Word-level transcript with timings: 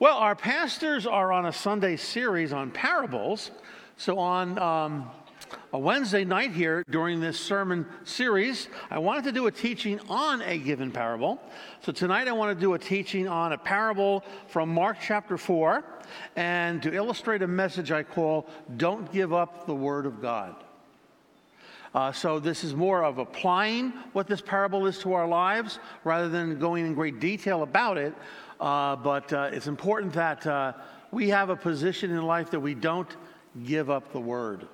Well, 0.00 0.16
our 0.16 0.34
pastors 0.34 1.06
are 1.06 1.30
on 1.30 1.44
a 1.44 1.52
Sunday 1.52 1.96
series 1.96 2.54
on 2.54 2.70
parables. 2.70 3.50
So 3.98 4.18
on 4.18 4.58
um, 4.58 5.10
a 5.74 5.78
Wednesday 5.78 6.24
night 6.24 6.52
here 6.52 6.82
during 6.88 7.20
this 7.20 7.38
sermon 7.38 7.84
series, 8.04 8.68
I 8.90 8.98
wanted 8.98 9.24
to 9.24 9.32
do 9.32 9.46
a 9.46 9.50
teaching 9.50 10.00
on 10.08 10.40
a 10.40 10.56
given 10.56 10.90
parable. 10.90 11.38
So 11.82 11.92
tonight 11.92 12.28
I 12.28 12.32
want 12.32 12.58
to 12.58 12.58
do 12.58 12.72
a 12.72 12.78
teaching 12.78 13.28
on 13.28 13.52
a 13.52 13.58
parable 13.58 14.24
from 14.48 14.70
Mark 14.70 14.96
chapter 15.02 15.36
4 15.36 15.84
and 16.34 16.82
to 16.82 16.94
illustrate 16.94 17.42
a 17.42 17.46
message 17.46 17.92
I 17.92 18.02
call 18.02 18.48
Don't 18.78 19.12
Give 19.12 19.34
Up 19.34 19.66
the 19.66 19.74
Word 19.74 20.06
of 20.06 20.22
God. 20.22 20.56
Uh, 21.92 22.12
so, 22.12 22.38
this 22.38 22.62
is 22.62 22.72
more 22.72 23.02
of 23.02 23.18
applying 23.18 23.90
what 24.12 24.28
this 24.28 24.40
parable 24.40 24.86
is 24.86 24.98
to 24.98 25.12
our 25.12 25.26
lives 25.26 25.80
rather 26.04 26.28
than 26.28 26.56
going 26.56 26.86
in 26.86 26.94
great 26.94 27.18
detail 27.18 27.64
about 27.64 27.98
it. 27.98 28.14
Uh, 28.60 28.94
but 28.96 29.32
uh, 29.32 29.48
it's 29.52 29.66
important 29.66 30.12
that 30.12 30.46
uh, 30.46 30.74
we 31.10 31.30
have 31.30 31.48
a 31.48 31.56
position 31.56 32.10
in 32.10 32.22
life 32.22 32.50
that 32.50 32.60
we 32.60 32.74
don't 32.74 33.16
give 33.64 33.88
up 33.88 34.12
the 34.12 34.20
word. 34.20 34.68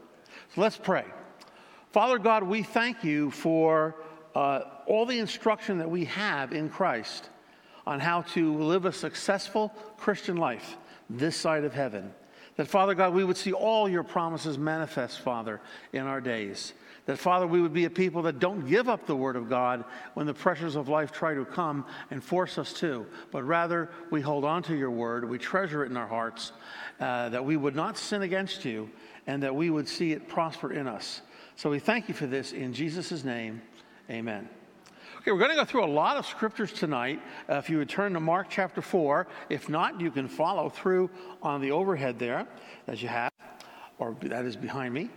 So, 0.55 0.61
let's 0.61 0.77
pray. 0.77 1.05
Father 1.93 2.19
God, 2.19 2.43
we 2.43 2.63
thank 2.63 3.05
you 3.05 3.31
for 3.31 3.95
uh, 4.35 4.63
all 4.87 5.07
the 5.07 5.19
instruction 5.19 5.79
that 5.79 5.89
we 5.89 6.05
have 6.07 6.53
in 6.53 6.69
Christ 6.69 7.31
on 7.87 8.01
how 8.01 8.23
to 8.23 8.59
live 8.59 8.85
a 8.85 8.93
successful 8.93 9.69
Christian 9.97 10.37
life 10.37 10.77
this 11.09 11.37
side 11.37 11.65
of 11.65 11.73
heaven. 11.73 12.13
That, 12.57 12.67
Father 12.67 12.95
God, 12.95 13.15
we 13.15 13.23
would 13.23 13.37
see 13.37 13.53
all 13.53 13.89
your 13.89 14.03
promises 14.03 14.59
manifest, 14.59 15.21
Father, 15.21 15.61
in 15.93 16.03
our 16.03 16.21
days. 16.21 16.73
That, 17.07 17.19
Father, 17.19 17.47
we 17.47 17.63
would 17.63 17.73
be 17.73 17.85
a 17.85 17.91
people 17.91 18.23
that 18.23 18.41
don't 18.41 18.69
give 18.69 18.89
up 18.89 19.07
the 19.07 19.15
Word 19.15 19.37
of 19.37 19.49
God 19.49 19.85
when 20.15 20.27
the 20.27 20.35
pressures 20.35 20.75
of 20.75 20.89
life 20.89 21.13
try 21.13 21.35
to 21.35 21.45
come 21.45 21.87
and 22.11 22.23
force 22.23 22.59
us 22.59 22.73
to, 22.75 23.07
but 23.31 23.45
rather 23.45 23.89
we 24.11 24.21
hold 24.21 24.45
on 24.45 24.63
to 24.65 24.77
your 24.77 24.91
Word, 24.91 25.29
we 25.29 25.39
treasure 25.39 25.85
it 25.85 25.91
in 25.91 25.97
our 25.97 26.09
hearts, 26.09 26.53
uh, 26.99 27.29
that 27.29 27.45
we 27.45 27.57
would 27.57 27.77
not 27.77 27.97
sin 27.97 28.23
against 28.23 28.65
you, 28.65 28.91
and 29.29 29.43
that 29.45 29.55
we 29.55 29.71
would 29.71 29.89
see 29.89 30.13
it 30.13 30.29
prosper 30.29 30.73
in 30.73 30.89
us. 30.89 31.23
So 31.55 31.71
we 31.71 31.79
thank 31.79 32.09
you 32.09 32.15
for 32.15 32.27
this 32.27 32.53
in 32.53 32.73
Jesus' 32.73 33.23
name. 33.25 33.63
Amen. 34.11 34.49
Okay, 35.19 35.31
we're 35.31 35.39
going 35.39 35.51
to 35.51 35.57
go 35.57 35.65
through 35.65 35.85
a 35.85 35.87
lot 35.87 36.17
of 36.17 36.27
scriptures 36.27 36.73
tonight. 36.73 37.21
Uh, 37.49 37.55
if 37.55 37.71
you 37.71 37.79
would 37.79 37.89
turn 37.89 38.13
to 38.15 38.21
Mark 38.21 38.49
chapter 38.51 38.83
4, 38.83 39.27
if 39.49 39.69
not, 39.69 40.01
you 40.01 40.11
can 40.11 40.29
follow 40.29 40.69
through 40.69 41.09
on 41.43 41.61
the 41.61 41.71
overhead 41.71 42.19
there, 42.19 42.47
as 42.87 43.03
you 43.03 43.09
have, 43.09 43.33
or 43.99 44.17
that 44.23 44.45
is 44.45 44.57
behind 44.57 44.93
me. 44.93 45.09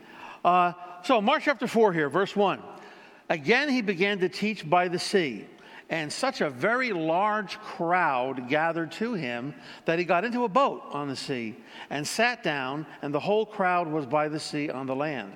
Uh, 0.43 0.73
so, 1.03 1.21
Mark 1.21 1.43
chapter 1.43 1.67
4 1.67 1.93
here, 1.93 2.09
verse 2.09 2.35
1. 2.35 2.61
Again, 3.29 3.69
he 3.69 3.81
began 3.81 4.19
to 4.19 4.29
teach 4.29 4.67
by 4.67 4.87
the 4.87 4.99
sea, 4.99 5.45
and 5.89 6.11
such 6.11 6.41
a 6.41 6.49
very 6.49 6.91
large 6.91 7.59
crowd 7.59 8.49
gathered 8.49 8.91
to 8.93 9.13
him 9.13 9.53
that 9.85 9.99
he 9.99 10.05
got 10.05 10.25
into 10.25 10.43
a 10.43 10.49
boat 10.49 10.83
on 10.91 11.07
the 11.07 11.15
sea 11.15 11.55
and 11.89 12.07
sat 12.07 12.43
down, 12.43 12.85
and 13.01 13.13
the 13.13 13.19
whole 13.19 13.45
crowd 13.45 13.87
was 13.87 14.05
by 14.05 14.27
the 14.27 14.39
sea 14.39 14.69
on 14.69 14.87
the 14.87 14.95
land. 14.95 15.31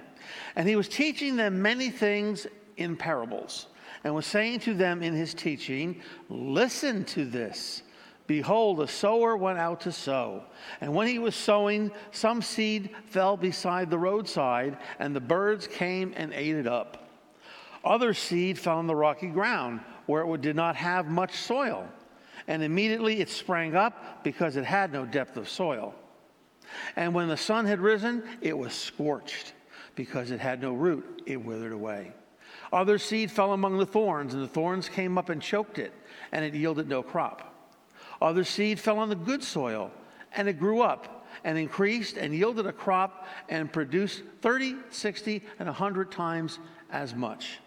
And 0.56 0.68
he 0.68 0.76
was 0.76 0.88
teaching 0.88 1.36
them 1.36 1.62
many 1.62 1.90
things 1.90 2.48
in 2.78 2.98
parables, 2.98 3.68
and 4.04 4.14
was 4.14 4.26
saying 4.26 4.60
to 4.62 4.74
them 4.74 5.04
in 5.04 5.14
his 5.14 5.34
teaching, 5.34 6.02
Listen 6.30 7.04
to 7.06 7.26
this. 7.26 7.84
Behold, 8.26 8.80
a 8.80 8.88
sower 8.88 9.36
went 9.36 9.60
out 9.60 9.82
to 9.82 9.92
sow. 9.92 10.44
And 10.80 10.94
when 10.94 11.08
he 11.08 11.20
was 11.20 11.36
sowing, 11.36 11.92
some 12.12 12.42
seed 12.42 12.90
fell 13.06 13.36
beside 13.36 13.90
the 13.90 13.98
roadside, 13.98 14.78
and 15.00 15.16
the 15.16 15.20
birds 15.20 15.68
came 15.68 16.14
and 16.16 16.32
ate 16.34 16.56
it 16.56 16.68
up. 16.68 17.10
Other 17.84 18.14
seed 18.14 18.58
fell 18.58 18.78
on 18.78 18.88
the 18.88 18.96
rocky 18.96 19.28
ground, 19.28 19.82
where 20.06 20.24
it 20.24 20.42
did 20.42 20.56
not 20.56 20.78
have 20.78 21.08
much 21.08 21.36
soil. 21.36 21.88
And 22.48 22.64
immediately 22.64 23.20
it 23.20 23.30
sprang 23.30 23.76
up 23.76 24.24
because 24.24 24.56
it 24.56 24.66
had 24.66 24.94
no 24.94 25.06
depth 25.06 25.36
of 25.36 25.50
soil. 25.50 25.94
And 26.96 27.14
when 27.14 27.28
the 27.28 27.38
sun 27.38 27.66
had 27.66 27.80
risen, 27.80 28.24
it 28.42 28.58
was 28.58 28.74
scorched 28.74 29.54
because 29.96 30.32
it 30.32 30.40
had 30.40 30.62
no 30.62 30.74
root, 30.74 31.24
it 31.26 31.38
withered 31.38 31.74
away. 31.74 32.14
Other 32.72 32.98
seed 32.98 33.32
fell 33.32 33.54
among 33.54 33.78
the 33.78 33.86
thorns, 33.86 34.34
and 34.34 34.42
the 34.42 34.48
thorns 34.48 34.90
came 34.90 35.18
up 35.18 35.30
and 35.30 35.42
choked 35.42 35.78
it, 35.78 35.94
and 36.32 36.44
it 36.44 36.54
yielded 36.54 36.88
no 36.88 37.04
crop. 37.04 37.53
Other 38.24 38.46
seed 38.46 38.80
fell 38.80 39.00
on 39.00 39.10
the 39.10 39.16
good 39.16 39.44
soil, 39.44 39.92
and 40.34 40.48
it 40.48 40.54
grew 40.54 40.82
up 40.82 41.28
and 41.44 41.58
increased 41.58 42.16
and 42.16 42.34
yielded 42.34 42.66
a 42.66 42.72
crop 42.72 43.28
and 43.50 43.72
produced 43.72 44.24
30, 44.42 44.78
60, 44.90 45.44
and 45.60 45.68
100 45.68 46.10
times 46.10 46.60
as 46.90 47.14
much. 47.14 47.60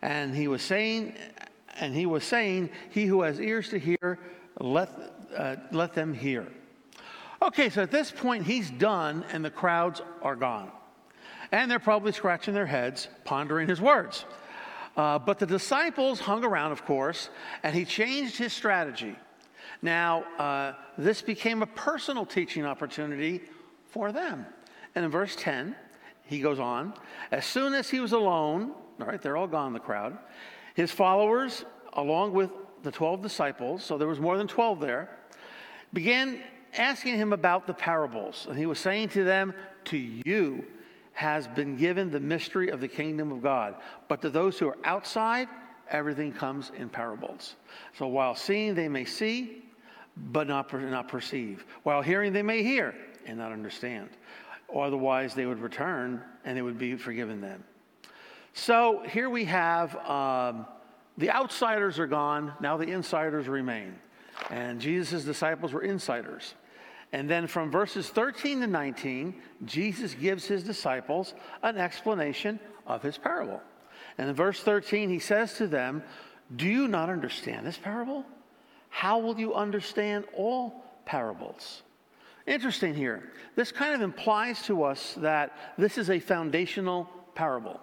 And 0.00 0.34
he 0.34 0.48
was 0.48 0.62
saying, 0.62 1.14
and 1.78 1.94
he 1.94 2.06
was 2.06 2.24
saying, 2.24 2.70
He 2.88 3.04
who 3.04 3.20
has 3.20 3.38
ears 3.38 3.68
to 3.68 3.78
hear, 3.78 4.18
let, 4.58 4.88
uh, 5.36 5.56
let 5.70 5.92
them 5.92 6.14
hear. 6.14 6.46
Okay, 7.42 7.68
so 7.68 7.82
at 7.82 7.90
this 7.90 8.10
point, 8.10 8.46
he's 8.46 8.70
done, 8.70 9.24
and 9.32 9.44
the 9.44 9.50
crowds 9.50 10.00
are 10.22 10.36
gone. 10.36 10.70
And 11.52 11.70
they're 11.70 11.78
probably 11.78 12.12
scratching 12.12 12.54
their 12.54 12.66
heads, 12.66 13.08
pondering 13.24 13.68
his 13.68 13.82
words. 13.82 14.24
Uh, 14.96 15.18
but 15.18 15.38
the 15.38 15.46
disciples 15.46 16.20
hung 16.20 16.42
around, 16.42 16.72
of 16.72 16.86
course, 16.86 17.28
and 17.62 17.74
he 17.74 17.84
changed 17.84 18.38
his 18.38 18.54
strategy. 18.54 19.16
Now, 19.82 20.24
uh, 20.38 20.74
this 20.98 21.22
became 21.22 21.62
a 21.62 21.66
personal 21.66 22.26
teaching 22.26 22.66
opportunity 22.66 23.42
for 23.86 24.12
them. 24.12 24.46
And 24.94 25.04
in 25.04 25.10
verse 25.10 25.36
10, 25.36 25.74
he 26.26 26.40
goes 26.40 26.58
on 26.58 26.94
As 27.30 27.44
soon 27.44 27.74
as 27.74 27.90
he 27.90 28.00
was 28.00 28.12
alone, 28.12 28.72
all 29.00 29.06
right, 29.06 29.20
they're 29.20 29.36
all 29.36 29.46
gone, 29.46 29.72
the 29.72 29.80
crowd, 29.80 30.18
his 30.74 30.90
followers, 30.90 31.64
along 31.94 32.32
with 32.32 32.50
the 32.82 32.90
12 32.90 33.22
disciples, 33.22 33.84
so 33.84 33.98
there 33.98 34.08
was 34.08 34.20
more 34.20 34.38
than 34.38 34.46
12 34.46 34.80
there, 34.80 35.10
began 35.92 36.40
asking 36.76 37.16
him 37.16 37.32
about 37.32 37.66
the 37.66 37.74
parables. 37.74 38.46
And 38.48 38.58
he 38.58 38.66
was 38.66 38.78
saying 38.78 39.08
to 39.10 39.24
them, 39.24 39.54
To 39.86 39.96
you 39.96 40.64
has 41.12 41.48
been 41.48 41.76
given 41.76 42.10
the 42.10 42.20
mystery 42.20 42.70
of 42.70 42.80
the 42.80 42.88
kingdom 42.88 43.32
of 43.32 43.42
God. 43.42 43.74
But 44.08 44.22
to 44.22 44.30
those 44.30 44.58
who 44.58 44.68
are 44.68 44.78
outside, 44.84 45.48
everything 45.90 46.32
comes 46.32 46.70
in 46.76 46.88
parables. 46.88 47.56
So 47.98 48.06
while 48.06 48.34
seeing, 48.34 48.74
they 48.74 48.88
may 48.88 49.04
see, 49.04 49.64
but 50.26 50.46
not, 50.46 50.72
not 50.72 51.08
perceive. 51.08 51.64
While 51.82 52.02
hearing, 52.02 52.32
they 52.32 52.42
may 52.42 52.62
hear 52.62 52.94
and 53.26 53.38
not 53.38 53.52
understand. 53.52 54.08
Otherwise, 54.74 55.34
they 55.34 55.46
would 55.46 55.60
return 55.60 56.22
and 56.44 56.58
it 56.58 56.62
would 56.62 56.78
be 56.78 56.96
forgiven 56.96 57.40
them. 57.40 57.64
So 58.52 59.02
here 59.08 59.30
we 59.30 59.44
have 59.44 59.96
um, 60.06 60.66
the 61.18 61.30
outsiders 61.30 61.98
are 61.98 62.06
gone, 62.06 62.52
now 62.60 62.76
the 62.76 62.90
insiders 62.90 63.48
remain. 63.48 63.96
And 64.50 64.80
Jesus' 64.80 65.24
disciples 65.24 65.72
were 65.72 65.82
insiders. 65.82 66.54
And 67.12 67.28
then 67.28 67.46
from 67.46 67.70
verses 67.70 68.08
13 68.08 68.60
to 68.60 68.66
19, 68.66 69.34
Jesus 69.64 70.14
gives 70.14 70.46
his 70.46 70.62
disciples 70.62 71.34
an 71.62 71.76
explanation 71.76 72.60
of 72.86 73.02
his 73.02 73.18
parable. 73.18 73.60
And 74.16 74.28
in 74.28 74.34
verse 74.34 74.60
13, 74.60 75.10
he 75.10 75.18
says 75.18 75.54
to 75.54 75.66
them, 75.66 76.02
Do 76.54 76.66
you 76.66 76.88
not 76.88 77.10
understand 77.10 77.66
this 77.66 77.78
parable? 77.78 78.24
How 78.90 79.18
will 79.18 79.38
you 79.38 79.54
understand 79.54 80.24
all 80.36 80.84
parables? 81.06 81.82
Interesting 82.46 82.94
here. 82.94 83.32
This 83.54 83.72
kind 83.72 83.94
of 83.94 84.02
implies 84.02 84.62
to 84.62 84.82
us 84.82 85.14
that 85.18 85.56
this 85.78 85.96
is 85.96 86.10
a 86.10 86.18
foundational 86.18 87.08
parable 87.34 87.80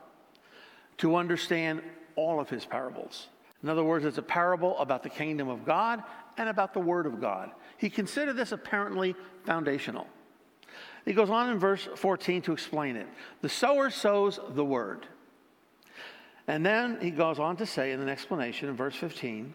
to 0.97 1.15
understand 1.15 1.81
all 2.15 2.39
of 2.39 2.49
his 2.49 2.65
parables. 2.65 3.27
In 3.63 3.69
other 3.69 3.83
words, 3.83 4.05
it's 4.05 4.17
a 4.17 4.23
parable 4.23 4.77
about 4.77 5.03
the 5.03 5.09
kingdom 5.09 5.47
of 5.47 5.65
God 5.65 6.03
and 6.37 6.49
about 6.49 6.73
the 6.73 6.79
Word 6.79 7.05
of 7.05 7.19
God. 7.19 7.51
He 7.77 7.89
considered 7.89 8.35
this 8.35 8.51
apparently 8.51 9.15
foundational. 9.45 10.07
He 11.05 11.13
goes 11.13 11.29
on 11.29 11.49
in 11.49 11.57
verse 11.57 11.87
14 11.95 12.41
to 12.43 12.51
explain 12.51 12.95
it. 12.95 13.07
The 13.41 13.49
sower 13.49 13.89
sows 13.89 14.39
the 14.49 14.65
Word. 14.65 15.07
And 16.47 16.65
then 16.65 16.99
he 17.01 17.11
goes 17.11 17.39
on 17.39 17.57
to 17.57 17.65
say 17.65 17.91
in 17.91 17.99
an 17.99 18.09
explanation 18.09 18.69
in 18.69 18.75
verse 18.75 18.95
15 18.95 19.53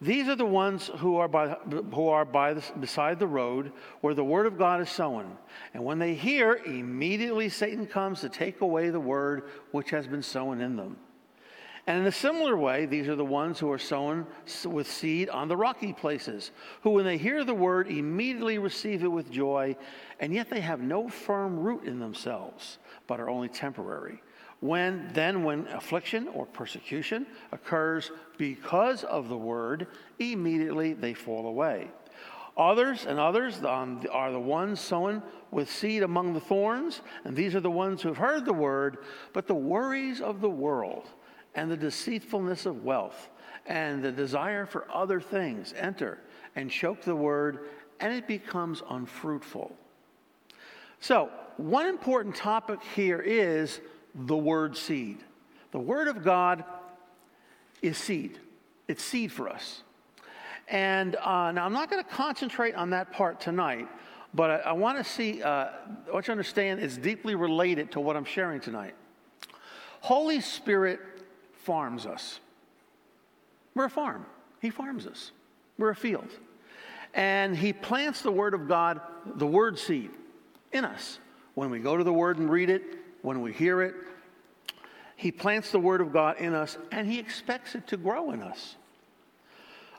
these 0.00 0.28
are 0.28 0.36
the 0.36 0.44
ones 0.44 0.90
who 0.98 1.16
are, 1.16 1.26
by, 1.26 1.48
who 1.48 2.08
are 2.08 2.24
by 2.24 2.54
the, 2.54 2.64
beside 2.78 3.18
the 3.18 3.26
road 3.26 3.72
where 4.00 4.14
the 4.14 4.22
word 4.22 4.46
of 4.46 4.56
God 4.56 4.80
is 4.80 4.88
sown. 4.88 5.36
And 5.74 5.84
when 5.84 5.98
they 5.98 6.14
hear, 6.14 6.60
immediately 6.64 7.48
Satan 7.48 7.84
comes 7.84 8.20
to 8.20 8.28
take 8.28 8.60
away 8.60 8.90
the 8.90 9.00
word 9.00 9.50
which 9.72 9.90
has 9.90 10.06
been 10.06 10.22
sown 10.22 10.60
in 10.60 10.76
them. 10.76 10.98
And 11.88 12.00
in 12.00 12.06
a 12.06 12.12
similar 12.12 12.56
way, 12.56 12.84
these 12.84 13.08
are 13.08 13.16
the 13.16 13.24
ones 13.24 13.58
who 13.58 13.72
are 13.72 13.78
sown 13.78 14.26
with 14.66 14.88
seed 14.88 15.30
on 15.30 15.48
the 15.48 15.56
rocky 15.56 15.94
places, 15.94 16.50
who, 16.82 16.90
when 16.90 17.06
they 17.06 17.16
hear 17.16 17.44
the 17.44 17.54
word, 17.54 17.88
immediately 17.88 18.58
receive 18.58 19.02
it 19.02 19.08
with 19.08 19.32
joy, 19.32 19.74
and 20.20 20.32
yet 20.32 20.50
they 20.50 20.60
have 20.60 20.80
no 20.80 21.08
firm 21.08 21.58
root 21.58 21.84
in 21.84 21.98
themselves, 21.98 22.78
but 23.06 23.20
are 23.20 23.30
only 23.30 23.48
temporary. 23.48 24.22
When 24.60 25.08
then, 25.12 25.44
when 25.44 25.66
affliction 25.68 26.28
or 26.28 26.46
persecution 26.46 27.26
occurs 27.52 28.10
because 28.36 29.04
of 29.04 29.28
the 29.28 29.36
word, 29.36 29.86
immediately 30.18 30.94
they 30.94 31.14
fall 31.14 31.46
away. 31.46 31.90
Others 32.56 33.06
and 33.06 33.20
others 33.20 33.62
um, 33.64 34.04
are 34.10 34.32
the 34.32 34.40
ones 34.40 34.80
sown 34.80 35.22
with 35.52 35.70
seed 35.70 36.02
among 36.02 36.34
the 36.34 36.40
thorns, 36.40 37.02
and 37.24 37.36
these 37.36 37.54
are 37.54 37.60
the 37.60 37.70
ones 37.70 38.02
who 38.02 38.08
have 38.08 38.18
heard 38.18 38.44
the 38.44 38.52
word, 38.52 38.98
but 39.32 39.46
the 39.46 39.54
worries 39.54 40.20
of 40.20 40.40
the 40.40 40.50
world 40.50 41.08
and 41.54 41.70
the 41.70 41.76
deceitfulness 41.76 42.66
of 42.66 42.84
wealth 42.84 43.30
and 43.66 44.02
the 44.02 44.10
desire 44.10 44.66
for 44.66 44.86
other 44.92 45.20
things 45.20 45.72
enter 45.76 46.18
and 46.56 46.68
choke 46.68 47.02
the 47.02 47.14
word, 47.14 47.68
and 48.00 48.12
it 48.12 48.26
becomes 48.26 48.82
unfruitful. 48.90 49.76
So, 50.98 51.30
one 51.58 51.86
important 51.86 52.34
topic 52.34 52.80
here 52.96 53.20
is 53.20 53.80
the 54.18 54.36
word 54.36 54.76
seed. 54.76 55.18
The 55.70 55.78
word 55.78 56.08
of 56.08 56.24
God 56.24 56.64
is 57.82 57.96
seed, 57.96 58.38
it's 58.88 59.02
seed 59.02 59.32
for 59.32 59.48
us. 59.48 59.82
And 60.68 61.16
uh, 61.16 61.52
now 61.52 61.64
I'm 61.64 61.72
not 61.72 61.90
going 61.90 62.02
to 62.04 62.10
concentrate 62.10 62.74
on 62.74 62.90
that 62.90 63.12
part 63.12 63.40
tonight, 63.40 63.88
but 64.34 64.50
I, 64.50 64.56
I 64.56 64.72
want 64.72 64.98
to 64.98 65.04
see, 65.04 65.42
uh, 65.42 65.48
I 65.48 66.12
want 66.12 66.24
you 66.24 66.26
to 66.26 66.32
understand 66.32 66.80
it's 66.80 66.98
deeply 66.98 67.34
related 67.34 67.92
to 67.92 68.00
what 68.00 68.16
I'm 68.16 68.24
sharing 68.24 68.60
tonight. 68.60 68.94
Holy 70.00 70.40
Spirit 70.40 71.00
farms 71.54 72.04
us. 72.06 72.40
We're 73.74 73.86
a 73.86 73.90
farm. 73.90 74.26
He 74.60 74.70
farms 74.70 75.06
us. 75.06 75.32
We're 75.78 75.90
a 75.90 75.96
field. 75.96 76.28
And 77.14 77.56
He 77.56 77.72
plants 77.72 78.22
the 78.22 78.32
Word 78.32 78.52
of 78.52 78.68
God, 78.68 79.00
the 79.24 79.46
Word 79.46 79.78
seed, 79.78 80.10
in 80.72 80.84
us. 80.84 81.18
When 81.54 81.70
we 81.70 81.78
go 81.78 81.96
to 81.96 82.04
the 82.04 82.12
Word 82.12 82.38
and 82.38 82.50
read 82.50 82.70
it, 82.70 82.82
when 83.22 83.40
we 83.42 83.52
hear 83.52 83.82
it, 83.82 83.94
He 85.16 85.30
plants 85.30 85.70
the 85.72 85.80
Word 85.80 86.00
of 86.00 86.12
God 86.12 86.38
in 86.38 86.54
us 86.54 86.78
and 86.92 87.06
He 87.06 87.18
expects 87.18 87.74
it 87.74 87.86
to 87.88 87.96
grow 87.96 88.30
in 88.30 88.42
us. 88.42 88.76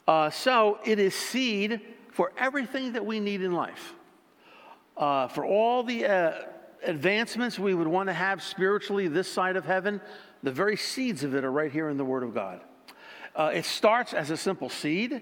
Uh, 0.08 0.30
so 0.30 0.80
it 0.86 0.98
is 1.00 1.14
seed 1.14 1.82
for 2.12 2.32
everything 2.38 2.94
that 2.94 3.06
we 3.06 3.20
need 3.20 3.42
in 3.42 3.52
life. 3.52 3.94
Uh, 4.98 5.28
for 5.28 5.46
all 5.46 5.84
the 5.84 6.06
uh, 6.06 6.34
advancements 6.84 7.60
we 7.60 7.74
would 7.74 7.88
want 7.88 8.08
to 8.08 8.14
have 8.14 8.42
spiritually 8.42 9.08
this 9.08 9.32
side 9.32 9.56
of 9.56 9.66
heaven, 9.66 10.02
the 10.44 10.52
very 10.52 10.76
seeds 10.76 11.24
of 11.24 11.36
it 11.36 11.44
are 11.44 11.52
right 11.52 11.72
here 11.72 11.90
in 11.90 11.98
the 11.98 12.06
Word 12.06 12.24
of 12.24 12.34
God. 12.34 12.62
Uh, 13.36 13.52
it 13.54 13.66
starts 13.66 14.14
as 14.14 14.32
a 14.32 14.38
simple 14.38 14.70
seed. 14.70 15.22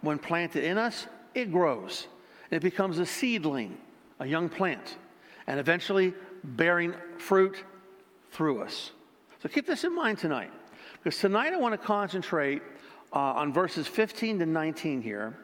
When 0.00 0.18
planted 0.18 0.64
in 0.64 0.78
us, 0.78 1.06
it 1.34 1.52
grows. 1.52 2.06
It 2.50 2.62
becomes 2.62 2.98
a 2.98 3.06
seedling, 3.06 3.76
a 4.18 4.26
young 4.26 4.48
plant, 4.48 4.96
and 5.46 5.60
eventually 5.60 6.14
bearing 6.42 6.94
fruit 7.18 7.56
through 8.30 8.62
us. 8.62 8.92
So 9.42 9.48
keep 9.48 9.66
this 9.66 9.84
in 9.84 9.94
mind 9.94 10.18
tonight, 10.18 10.50
because 11.02 11.18
tonight 11.18 11.52
I 11.52 11.56
want 11.56 11.72
to 11.72 11.86
concentrate 11.86 12.62
uh, 13.12 13.18
on 13.18 13.52
verses 13.52 13.86
15 13.86 14.38
to 14.40 14.46
19 14.46 15.02
here 15.02 15.36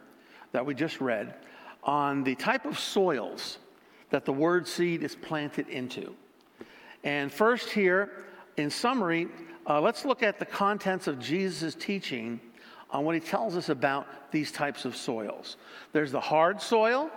that 0.53 0.65
we 0.65 0.75
just 0.75 1.01
read 1.01 1.35
on 1.83 2.25
the 2.25 2.35
type 2.35 2.65
of 2.65 2.79
soils 2.79 3.59
that 4.11 4.25
the 4.25 4.33
word 4.33 4.67
seed 4.67 5.03
is 5.03 5.15
planted 5.15 5.69
into. 5.69 6.15
And 7.05 7.33
first, 7.33 7.71
here, 7.71 8.11
in 8.57 8.71
summary, 8.71 9.29
uh, 9.69 9.81
let's 9.81 10.05
look 10.05 10.23
at 10.23 10.39
the 10.39 10.47
contents 10.47 11.07
of 11.07 11.19
Jesus' 11.19 11.75
teaching 11.75 12.41
on 12.91 13.05
what 13.05 13.15
he 13.15 13.21
tells 13.21 13.57
us 13.57 13.69
about 13.69 14.07
these 14.31 14.53
types 14.53 14.85
of 14.85 14.97
soils. 14.97 15.57
There's 15.93 16.13
the 16.13 16.21
hard 16.21 16.61
soil, 16.61 17.11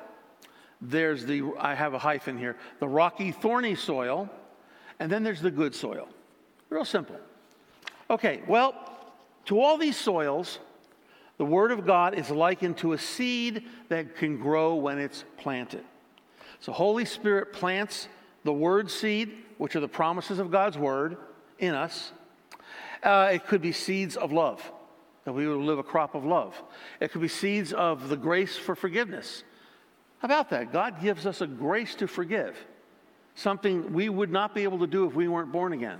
there's 0.81 1.25
the, 1.25 1.43
I 1.59 1.75
have 1.75 1.93
a 1.93 1.99
hyphen 1.99 2.37
here, 2.37 2.55
the 2.79 2.87
rocky, 2.87 3.31
thorny 3.31 3.75
soil, 3.75 4.29
and 4.99 5.11
then 5.11 5.23
there's 5.23 5.41
the 5.41 5.51
good 5.51 5.75
soil. 5.75 6.07
Real 6.69 6.85
simple. 6.85 7.17
Okay, 8.09 8.41
well, 8.47 8.73
to 9.45 9.59
all 9.59 9.77
these 9.77 9.97
soils, 9.97 10.59
the 11.37 11.45
Word 11.45 11.71
of 11.71 11.85
God 11.85 12.15
is 12.15 12.29
likened 12.29 12.77
to 12.79 12.93
a 12.93 12.97
seed 12.97 13.63
that 13.89 14.15
can 14.15 14.37
grow 14.37 14.75
when 14.75 14.99
it's 14.99 15.25
planted. 15.37 15.83
So, 16.59 16.71
Holy 16.71 17.05
Spirit 17.05 17.53
plants 17.53 18.07
the 18.43 18.53
Word 18.53 18.91
seed, 18.91 19.37
which 19.57 19.75
are 19.75 19.79
the 19.79 19.87
promises 19.87 20.39
of 20.39 20.51
God's 20.51 20.77
Word, 20.77 21.17
in 21.59 21.75
us. 21.75 22.11
Uh, 23.03 23.29
it 23.33 23.47
could 23.47 23.61
be 23.61 23.71
seeds 23.71 24.17
of 24.17 24.31
love, 24.31 24.71
that 25.23 25.33
we 25.33 25.47
would 25.47 25.57
live 25.57 25.79
a 25.79 25.83
crop 25.83 26.15
of 26.15 26.25
love. 26.25 26.61
It 26.99 27.11
could 27.11 27.21
be 27.21 27.27
seeds 27.27 27.71
of 27.73 28.09
the 28.09 28.17
grace 28.17 28.57
for 28.57 28.75
forgiveness. 28.75 29.43
About 30.21 30.49
that? 30.49 30.71
God 30.73 31.01
gives 31.01 31.25
us 31.25 31.41
a 31.41 31.47
grace 31.47 31.95
to 31.95 32.07
forgive, 32.07 32.57
something 33.35 33.93
we 33.93 34.09
would 34.09 34.31
not 34.31 34.53
be 34.53 34.63
able 34.63 34.79
to 34.79 34.87
do 34.87 35.05
if 35.05 35.13
we 35.13 35.27
weren't 35.27 35.51
born 35.51 35.73
again. 35.73 35.99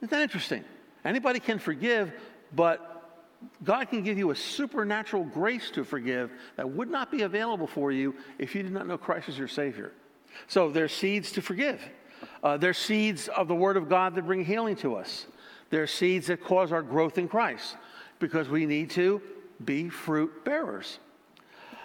Isn't 0.00 0.10
that 0.10 0.22
interesting? 0.22 0.64
Anybody 1.04 1.38
can 1.38 1.58
forgive, 1.58 2.12
but 2.52 2.90
God 3.62 3.88
can 3.88 4.02
give 4.02 4.18
you 4.18 4.30
a 4.30 4.36
supernatural 4.36 5.24
grace 5.24 5.70
to 5.72 5.84
forgive 5.84 6.30
that 6.56 6.68
would 6.68 6.90
not 6.90 7.10
be 7.10 7.22
available 7.22 7.66
for 7.66 7.92
you 7.92 8.14
if 8.38 8.54
you 8.54 8.62
did 8.62 8.72
not 8.72 8.86
know 8.86 8.98
Christ 8.98 9.28
as 9.28 9.38
your 9.38 9.48
Savior. 9.48 9.92
So 10.48 10.70
there's 10.70 10.92
seeds 10.92 11.32
to 11.32 11.42
forgive. 11.42 11.80
Uh, 12.42 12.56
there's 12.56 12.78
seeds 12.78 13.28
of 13.28 13.48
the 13.48 13.54
Word 13.54 13.76
of 13.76 13.88
God 13.88 14.14
that 14.14 14.22
bring 14.26 14.44
healing 14.44 14.76
to 14.76 14.96
us. 14.96 15.26
There's 15.70 15.90
seeds 15.90 16.28
that 16.28 16.42
cause 16.42 16.72
our 16.72 16.82
growth 16.82 17.18
in 17.18 17.28
Christ 17.28 17.76
because 18.18 18.48
we 18.48 18.66
need 18.66 18.90
to 18.90 19.20
be 19.64 19.88
fruit 19.88 20.44
bearers. 20.44 20.98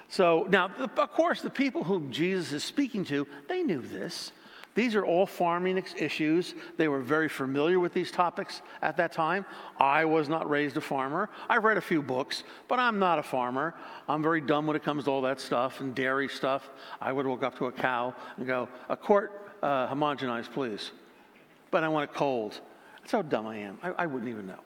So 0.09 0.47
now, 0.49 0.71
of 0.77 1.13
course, 1.13 1.41
the 1.41 1.49
people 1.49 1.83
whom 1.83 2.11
Jesus 2.11 2.51
is 2.51 2.63
speaking 2.63 3.05
to, 3.05 3.27
they 3.47 3.61
knew 3.61 3.81
this. 3.81 4.31
These 4.75 4.95
are 4.95 5.05
all 5.05 5.25
farming 5.25 5.83
issues. 5.97 6.55
They 6.77 6.87
were 6.87 7.01
very 7.01 7.27
familiar 7.27 7.79
with 7.79 7.93
these 7.93 8.11
topics 8.11 8.61
at 8.81 8.97
that 8.97 9.11
time. 9.11 9.45
I 9.77 10.05
was 10.05 10.29
not 10.29 10.49
raised 10.49 10.77
a 10.77 10.81
farmer. 10.81 11.29
I've 11.49 11.63
read 11.63 11.77
a 11.77 11.81
few 11.81 12.01
books, 12.01 12.43
but 12.67 12.79
I'm 12.79 12.97
not 12.97 13.19
a 13.19 13.23
farmer. 13.23 13.75
I'm 14.07 14.23
very 14.23 14.41
dumb 14.41 14.67
when 14.67 14.75
it 14.75 14.83
comes 14.83 15.05
to 15.05 15.11
all 15.11 15.21
that 15.23 15.41
stuff 15.41 15.81
and 15.81 15.93
dairy 15.93 16.29
stuff. 16.29 16.69
I 17.01 17.11
would 17.11 17.27
walk 17.27 17.43
up 17.43 17.57
to 17.57 17.65
a 17.65 17.71
cow 17.71 18.15
and 18.37 18.47
go, 18.47 18.69
A 18.89 18.95
quart 18.95 19.51
uh, 19.61 19.93
homogenized, 19.93 20.53
please. 20.53 20.91
But 21.71 21.83
I 21.83 21.89
want 21.89 22.09
it 22.09 22.15
cold. 22.15 22.61
That's 23.01 23.11
how 23.11 23.21
dumb 23.21 23.47
I 23.47 23.57
am. 23.57 23.79
I, 23.83 23.89
I 23.89 24.05
wouldn't 24.05 24.29
even 24.29 24.47
know. 24.47 24.59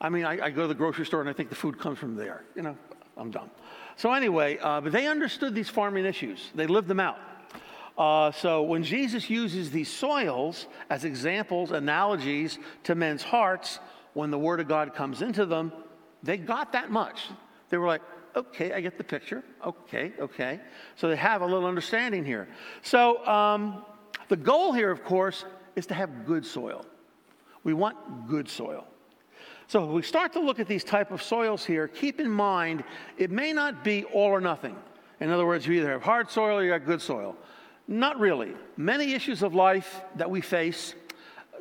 I 0.00 0.08
mean, 0.08 0.24
I, 0.24 0.46
I, 0.46 0.50
go 0.50 0.62
to 0.62 0.68
the 0.68 0.74
grocery 0.74 1.04
store 1.04 1.20
and 1.20 1.28
I 1.28 1.34
think 1.34 1.50
the 1.50 1.54
food 1.54 1.78
comes 1.78 1.98
from 1.98 2.16
there. 2.16 2.44
You 2.56 2.62
know, 2.62 2.78
I'm 3.16 3.30
dumb. 3.30 3.50
So, 3.96 4.12
anyway, 4.12 4.58
uh, 4.58 4.80
but 4.80 4.92
they 4.92 5.06
understood 5.06 5.54
these 5.54 5.68
farming 5.68 6.04
issues, 6.04 6.50
they 6.54 6.66
lived 6.66 6.88
them 6.88 7.00
out. 7.00 7.18
Uh, 7.98 8.32
so 8.32 8.62
when 8.62 8.82
Jesus 8.82 9.28
uses 9.28 9.70
these 9.70 9.90
soils 9.90 10.66
as 10.88 11.04
examples, 11.04 11.70
analogies 11.70 12.58
to 12.84 12.94
men's 12.94 13.22
hearts, 13.22 13.78
when 14.14 14.30
the 14.30 14.38
Word 14.38 14.58
of 14.58 14.68
God 14.68 14.94
comes 14.94 15.20
into 15.20 15.44
them, 15.44 15.70
they 16.22 16.38
got 16.38 16.72
that 16.72 16.90
much. 16.90 17.28
They 17.68 17.76
were 17.76 17.86
like, 17.86 18.00
okay, 18.34 18.72
I 18.72 18.80
get 18.80 18.96
the 18.96 19.04
picture. 19.04 19.44
Okay, 19.64 20.12
okay. 20.18 20.60
So 20.96 21.08
they 21.08 21.16
have 21.16 21.42
a 21.42 21.46
little 21.46 21.66
understanding 21.66 22.24
here. 22.24 22.48
So 22.82 23.24
um, 23.26 23.84
the 24.28 24.36
goal 24.36 24.72
here, 24.72 24.90
of 24.90 25.04
course, 25.04 25.44
is 25.76 25.86
to 25.86 25.94
have 25.94 26.24
good 26.24 26.46
soil. 26.46 26.86
We 27.64 27.74
want 27.74 28.28
good 28.28 28.48
soil. 28.48 28.86
So 29.70 29.84
if 29.84 29.90
we 29.90 30.02
start 30.02 30.32
to 30.32 30.40
look 30.40 30.58
at 30.58 30.66
these 30.66 30.82
type 30.82 31.12
of 31.12 31.22
soils 31.22 31.64
here, 31.64 31.86
keep 31.86 32.18
in 32.18 32.28
mind 32.28 32.82
it 33.18 33.30
may 33.30 33.52
not 33.52 33.84
be 33.84 34.02
all 34.02 34.26
or 34.26 34.40
nothing. 34.40 34.74
In 35.20 35.30
other 35.30 35.46
words, 35.46 35.64
you 35.64 35.74
either 35.74 35.92
have 35.92 36.02
hard 36.02 36.28
soil 36.28 36.58
or 36.58 36.64
you 36.64 36.70
got 36.70 36.84
good 36.84 37.00
soil. 37.00 37.36
Not 37.86 38.18
really. 38.18 38.52
Many 38.76 39.12
issues 39.12 39.44
of 39.44 39.54
life 39.54 40.02
that 40.16 40.28
we 40.28 40.40
face, 40.40 40.96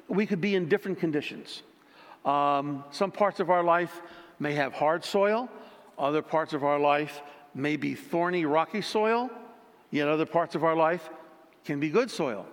we 0.08 0.26
could 0.26 0.42
be 0.42 0.56
in 0.56 0.68
different 0.68 1.00
conditions. 1.00 1.62
Um, 2.26 2.84
some 2.90 3.12
parts 3.12 3.40
of 3.40 3.52
our 3.52 3.62
life 3.62 4.02
may 4.40 4.54
have 4.54 4.74
hard 4.74 5.06
soil, 5.06 5.48
other 6.00 6.24
parts 6.24 6.54
of 6.54 6.64
our 6.64 6.80
life 6.80 7.22
may 7.54 7.76
be 7.78 7.94
thorny, 7.94 8.44
rocky 8.44 8.82
soil, 8.82 9.30
yet 9.92 10.08
other 10.08 10.26
parts 10.26 10.56
of 10.56 10.64
our 10.64 10.76
life 10.76 11.12
can 11.64 11.80
be 11.80 11.92
good 11.92 12.10
soil. 12.10 12.48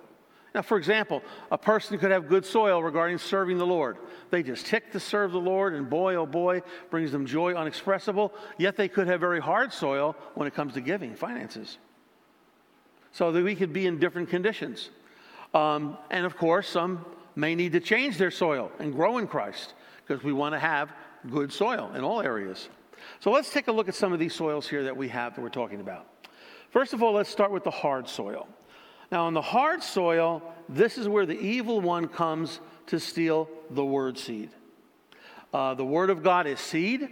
Now, 0.56 0.62
for 0.62 0.78
example, 0.78 1.22
a 1.52 1.58
person 1.58 1.98
could 1.98 2.10
have 2.10 2.28
good 2.28 2.46
soil 2.46 2.82
regarding 2.82 3.18
serving 3.18 3.58
the 3.58 3.66
Lord. 3.66 3.98
They 4.30 4.42
just 4.42 4.64
tick 4.64 4.90
to 4.92 4.98
serve 4.98 5.32
the 5.32 5.38
Lord, 5.38 5.74
and 5.74 5.88
boy, 5.88 6.14
oh 6.14 6.24
boy, 6.24 6.62
brings 6.88 7.12
them 7.12 7.26
joy 7.26 7.54
unexpressible. 7.54 8.32
Yet 8.56 8.74
they 8.74 8.88
could 8.88 9.06
have 9.06 9.20
very 9.20 9.38
hard 9.38 9.70
soil 9.70 10.16
when 10.34 10.48
it 10.48 10.54
comes 10.54 10.72
to 10.72 10.80
giving, 10.80 11.14
finances 11.14 11.76
so 13.12 13.32
that 13.32 13.42
we 13.42 13.54
could 13.54 13.72
be 13.72 13.86
in 13.86 13.98
different 13.98 14.30
conditions. 14.30 14.90
Um, 15.52 15.98
and 16.10 16.24
of 16.24 16.38
course, 16.38 16.68
some 16.68 17.04
may 17.34 17.54
need 17.54 17.72
to 17.72 17.80
change 17.80 18.16
their 18.16 18.30
soil 18.30 18.70
and 18.78 18.94
grow 18.94 19.18
in 19.18 19.26
Christ 19.26 19.74
because 20.06 20.24
we 20.24 20.32
want 20.32 20.54
to 20.54 20.58
have 20.58 20.92
good 21.30 21.52
soil 21.52 21.92
in 21.94 22.02
all 22.02 22.22
areas. 22.22 22.70
So 23.20 23.30
let's 23.30 23.50
take 23.50 23.68
a 23.68 23.72
look 23.72 23.88
at 23.88 23.94
some 23.94 24.14
of 24.14 24.18
these 24.18 24.34
soils 24.34 24.66
here 24.66 24.84
that 24.84 24.96
we 24.96 25.08
have 25.08 25.34
that 25.34 25.42
we're 25.42 25.48
talking 25.48 25.80
about. 25.80 26.06
First 26.70 26.94
of 26.94 27.02
all, 27.02 27.12
let's 27.12 27.30
start 27.30 27.50
with 27.50 27.64
the 27.64 27.70
hard 27.70 28.08
soil. 28.08 28.48
Now, 29.10 29.26
on 29.26 29.34
the 29.34 29.42
hard 29.42 29.82
soil, 29.82 30.42
this 30.68 30.98
is 30.98 31.08
where 31.08 31.26
the 31.26 31.38
evil 31.38 31.80
one 31.80 32.08
comes 32.08 32.60
to 32.86 32.98
steal 32.98 33.48
the 33.70 33.84
word 33.84 34.18
seed. 34.18 34.50
Uh, 35.52 35.74
the 35.74 35.84
word 35.84 36.10
of 36.10 36.22
God 36.22 36.46
is 36.46 36.60
seed, 36.60 37.08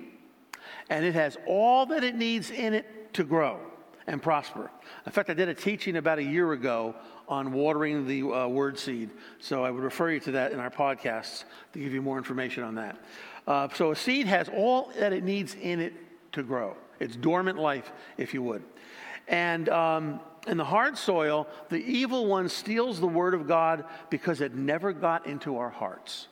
and 0.90 1.04
it 1.04 1.14
has 1.14 1.36
all 1.46 1.86
that 1.86 2.04
it 2.04 2.16
needs 2.16 2.50
in 2.50 2.74
it 2.74 3.14
to 3.14 3.24
grow 3.24 3.58
and 4.06 4.22
prosper. 4.22 4.70
In 5.06 5.12
fact, 5.12 5.30
I 5.30 5.34
did 5.34 5.48
a 5.48 5.54
teaching 5.54 5.96
about 5.96 6.18
a 6.18 6.22
year 6.22 6.52
ago 6.52 6.94
on 7.28 7.52
watering 7.52 8.06
the 8.06 8.22
uh, 8.22 8.48
word 8.48 8.78
seed. 8.78 9.10
So 9.38 9.64
I 9.64 9.70
would 9.70 9.82
refer 9.82 10.10
you 10.10 10.20
to 10.20 10.32
that 10.32 10.52
in 10.52 10.58
our 10.58 10.70
podcasts 10.70 11.44
to 11.72 11.78
give 11.78 11.92
you 11.92 12.02
more 12.02 12.18
information 12.18 12.64
on 12.64 12.74
that. 12.74 12.98
Uh, 13.46 13.68
so 13.74 13.92
a 13.92 13.96
seed 13.96 14.26
has 14.26 14.48
all 14.48 14.92
that 14.98 15.12
it 15.12 15.24
needs 15.24 15.54
in 15.54 15.80
it 15.80 15.94
to 16.32 16.42
grow. 16.42 16.76
It's 17.00 17.16
dormant 17.16 17.58
life, 17.58 17.92
if 18.18 18.34
you 18.34 18.42
would. 18.42 18.62
And 19.28 19.68
um, 19.68 20.20
in 20.46 20.56
the 20.56 20.64
hard 20.64 20.98
soil, 20.98 21.46
the 21.68 21.78
evil 21.78 22.26
one 22.26 22.48
steals 22.48 23.00
the 23.00 23.06
word 23.06 23.34
of 23.34 23.48
God 23.48 23.84
because 24.10 24.40
it 24.40 24.54
never 24.54 24.92
got 24.92 25.26
into 25.26 25.56
our 25.58 25.70
hearts. 25.70 26.28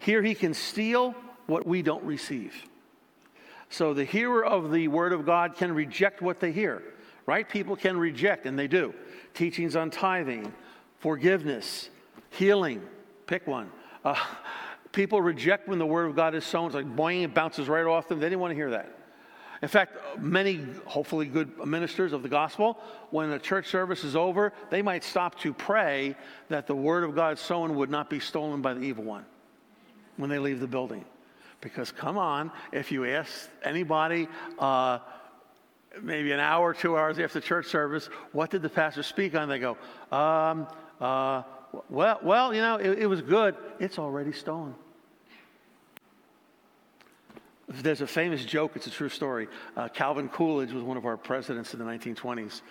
Here 0.00 0.22
he 0.22 0.34
can 0.34 0.54
steal 0.54 1.14
what 1.46 1.66
we 1.66 1.82
don't 1.82 2.04
receive. 2.04 2.54
So 3.70 3.92
the 3.94 4.04
hearer 4.04 4.44
of 4.44 4.70
the 4.70 4.88
word 4.88 5.12
of 5.12 5.26
God 5.26 5.56
can 5.56 5.74
reject 5.74 6.22
what 6.22 6.40
they 6.40 6.52
hear, 6.52 6.82
right? 7.26 7.48
People 7.48 7.76
can 7.76 7.98
reject, 7.98 8.46
and 8.46 8.58
they 8.58 8.68
do. 8.68 8.94
Teachings 9.34 9.76
on 9.76 9.90
tithing, 9.90 10.52
forgiveness, 10.98 11.90
healing, 12.30 12.82
pick 13.26 13.46
one. 13.46 13.70
Uh, 14.04 14.14
people 14.92 15.20
reject 15.20 15.68
when 15.68 15.78
the 15.78 15.86
word 15.86 16.08
of 16.08 16.16
God 16.16 16.34
is 16.34 16.44
sown. 16.44 16.66
It's 16.66 16.74
like 16.74 16.96
boing, 16.96 17.24
it 17.24 17.34
bounces 17.34 17.68
right 17.68 17.84
off 17.84 18.08
them. 18.08 18.20
They 18.20 18.26
didn't 18.26 18.40
want 18.40 18.52
to 18.52 18.56
hear 18.56 18.70
that. 18.70 18.94
In 19.60 19.68
fact, 19.68 19.96
many, 20.18 20.64
hopefully 20.84 21.26
good 21.26 21.58
ministers 21.66 22.12
of 22.12 22.22
the 22.22 22.28
gospel, 22.28 22.78
when 23.10 23.30
a 23.32 23.38
church 23.38 23.68
service 23.68 24.04
is 24.04 24.14
over, 24.14 24.52
they 24.70 24.82
might 24.82 25.02
stop 25.02 25.38
to 25.40 25.52
pray 25.52 26.14
that 26.48 26.66
the 26.66 26.74
word 26.74 27.02
of 27.02 27.14
God 27.14 27.38
sown 27.38 27.74
would 27.74 27.90
not 27.90 28.08
be 28.08 28.20
stolen 28.20 28.62
by 28.62 28.74
the 28.74 28.80
evil 28.80 29.04
one 29.04 29.24
when 30.16 30.30
they 30.30 30.38
leave 30.38 30.60
the 30.60 30.66
building. 30.66 31.04
Because 31.60 31.90
come 31.90 32.16
on, 32.16 32.52
if 32.70 32.92
you 32.92 33.04
ask 33.04 33.48
anybody, 33.64 34.28
uh, 34.60 35.00
maybe 36.02 36.30
an 36.30 36.40
hour 36.40 36.72
two 36.72 36.96
hours 36.96 37.18
after 37.18 37.40
church 37.40 37.66
service, 37.66 38.06
what 38.30 38.50
did 38.50 38.62
the 38.62 38.68
pastor 38.68 39.02
speak 39.02 39.34
on? 39.34 39.48
They 39.48 39.58
go, 39.58 39.76
um, 40.12 40.68
uh, 41.00 41.42
well, 41.90 42.20
well, 42.22 42.54
you 42.54 42.60
know, 42.60 42.76
it, 42.76 43.00
it 43.00 43.06
was 43.06 43.22
good. 43.22 43.56
It's 43.80 43.98
already 43.98 44.32
stolen. 44.32 44.74
There's 47.68 48.00
a 48.00 48.06
famous 48.06 48.44
joke, 48.46 48.72
it's 48.76 48.86
a 48.86 48.90
true 48.90 49.10
story. 49.10 49.46
Uh, 49.76 49.88
Calvin 49.88 50.30
Coolidge 50.30 50.72
was 50.72 50.82
one 50.82 50.96
of 50.96 51.04
our 51.04 51.18
presidents 51.18 51.74
in 51.74 51.78
the 51.78 51.84
1920s, 51.84 52.62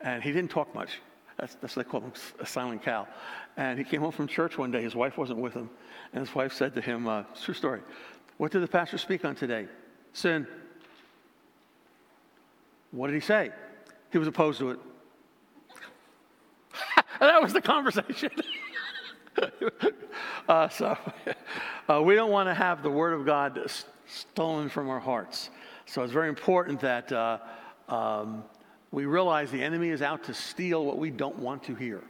and 0.00 0.22
he 0.22 0.32
didn't 0.32 0.50
talk 0.50 0.74
much. 0.74 1.00
That's, 1.36 1.54
that's 1.56 1.76
what 1.76 1.84
they 1.84 1.90
call 1.90 2.00
him, 2.00 2.12
a 2.40 2.46
silent 2.46 2.82
Cal. 2.82 3.06
And 3.58 3.78
he 3.78 3.84
came 3.84 4.00
home 4.00 4.12
from 4.12 4.26
church 4.26 4.56
one 4.56 4.70
day. 4.70 4.82
His 4.82 4.94
wife 4.94 5.18
wasn't 5.18 5.40
with 5.40 5.52
him. 5.52 5.68
And 6.12 6.26
his 6.26 6.34
wife 6.34 6.54
said 6.54 6.74
to 6.74 6.80
him, 6.80 7.06
uh, 7.06 7.24
true 7.42 7.52
story, 7.52 7.80
what 8.38 8.50
did 8.50 8.62
the 8.62 8.68
pastor 8.68 8.96
speak 8.96 9.26
on 9.26 9.34
today? 9.34 9.68
Sin. 10.14 10.46
What 12.92 13.08
did 13.08 13.14
he 13.14 13.20
say? 13.20 13.50
He 14.10 14.16
was 14.16 14.28
opposed 14.28 14.58
to 14.60 14.70
it. 14.70 14.78
that 17.20 17.42
was 17.42 17.52
the 17.52 17.60
conversation. 17.60 18.30
uh, 20.48 20.68
so 20.68 20.96
uh, 21.88 22.02
we 22.02 22.14
don't 22.14 22.30
want 22.30 22.48
to 22.48 22.54
have 22.54 22.82
the 22.82 22.90
Word 22.90 23.12
of 23.12 23.26
God 23.26 23.70
stolen 24.06 24.68
from 24.68 24.88
our 24.88 25.00
hearts. 25.00 25.50
So 25.86 26.02
it's 26.02 26.12
very 26.12 26.28
important 26.28 26.80
that 26.80 27.12
uh, 27.12 27.38
um, 27.88 28.44
we 28.90 29.04
realize 29.04 29.50
the 29.50 29.62
enemy 29.62 29.90
is 29.90 30.02
out 30.02 30.24
to 30.24 30.34
steal 30.34 30.84
what 30.84 30.98
we 30.98 31.10
don't 31.10 31.38
want 31.38 31.62
to 31.64 31.74
hear. 31.74 32.02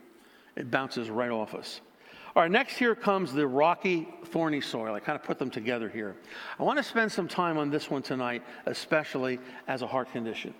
It 0.56 0.71
bounces 0.71 1.11
right 1.11 1.30
off 1.30 1.54
us. 1.54 1.80
All 2.35 2.42
right, 2.42 2.50
next 2.50 2.76
here 2.76 2.95
comes 2.95 3.33
the 3.33 3.47
rocky, 3.47 4.09
thorny 4.26 4.61
soil. 4.61 4.95
I 4.95 5.00
kind 5.00 5.18
of 5.18 5.25
put 5.25 5.38
them 5.38 5.50
together 5.50 5.88
here. 5.88 6.16
I 6.59 6.64
want 6.64 6.76
to 6.76 6.83
spend 6.83 7.11
some 7.11 7.28
time 7.28 7.56
on 7.56 7.71
this 7.71 7.90
one 7.90 8.02
tonight, 8.02 8.42
especially 8.66 9.38
as 9.68 9.80
a 9.80 9.87
heart 9.87 10.12
condition. 10.12 10.52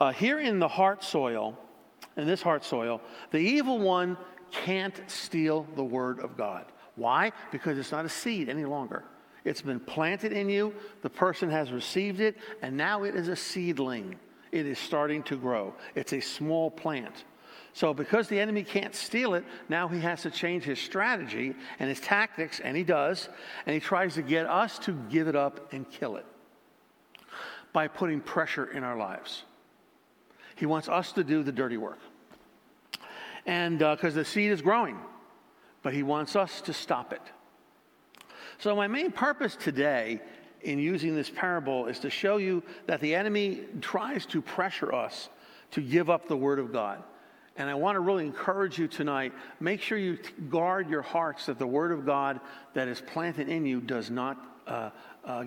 Uh, 0.00 0.12
here 0.12 0.40
in 0.40 0.58
the 0.58 0.68
heart 0.68 1.04
soil, 1.04 1.58
in 2.16 2.26
this 2.26 2.42
heart 2.42 2.64
soil, 2.64 3.00
the 3.30 3.38
evil 3.38 3.78
one 3.78 4.16
can't 4.50 5.02
steal 5.08 5.66
the 5.74 5.84
word 5.84 6.20
of 6.20 6.36
God. 6.36 6.66
Why? 6.96 7.32
Because 7.50 7.76
it's 7.78 7.92
not 7.92 8.04
a 8.04 8.08
seed 8.08 8.48
any 8.48 8.64
longer. 8.64 9.04
It's 9.44 9.60
been 9.60 9.80
planted 9.80 10.32
in 10.32 10.48
you, 10.48 10.74
the 11.02 11.10
person 11.10 11.50
has 11.50 11.70
received 11.70 12.20
it, 12.20 12.36
and 12.62 12.76
now 12.76 13.02
it 13.02 13.14
is 13.14 13.28
a 13.28 13.36
seedling. 13.36 14.16
It 14.52 14.66
is 14.66 14.78
starting 14.78 15.22
to 15.24 15.36
grow. 15.36 15.74
It's 15.94 16.12
a 16.12 16.20
small 16.20 16.70
plant. 16.70 17.24
So, 17.74 17.92
because 17.92 18.28
the 18.28 18.38
enemy 18.38 18.62
can't 18.62 18.94
steal 18.94 19.34
it, 19.34 19.44
now 19.68 19.88
he 19.88 19.98
has 20.00 20.22
to 20.22 20.30
change 20.30 20.62
his 20.62 20.78
strategy 20.78 21.54
and 21.80 21.88
his 21.88 22.00
tactics, 22.00 22.60
and 22.60 22.76
he 22.76 22.84
does, 22.84 23.28
and 23.66 23.74
he 23.74 23.80
tries 23.80 24.14
to 24.14 24.22
get 24.22 24.46
us 24.46 24.78
to 24.80 24.92
give 25.10 25.26
it 25.26 25.34
up 25.34 25.72
and 25.72 25.90
kill 25.90 26.16
it 26.16 26.24
by 27.72 27.88
putting 27.88 28.20
pressure 28.20 28.66
in 28.66 28.84
our 28.84 28.96
lives. 28.96 29.42
He 30.56 30.66
wants 30.66 30.88
us 30.88 31.12
to 31.12 31.24
do 31.24 31.42
the 31.42 31.52
dirty 31.52 31.76
work. 31.76 31.98
And 33.46 33.78
because 33.78 34.14
uh, 34.14 34.20
the 34.20 34.24
seed 34.24 34.50
is 34.50 34.62
growing, 34.62 34.98
but 35.82 35.92
he 35.92 36.02
wants 36.02 36.36
us 36.36 36.60
to 36.62 36.72
stop 36.72 37.12
it. 37.12 37.22
So, 38.58 38.74
my 38.74 38.86
main 38.86 39.12
purpose 39.12 39.56
today 39.56 40.20
in 40.62 40.78
using 40.78 41.14
this 41.14 41.28
parable 41.28 41.86
is 41.86 41.98
to 42.00 42.10
show 42.10 42.38
you 42.38 42.62
that 42.86 43.00
the 43.00 43.14
enemy 43.14 43.60
tries 43.80 44.24
to 44.26 44.40
pressure 44.40 44.94
us 44.94 45.28
to 45.72 45.82
give 45.82 46.08
up 46.08 46.26
the 46.26 46.36
Word 46.36 46.58
of 46.58 46.72
God. 46.72 47.02
And 47.56 47.70
I 47.70 47.74
want 47.74 47.96
to 47.96 48.00
really 48.00 48.24
encourage 48.24 48.78
you 48.78 48.88
tonight 48.88 49.32
make 49.60 49.80
sure 49.80 49.96
you 49.96 50.18
guard 50.48 50.88
your 50.88 51.02
hearts 51.02 51.46
that 51.46 51.58
the 51.58 51.66
Word 51.66 51.92
of 51.92 52.06
God 52.06 52.40
that 52.72 52.88
is 52.88 53.00
planted 53.00 53.48
in 53.48 53.66
you 53.66 53.80
does 53.80 54.10
not 54.10 54.38
uh, 54.66 54.90
uh, 55.24 55.44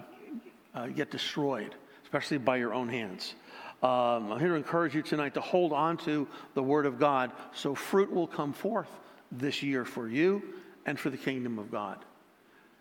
uh, 0.73 0.87
get 0.87 1.11
destroyed, 1.11 1.75
especially 2.03 2.37
by 2.37 2.57
your 2.57 2.73
own 2.73 2.87
hands. 2.87 3.35
Um, 3.83 4.31
I'm 4.31 4.39
here 4.39 4.49
to 4.49 4.55
encourage 4.55 4.95
you 4.95 5.03
tonight 5.03 5.35
to 5.35 5.41
hold 5.41 5.71
on 5.71 5.97
to 5.97 6.27
the 6.55 6.63
Word 6.63 6.87
of 6.87 6.99
God 6.99 7.31
so 7.53 7.75
fruit 7.75 8.11
will 8.11 8.27
come 8.27 8.53
forth 8.53 8.89
this 9.31 9.61
year 9.61 9.85
for 9.85 10.07
you 10.07 10.41
and 10.85 10.99
for 10.99 11.11
the 11.11 11.17
kingdom 11.17 11.59
of 11.59 11.71
God. 11.71 11.99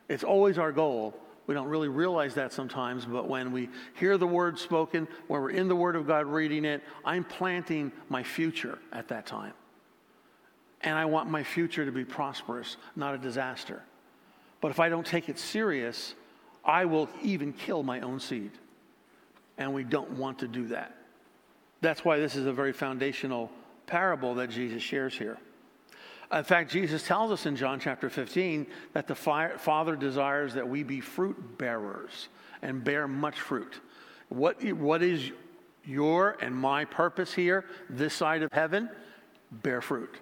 It's 0.09 0.25
always 0.25 0.57
our 0.57 0.73
goal. 0.73 1.15
We 1.47 1.55
don't 1.55 1.69
really 1.69 1.89
realize 1.89 2.35
that 2.35 2.53
sometimes, 2.53 3.05
but 3.05 3.29
when 3.29 3.53
we 3.53 3.69
hear 3.95 4.17
the 4.17 4.27
word 4.27 4.59
spoken, 4.59 5.07
when 5.29 5.41
we're 5.41 5.51
in 5.51 5.69
the 5.69 5.77
Word 5.77 5.97
of 5.97 6.07
God 6.07 6.27
reading 6.27 6.65
it, 6.65 6.83
I'm 7.05 7.25
planting 7.25 7.93
my 8.09 8.23
future 8.23 8.79
at 8.93 9.09
that 9.09 9.27
time. 9.27 9.53
And 10.81 10.97
I 10.97 11.05
want 11.05 11.31
my 11.31 11.43
future 11.43 11.85
to 11.85 11.93
be 11.93 12.05
prosperous, 12.05 12.77
not 12.97 13.15
a 13.15 13.19
disaster. 13.19 13.83
But 14.61 14.71
if 14.71 14.81
I 14.81 14.89
don't 14.89 15.07
take 15.07 15.29
it 15.29 15.39
serious, 15.39 16.15
I 16.65 16.85
will 16.85 17.09
even 17.23 17.53
kill 17.53 17.83
my 17.83 18.01
own 18.01 18.19
seed. 18.19 18.53
And 19.59 19.73
we 19.73 19.85
don't 19.85 20.13
want 20.13 20.39
to 20.41 20.49
do 20.49 20.69
that. 20.69 20.97
That's 21.81 22.05
why 22.05 22.19
this 22.19 22.37
is 22.37 22.47
a 22.47 22.53
very 22.53 22.73
foundational 22.73 23.51
parable 23.87 24.35
that 24.35 24.51
Jesus 24.51 24.83
shares 24.83 25.17
here. 25.17 25.39
In 26.33 26.43
fact, 26.43 26.73
Jesus 26.73 27.05
tells 27.05 27.31
us 27.31 27.47
in 27.47 27.55
John 27.55 27.79
chapter 27.79 28.11
15 28.11 28.67
that 28.95 29.07
the 29.07 29.15
Father 29.15 29.95
desires 29.95 30.55
that 30.55 30.69
we 30.69 30.83
be 30.83 31.01
fruit 31.01 31.59
bearers 31.59 32.29
and 32.63 32.83
bear 32.83 33.07
much 33.07 33.39
fruit. 33.39 33.81
What, 34.29 34.63
what 34.73 35.03
is 35.03 35.31
your 35.85 36.37
and 36.41 36.55
my 36.55 36.85
purpose 36.85 37.33
here, 37.33 37.65
this 37.89 38.13
side 38.13 38.43
of 38.43 38.53
heaven? 38.53 38.91
Bear 39.53 39.81
fruit. 39.81 40.17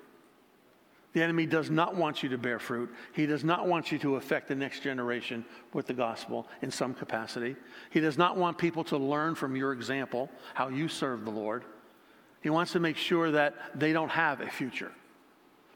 The 1.14 1.22
enemy 1.22 1.46
does 1.46 1.70
not 1.70 1.94
want 1.94 2.24
you 2.24 2.28
to 2.30 2.38
bear 2.38 2.58
fruit. 2.58 2.92
He 3.12 3.24
does 3.24 3.44
not 3.44 3.68
want 3.68 3.92
you 3.92 3.98
to 4.00 4.16
affect 4.16 4.48
the 4.48 4.56
next 4.56 4.80
generation 4.80 5.44
with 5.72 5.86
the 5.86 5.94
gospel 5.94 6.48
in 6.60 6.72
some 6.72 6.92
capacity. 6.92 7.54
He 7.90 8.00
does 8.00 8.18
not 8.18 8.36
want 8.36 8.58
people 8.58 8.82
to 8.84 8.98
learn 8.98 9.36
from 9.36 9.54
your 9.54 9.72
example 9.72 10.28
how 10.54 10.68
you 10.68 10.88
serve 10.88 11.24
the 11.24 11.30
Lord. 11.30 11.64
He 12.42 12.50
wants 12.50 12.72
to 12.72 12.80
make 12.80 12.96
sure 12.96 13.30
that 13.30 13.54
they 13.78 13.92
don't 13.92 14.10
have 14.10 14.40
a 14.40 14.50
future 14.50 14.90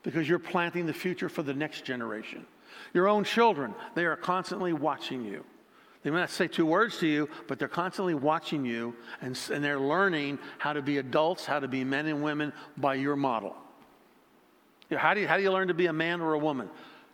because 0.03 0.29
you're 0.29 0.41
planting 0.41 0.87
the 0.87 0.93
future 0.93 1.29
for 1.29 1.45
the 1.45 1.55
next 1.55 1.85
generation. 1.85 2.45
Your 2.93 3.09
own 3.09 3.23
children, 3.23 3.75
they 3.95 4.07
are 4.07 4.17
constantly 4.17 4.73
watching 4.73 5.25
you. 5.25 5.45
They 6.03 6.11
may 6.11 6.19
not 6.19 6.31
say 6.31 6.49
two 6.49 6.67
words 6.67 6.99
to 6.99 7.07
you, 7.07 7.29
but 7.47 7.61
they're 7.61 7.69
constantly 7.69 8.15
watching 8.15 8.65
you 8.65 8.95
and, 9.21 9.39
and 9.53 9.63
they're 9.63 9.81
learning 9.81 10.41
how 10.59 10.73
to 10.73 10.83
be 10.83 10.99
adults, 10.99 11.45
how 11.45 11.61
to 11.61 11.69
be 11.69 11.85
men 11.85 12.07
and 12.07 12.25
women 12.25 12.53
by 12.77 12.95
your 12.95 13.15
model. 13.15 13.55
How 14.97 15.15
do, 15.15 15.21
you, 15.21 15.29
how 15.29 15.37
do 15.37 15.43
you 15.43 15.53
learn 15.53 15.69
to 15.69 15.75
be 15.75 15.87
a 15.87 15.93
man 15.93 16.21
or 16.21 16.35
a 16.35 16.39
woman? 16.39 16.71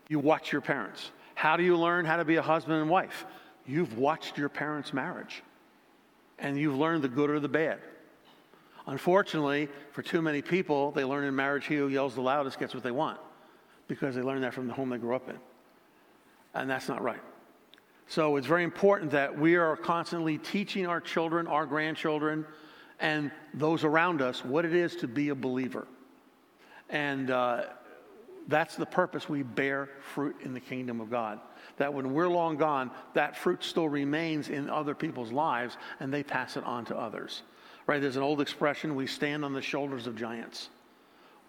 You 0.09 0.19
watch 0.19 0.53
your 0.53 0.61
parents. 0.61 1.11
How 1.35 1.57
do 1.57 1.63
you 1.65 1.77
learn 1.77 2.05
how 2.05 2.17
to 2.17 2.25
be 2.25 2.37
a 2.37 2.43
husband 2.43 2.81
and 2.81 2.89
wife? 2.89 3.27
You've 3.67 3.99
watched 3.99 4.39
your 4.39 4.49
parents' 4.49 4.93
marriage 4.93 5.43
and 6.39 6.59
you've 6.59 6.77
learned 6.77 7.03
the 7.03 7.09
good 7.09 7.31
or 7.31 7.41
the 7.41 7.49
bad. 7.49 7.81
Unfortunately, 8.87 9.69
for 9.93 10.03
too 10.03 10.21
many 10.21 10.43
people, 10.43 10.91
they 10.93 11.05
learn 11.05 11.25
in 11.25 11.35
marriage 11.35 11.67
he 11.67 11.77
who 11.77 11.89
yells 11.89 12.15
the 12.15 12.21
loudest 12.21 12.59
gets 12.59 12.75
what 12.75 12.83
they 12.83 12.91
want 12.91 13.19
because 13.89 14.15
they 14.15 14.23
learn 14.23 14.43
that 14.43 14.53
from 14.53 14.67
the 14.67 14.75
home 14.75 14.91
they 14.91 14.99
grew 14.99 15.17
up 15.17 15.29
in. 15.29 15.39
And 16.55 16.69
that's 16.69 16.89
not 16.89 17.03
right. 17.03 17.21
So 18.07 18.37
it's 18.37 18.47
very 18.47 18.65
important 18.65 19.11
that 19.13 19.37
we 19.37 19.57
are 19.57 19.77
constantly 19.77 20.39
teaching 20.39 20.87
our 20.87 21.01
children, 21.01 21.47
our 21.47 21.65
grandchildren, 21.65 22.45
and 23.01 23.31
those 23.55 23.83
around 23.83 24.21
us 24.21 24.45
what 24.45 24.65
it 24.65 24.75
is 24.75 24.95
to 24.97 25.09
be 25.09 25.31
a 25.31 25.35
believer. 25.35 25.87
And 26.95 27.33
uh, 27.33 27.65
that's 28.47 28.77
the 28.77 28.87
purpose 28.87 29.29
we 29.29 29.43
bear 29.43 29.89
fruit 30.15 30.37
in 30.43 30.55
the 30.55 30.61
kingdom 30.61 31.01
of 31.01 31.11
God. 31.11 31.41
That 31.77 31.93
when 31.93 32.15
we're 32.15 32.29
long 32.29 32.57
gone, 32.57 32.93
that 33.15 33.37
fruit 33.37 33.65
still 33.65 33.89
remains 33.89 34.49
in 34.49 34.71
other 34.71 34.95
people's 34.95 35.33
lives 35.33 35.77
and 35.99 36.15
they 36.15 36.23
pass 36.23 36.57
it 36.57 36.63
on 36.63 36.85
to 36.87 36.97
others. 36.97 37.43
Right? 37.89 38.01
There's 38.01 38.17
an 38.17 38.23
old 38.23 38.41
expression 38.41 38.95
we 38.95 39.09
stand 39.09 39.45
on 39.45 39.53
the 39.53 39.61
shoulders 39.61 40.07
of 40.07 40.17
giants. 40.17 40.71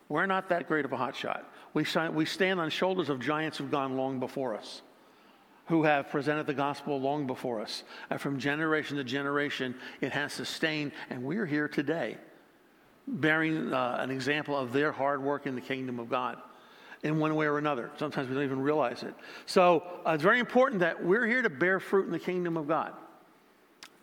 We're 0.10 0.26
not 0.26 0.50
that 0.50 0.68
great 0.68 0.84
of 0.84 0.94
a 0.94 0.98
hotshot. 0.98 1.44
We, 1.76 1.86
we 2.12 2.26
stand 2.26 2.60
on 2.60 2.70
shoulders 2.72 3.10
of 3.10 3.20
giants 3.20 3.60
who've 3.60 3.72
gone 3.72 3.96
long 3.96 4.20
before 4.20 4.56
us, 4.56 4.82
who 5.68 5.84
have 5.84 6.10
presented 6.10 6.48
the 6.48 6.54
gospel 6.56 7.00
long 7.00 7.28
before 7.28 7.62
us. 7.62 7.84
And 8.10 8.20
from 8.20 8.40
generation 8.40 8.98
to 8.98 9.04
generation, 9.04 9.76
it 10.02 10.12
has 10.12 10.34
sustained, 10.34 10.92
and 11.12 11.24
we're 11.24 11.46
here 11.46 11.68
today 11.68 12.18
bearing 13.08 13.74
uh, 13.74 13.98
an 14.00 14.12
example 14.12 14.58
of 14.58 14.74
their 14.74 14.92
hard 14.92 15.22
work 15.22 15.46
in 15.46 15.56
the 15.56 15.62
kingdom 15.62 16.00
of 16.00 16.10
God 16.10 16.38
in 17.04 17.20
one 17.20 17.36
way 17.36 17.46
or 17.46 17.58
another. 17.58 17.92
Sometimes 17.98 18.30
we 18.30 18.36
don't 18.36 18.44
even 18.44 18.62
realize 18.62 19.04
it. 19.04 19.14
So 19.46 19.84
uh, 20.06 20.12
it's 20.12 20.24
very 20.24 20.40
important 20.40 20.80
that 20.80 21.04
we're 21.04 21.28
here 21.28 21.42
to 21.42 21.50
bear 21.50 21.80
fruit 21.80 22.06
in 22.06 22.12
the 22.12 22.20
kingdom 22.20 22.58
of 22.58 22.68
God. 22.68 22.94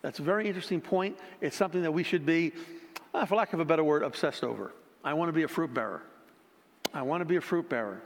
That's 0.02 0.18
a 0.18 0.22
very 0.22 0.46
interesting 0.46 0.80
point. 0.80 1.18
It's 1.40 1.56
something 1.56 1.82
that 1.82 1.92
we 1.92 2.02
should 2.02 2.24
be, 2.24 2.52
uh, 3.14 3.24
for 3.24 3.36
lack 3.36 3.52
of 3.52 3.60
a 3.60 3.64
better 3.64 3.84
word, 3.84 4.02
obsessed 4.02 4.44
over. 4.44 4.72
I 5.04 5.14
want 5.14 5.28
to 5.28 5.32
be 5.32 5.42
a 5.42 5.48
fruit 5.48 5.74
bearer. 5.74 6.02
I 6.94 7.02
want 7.02 7.22
to 7.22 7.24
be 7.24 7.36
a 7.36 7.40
fruit 7.40 7.68
bearer. 7.68 8.00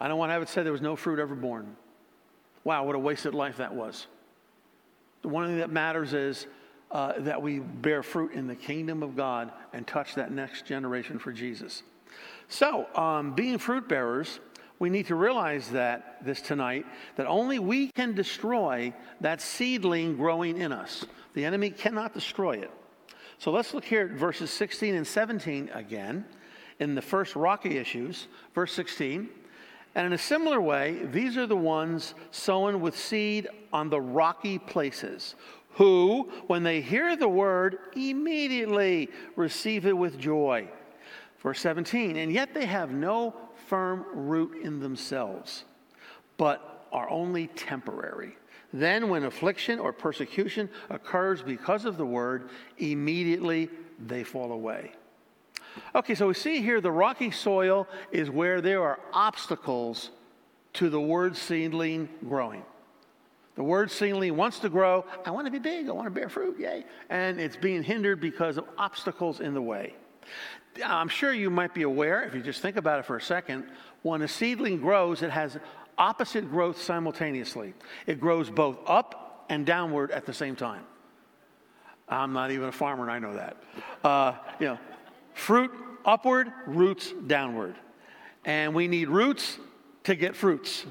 I 0.00 0.06
don't 0.06 0.18
want 0.18 0.30
to 0.30 0.34
have 0.34 0.42
it 0.42 0.48
said 0.48 0.64
there 0.64 0.72
was 0.72 0.80
no 0.80 0.94
fruit 0.94 1.18
ever 1.18 1.34
born. 1.34 1.76
Wow, 2.62 2.84
what 2.84 2.94
a 2.94 2.98
wasted 2.98 3.34
life 3.34 3.56
that 3.56 3.74
was. 3.74 4.06
The 5.22 5.28
one 5.28 5.48
thing 5.48 5.58
that 5.58 5.70
matters 5.70 6.12
is 6.12 6.46
uh, 6.90 7.14
that 7.18 7.40
we 7.40 7.58
bear 7.58 8.02
fruit 8.02 8.32
in 8.32 8.46
the 8.46 8.54
kingdom 8.54 9.02
of 9.02 9.16
God 9.16 9.52
and 9.72 9.86
touch 9.86 10.14
that 10.14 10.30
next 10.30 10.64
generation 10.64 11.18
for 11.18 11.32
Jesus. 11.32 11.82
So, 12.48 12.86
um, 12.94 13.34
being 13.34 13.58
fruit 13.58 13.88
bearers, 13.88 14.40
we 14.78 14.90
need 14.90 15.06
to 15.06 15.14
realize 15.14 15.68
that 15.70 16.24
this 16.24 16.40
tonight 16.40 16.86
that 17.16 17.26
only 17.26 17.58
we 17.58 17.88
can 17.88 18.14
destroy 18.14 18.92
that 19.20 19.40
seedling 19.40 20.16
growing 20.16 20.58
in 20.58 20.72
us. 20.72 21.04
The 21.34 21.44
enemy 21.44 21.70
cannot 21.70 22.14
destroy 22.14 22.52
it. 22.52 22.70
So 23.38 23.50
let's 23.50 23.74
look 23.74 23.84
here 23.84 24.02
at 24.02 24.10
verses 24.10 24.50
16 24.50 24.94
and 24.94 25.06
17 25.06 25.70
again 25.72 26.24
in 26.80 26.94
the 26.94 27.02
first 27.02 27.36
rocky 27.36 27.76
issues. 27.76 28.28
Verse 28.54 28.72
16. 28.72 29.28
And 29.94 30.06
in 30.06 30.12
a 30.12 30.18
similar 30.18 30.60
way, 30.60 31.06
these 31.06 31.36
are 31.36 31.46
the 31.46 31.56
ones 31.56 32.14
sown 32.30 32.80
with 32.80 32.96
seed 32.96 33.48
on 33.72 33.90
the 33.90 34.00
rocky 34.00 34.58
places, 34.58 35.34
who, 35.78 36.28
when 36.48 36.64
they 36.64 36.80
hear 36.80 37.14
the 37.14 37.28
word, 37.28 37.78
immediately 37.94 39.08
receive 39.36 39.86
it 39.86 39.96
with 39.96 40.18
joy. 40.18 40.68
Verse 41.38 41.60
17. 41.60 42.16
And 42.16 42.32
yet 42.32 42.52
they 42.52 42.66
have 42.66 42.90
no 42.90 43.32
firm 43.68 44.04
root 44.12 44.60
in 44.60 44.80
themselves, 44.80 45.64
but 46.36 46.88
are 46.90 47.08
only 47.08 47.46
temporary. 47.46 48.36
Then, 48.72 49.08
when 49.08 49.24
affliction 49.24 49.78
or 49.78 49.92
persecution 49.92 50.68
occurs 50.90 51.42
because 51.42 51.84
of 51.84 51.96
the 51.96 52.04
word, 52.04 52.50
immediately 52.78 53.70
they 54.04 54.24
fall 54.24 54.50
away. 54.50 54.92
Okay, 55.94 56.16
so 56.16 56.26
we 56.26 56.34
see 56.34 56.60
here 56.60 56.80
the 56.80 56.90
rocky 56.90 57.30
soil 57.30 57.86
is 58.10 58.30
where 58.30 58.60
there 58.60 58.82
are 58.82 58.98
obstacles 59.12 60.10
to 60.72 60.90
the 60.90 61.00
word 61.00 61.36
seedling 61.36 62.08
growing. 62.28 62.64
The 63.58 63.64
word 63.64 63.90
seedling 63.90 64.36
wants 64.36 64.60
to 64.60 64.68
grow. 64.68 65.04
I 65.26 65.32
want 65.32 65.46
to 65.48 65.50
be 65.50 65.58
big. 65.58 65.88
I 65.88 65.92
want 65.92 66.06
to 66.06 66.12
bear 66.12 66.28
fruit. 66.28 66.60
Yay. 66.60 66.84
And 67.10 67.40
it's 67.40 67.56
being 67.56 67.82
hindered 67.82 68.20
because 68.20 68.56
of 68.56 68.64
obstacles 68.78 69.40
in 69.40 69.52
the 69.52 69.60
way. 69.60 69.96
I'm 70.84 71.08
sure 71.08 71.32
you 71.32 71.50
might 71.50 71.74
be 71.74 71.82
aware, 71.82 72.22
if 72.22 72.36
you 72.36 72.40
just 72.40 72.62
think 72.62 72.76
about 72.76 73.00
it 73.00 73.04
for 73.04 73.16
a 73.16 73.20
second, 73.20 73.64
when 74.02 74.22
a 74.22 74.28
seedling 74.28 74.80
grows, 74.80 75.22
it 75.22 75.30
has 75.30 75.58
opposite 75.98 76.48
growth 76.48 76.80
simultaneously. 76.80 77.74
It 78.06 78.20
grows 78.20 78.48
both 78.48 78.78
up 78.86 79.44
and 79.48 79.66
downward 79.66 80.12
at 80.12 80.24
the 80.24 80.32
same 80.32 80.54
time. 80.54 80.84
I'm 82.08 82.32
not 82.32 82.52
even 82.52 82.68
a 82.68 82.72
farmer, 82.72 83.02
and 83.02 83.10
I 83.10 83.18
know 83.18 83.34
that. 83.34 83.56
Uh, 84.04 84.34
you 84.60 84.66
know, 84.68 84.78
fruit 85.34 85.72
upward, 86.04 86.52
roots 86.68 87.12
downward. 87.26 87.74
And 88.44 88.72
we 88.72 88.86
need 88.86 89.08
roots 89.08 89.58
to 90.04 90.14
get 90.14 90.36
fruits. 90.36 90.86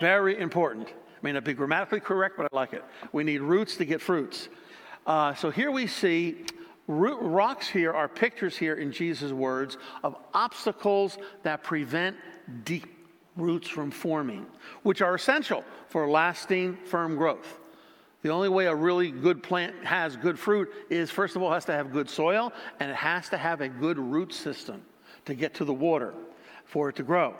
Very 0.00 0.38
important. 0.40 0.88
May 1.22 1.32
not 1.32 1.44
be 1.44 1.54
grammatically 1.54 2.00
correct, 2.00 2.36
but 2.36 2.48
I 2.52 2.56
like 2.56 2.72
it. 2.72 2.84
We 3.12 3.24
need 3.24 3.40
roots 3.40 3.76
to 3.76 3.84
get 3.84 4.00
fruits. 4.00 4.48
Uh, 5.06 5.34
so 5.34 5.50
here 5.50 5.70
we 5.70 5.86
see 5.86 6.44
Root, 6.88 7.18
rocks 7.20 7.68
here 7.68 7.92
are 7.92 8.08
pictures 8.08 8.56
here 8.56 8.74
in 8.74 8.92
Jesus' 8.92 9.32
words 9.32 9.76
of 10.04 10.16
obstacles 10.32 11.18
that 11.42 11.64
prevent 11.64 12.16
deep 12.64 12.86
roots 13.36 13.68
from 13.68 13.90
forming, 13.90 14.46
which 14.84 15.02
are 15.02 15.14
essential 15.14 15.64
for 15.88 16.08
lasting, 16.08 16.76
firm 16.84 17.16
growth. 17.16 17.58
The 18.22 18.30
only 18.30 18.48
way 18.48 18.66
a 18.66 18.74
really 18.74 19.10
good 19.10 19.42
plant 19.42 19.84
has 19.84 20.16
good 20.16 20.38
fruit 20.38 20.72
is, 20.88 21.10
first 21.10 21.34
of 21.34 21.42
all, 21.42 21.52
has 21.52 21.64
to 21.66 21.72
have 21.72 21.92
good 21.92 22.08
soil 22.08 22.52
and 22.78 22.90
it 22.90 22.96
has 22.96 23.28
to 23.30 23.36
have 23.36 23.60
a 23.60 23.68
good 23.68 23.98
root 23.98 24.32
system 24.32 24.82
to 25.24 25.34
get 25.34 25.54
to 25.54 25.64
the 25.64 25.74
water 25.74 26.14
for 26.64 26.88
it 26.88 26.96
to 26.96 27.02
grow. 27.02 27.34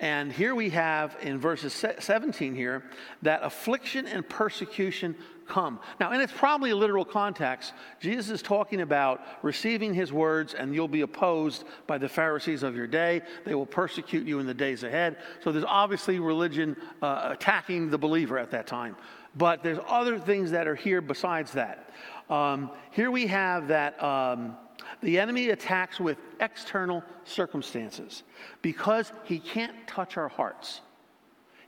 And 0.00 0.32
here 0.32 0.54
we 0.54 0.70
have 0.70 1.16
in 1.22 1.38
verses 1.38 1.72
17 1.72 2.54
here 2.54 2.84
that 3.22 3.42
affliction 3.42 4.06
and 4.06 4.28
persecution 4.28 5.16
come. 5.48 5.80
Now, 5.98 6.12
and 6.12 6.22
it's 6.22 6.32
probably 6.32 6.70
a 6.70 6.76
literal 6.76 7.04
context. 7.04 7.72
Jesus 7.98 8.30
is 8.30 8.42
talking 8.42 8.80
about 8.80 9.22
receiving 9.42 9.92
his 9.94 10.12
words, 10.12 10.54
and 10.54 10.72
you'll 10.72 10.86
be 10.86 11.00
opposed 11.00 11.64
by 11.88 11.98
the 11.98 12.08
Pharisees 12.08 12.62
of 12.62 12.76
your 12.76 12.86
day. 12.86 13.22
They 13.44 13.54
will 13.56 13.66
persecute 13.66 14.26
you 14.26 14.38
in 14.38 14.46
the 14.46 14.54
days 14.54 14.84
ahead. 14.84 15.16
So 15.42 15.50
there's 15.50 15.64
obviously 15.66 16.20
religion 16.20 16.76
uh, 17.02 17.30
attacking 17.32 17.90
the 17.90 17.98
believer 17.98 18.38
at 18.38 18.52
that 18.52 18.68
time. 18.68 18.94
But 19.36 19.62
there's 19.62 19.78
other 19.88 20.18
things 20.18 20.52
that 20.52 20.68
are 20.68 20.76
here 20.76 21.00
besides 21.00 21.52
that. 21.52 21.90
Um, 22.30 22.70
here 22.92 23.10
we 23.10 23.26
have 23.26 23.68
that. 23.68 24.00
Um, 24.02 24.56
the 25.02 25.18
enemy 25.18 25.50
attacks 25.50 26.00
with 26.00 26.18
external 26.40 27.02
circumstances 27.24 28.22
because 28.62 29.12
he 29.24 29.38
can't 29.38 29.74
touch 29.86 30.16
our 30.16 30.28
hearts. 30.28 30.80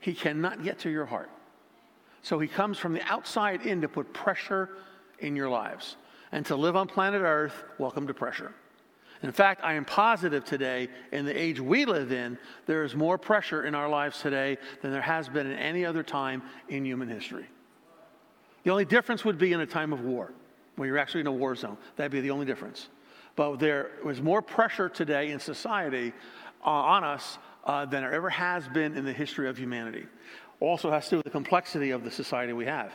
He 0.00 0.14
cannot 0.14 0.64
get 0.64 0.78
to 0.80 0.90
your 0.90 1.06
heart. 1.06 1.30
So 2.22 2.38
he 2.38 2.48
comes 2.48 2.78
from 2.78 2.92
the 2.92 3.02
outside 3.02 3.66
in 3.66 3.80
to 3.80 3.88
put 3.88 4.12
pressure 4.12 4.70
in 5.20 5.36
your 5.36 5.48
lives. 5.48 5.96
And 6.32 6.44
to 6.46 6.56
live 6.56 6.76
on 6.76 6.86
planet 6.86 7.22
Earth, 7.22 7.64
welcome 7.78 8.06
to 8.06 8.14
pressure. 8.14 8.52
In 9.22 9.32
fact, 9.32 9.62
I 9.62 9.74
am 9.74 9.84
positive 9.84 10.44
today, 10.44 10.88
in 11.12 11.26
the 11.26 11.38
age 11.38 11.60
we 11.60 11.84
live 11.84 12.10
in, 12.10 12.38
there 12.66 12.84
is 12.84 12.94
more 12.94 13.18
pressure 13.18 13.64
in 13.64 13.74
our 13.74 13.88
lives 13.88 14.20
today 14.20 14.56
than 14.80 14.92
there 14.92 15.02
has 15.02 15.28
been 15.28 15.46
in 15.46 15.58
any 15.58 15.84
other 15.84 16.02
time 16.02 16.42
in 16.68 16.86
human 16.86 17.08
history. 17.08 17.46
The 18.64 18.70
only 18.70 18.86
difference 18.86 19.24
would 19.24 19.36
be 19.36 19.52
in 19.52 19.60
a 19.60 19.66
time 19.66 19.92
of 19.92 20.00
war, 20.00 20.32
when 20.76 20.88
you're 20.88 20.98
actually 20.98 21.20
in 21.20 21.26
a 21.26 21.32
war 21.32 21.54
zone. 21.54 21.76
That'd 21.96 22.12
be 22.12 22.20
the 22.20 22.30
only 22.30 22.46
difference. 22.46 22.88
But 23.40 23.58
there 23.58 23.92
is 24.06 24.20
more 24.20 24.42
pressure 24.42 24.90
today 24.90 25.30
in 25.30 25.40
society 25.40 26.12
uh, 26.62 26.68
on 26.68 27.04
us 27.04 27.38
uh, 27.64 27.86
than 27.86 28.02
there 28.02 28.12
ever 28.12 28.28
has 28.28 28.68
been 28.68 28.94
in 28.94 29.06
the 29.06 29.14
history 29.14 29.48
of 29.48 29.56
humanity 29.56 30.04
also 30.60 30.90
has 30.90 31.04
to 31.04 31.12
do 31.12 31.16
with 31.16 31.24
the 31.24 31.30
complexity 31.30 31.90
of 31.90 32.04
the 32.04 32.10
society 32.10 32.52
we 32.52 32.66
have. 32.66 32.92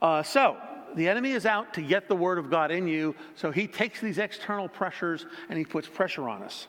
Uh, 0.00 0.22
so, 0.22 0.56
the 0.94 1.06
enemy 1.06 1.32
is 1.32 1.44
out 1.44 1.74
to 1.74 1.82
get 1.82 2.08
the 2.08 2.16
word 2.16 2.38
of 2.38 2.48
God 2.48 2.70
in 2.70 2.88
you, 2.88 3.14
so 3.34 3.50
he 3.50 3.66
takes 3.66 4.00
these 4.00 4.16
external 4.16 4.66
pressures 4.66 5.26
and 5.50 5.58
he 5.58 5.64
puts 5.66 5.86
pressure 5.86 6.26
on 6.26 6.42
us. 6.42 6.68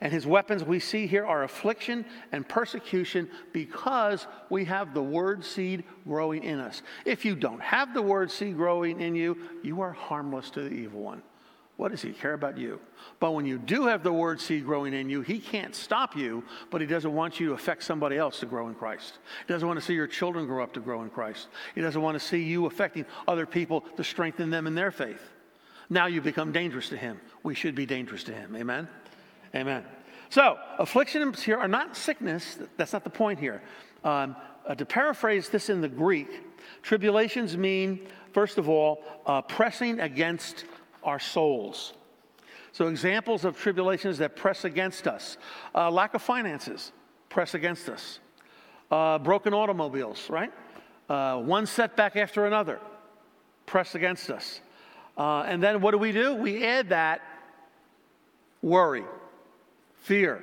And 0.00 0.10
his 0.10 0.26
weapons 0.26 0.64
we 0.64 0.80
see 0.80 1.06
here 1.06 1.26
are 1.26 1.44
affliction 1.44 2.06
and 2.32 2.48
persecution 2.48 3.28
because 3.52 4.26
we 4.48 4.64
have 4.64 4.94
the 4.94 5.02
word 5.02 5.44
seed 5.44 5.84
growing 6.08 6.42
in 6.42 6.58
us. 6.58 6.80
If 7.04 7.26
you 7.26 7.36
don't 7.36 7.60
have 7.60 7.92
the 7.92 8.00
word 8.00 8.30
seed 8.30 8.56
growing 8.56 8.98
in 9.02 9.14
you, 9.14 9.36
you 9.62 9.82
are 9.82 9.92
harmless 9.92 10.48
to 10.52 10.62
the 10.62 10.70
evil 10.70 11.02
one. 11.02 11.22
What 11.76 11.90
does 11.90 12.00
he 12.00 12.12
care 12.12 12.32
about 12.32 12.56
you? 12.56 12.80
But 13.20 13.32
when 13.32 13.44
you 13.44 13.58
do 13.58 13.86
have 13.86 14.02
the 14.02 14.12
word 14.12 14.40
seed 14.40 14.64
growing 14.64 14.94
in 14.94 15.10
you, 15.10 15.20
he 15.20 15.38
can't 15.38 15.74
stop 15.74 16.16
you, 16.16 16.42
but 16.70 16.80
he 16.80 16.86
doesn't 16.86 17.12
want 17.12 17.38
you 17.38 17.48
to 17.48 17.52
affect 17.52 17.82
somebody 17.82 18.16
else 18.16 18.40
to 18.40 18.46
grow 18.46 18.68
in 18.68 18.74
Christ. 18.74 19.18
He 19.46 19.52
doesn't 19.52 19.66
want 19.66 19.78
to 19.78 19.84
see 19.84 19.92
your 19.92 20.06
children 20.06 20.46
grow 20.46 20.62
up 20.62 20.72
to 20.74 20.80
grow 20.80 21.02
in 21.02 21.10
Christ. 21.10 21.48
He 21.74 21.82
doesn't 21.82 22.00
want 22.00 22.18
to 22.18 22.26
see 22.26 22.42
you 22.42 22.64
affecting 22.64 23.04
other 23.28 23.44
people 23.44 23.82
to 23.96 24.04
strengthen 24.04 24.48
them 24.48 24.66
in 24.66 24.74
their 24.74 24.90
faith. 24.90 25.20
Now 25.90 26.06
you 26.06 26.22
become 26.22 26.50
dangerous 26.50 26.88
to 26.88 26.96
him. 26.96 27.20
We 27.42 27.54
should 27.54 27.74
be 27.74 27.84
dangerous 27.84 28.24
to 28.24 28.32
him. 28.32 28.56
Amen? 28.56 28.88
Amen. 29.54 29.84
So, 30.30 30.58
afflictions 30.78 31.42
here 31.42 31.58
are 31.58 31.68
not 31.68 31.96
sickness. 31.96 32.58
That's 32.76 32.92
not 32.92 33.04
the 33.04 33.10
point 33.10 33.38
here. 33.38 33.62
Um, 34.02 34.34
uh, 34.66 34.74
to 34.74 34.84
paraphrase 34.84 35.48
this 35.48 35.70
in 35.70 35.80
the 35.80 35.88
Greek, 35.88 36.28
tribulations 36.82 37.56
mean, 37.56 38.08
first 38.32 38.58
of 38.58 38.68
all, 38.68 39.04
uh, 39.26 39.42
pressing 39.42 40.00
against 40.00 40.64
our 41.06 41.18
souls. 41.18 41.94
So, 42.72 42.88
examples 42.88 43.46
of 43.46 43.56
tribulations 43.56 44.18
that 44.18 44.36
press 44.36 44.66
against 44.66 45.06
us 45.06 45.38
uh, 45.74 45.90
lack 45.90 46.12
of 46.12 46.20
finances, 46.20 46.92
press 47.30 47.54
against 47.54 47.88
us, 47.88 48.18
uh, 48.90 49.18
broken 49.18 49.54
automobiles, 49.54 50.28
right? 50.28 50.52
Uh, 51.08 51.38
one 51.38 51.64
setback 51.64 52.16
after 52.16 52.44
another, 52.44 52.80
press 53.64 53.94
against 53.94 54.28
us. 54.28 54.60
Uh, 55.16 55.42
and 55.42 55.62
then 55.62 55.80
what 55.80 55.92
do 55.92 55.98
we 55.98 56.12
do? 56.12 56.34
We 56.34 56.64
add 56.64 56.90
that 56.90 57.22
worry, 58.60 59.04
fear, 60.02 60.42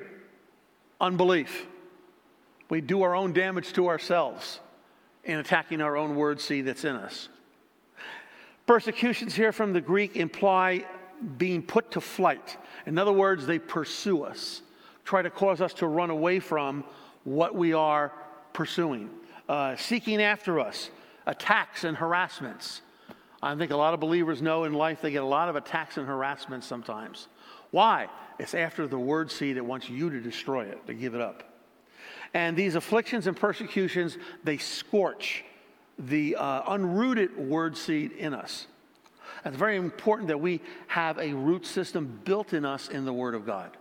unbelief. 1.00 1.68
We 2.70 2.82
do 2.82 3.04
our 3.04 3.14
own 3.14 3.34
damage 3.34 3.74
to 3.74 3.90
ourselves 3.90 4.60
in 5.24 5.38
attacking 5.38 5.82
our 5.82 5.96
own 5.96 6.16
word 6.16 6.42
seed 6.42 6.66
that's 6.66 6.86
in 6.86 6.96
us. 6.96 7.30
Persecutions 8.66 9.36
here 9.36 9.52
from 9.52 9.74
the 9.74 9.82
Greek 9.82 10.16
imply 10.16 10.86
being 11.38 11.62
put 11.62 11.92
to 11.92 12.02
flight. 12.02 12.58
In 12.86 12.98
other 12.98 13.12
words, 13.12 13.46
they 13.46 13.60
pursue 13.60 14.24
us, 14.24 14.62
try 15.04 15.22
to 15.22 15.30
cause 15.30 15.62
us 15.62 15.74
to 15.76 15.88
run 15.88 16.10
away 16.10 16.40
from 16.40 16.84
what 17.24 17.56
we 17.56 17.74
are 17.74 18.14
pursuing, 18.54 19.10
uh, 19.50 19.76
seeking 19.76 20.22
after 20.22 20.60
us, 20.60 20.90
attacks 21.26 21.84
and 21.84 21.98
harassments. 21.98 22.82
I 23.42 23.56
think 23.56 23.72
a 23.72 23.76
lot 23.76 23.94
of 23.94 24.00
believers 24.00 24.42
know 24.42 24.64
in 24.64 24.74
life 24.74 25.02
they 25.02 25.12
get 25.12 25.24
a 25.24 25.26
lot 25.26 25.50
of 25.50 25.56
attacks 25.58 25.98
and 25.98 26.08
harassments 26.08 26.66
sometimes. 26.66 27.28
Why? 27.72 28.08
It's 28.40 28.54
after 28.54 28.88
the 28.88 29.00
word 29.00 29.30
seed 29.30 29.58
that 29.58 29.64
wants 29.66 29.90
you 29.90 30.10
to 30.10 30.22
destroy 30.22 30.66
it, 30.66 30.86
to 30.88 30.94
give 30.94 31.16
it 31.16 31.22
up. 31.22 31.44
And 32.34 32.56
these 32.56 32.76
afflictions 32.76 33.28
and 33.28 33.36
persecutions, 33.36 34.18
they 34.44 34.58
scorch 34.58 35.44
the 35.98 36.36
uh, 36.36 36.64
unrooted 36.74 37.38
word 37.38 37.78
seed 37.78 38.12
in 38.14 38.34
us. 38.34 38.68
It's 39.46 39.58
very 39.58 39.76
important 39.76 40.30
that 40.30 40.40
we 40.40 40.62
have 40.88 41.18
a 41.18 41.34
root 41.34 41.66
system 41.66 42.20
built 42.24 42.54
in 42.54 42.66
us 42.66 42.88
in 42.88 43.06
the 43.06 43.14
Word 43.14 43.36
of 43.36 43.46
God. 43.46 43.78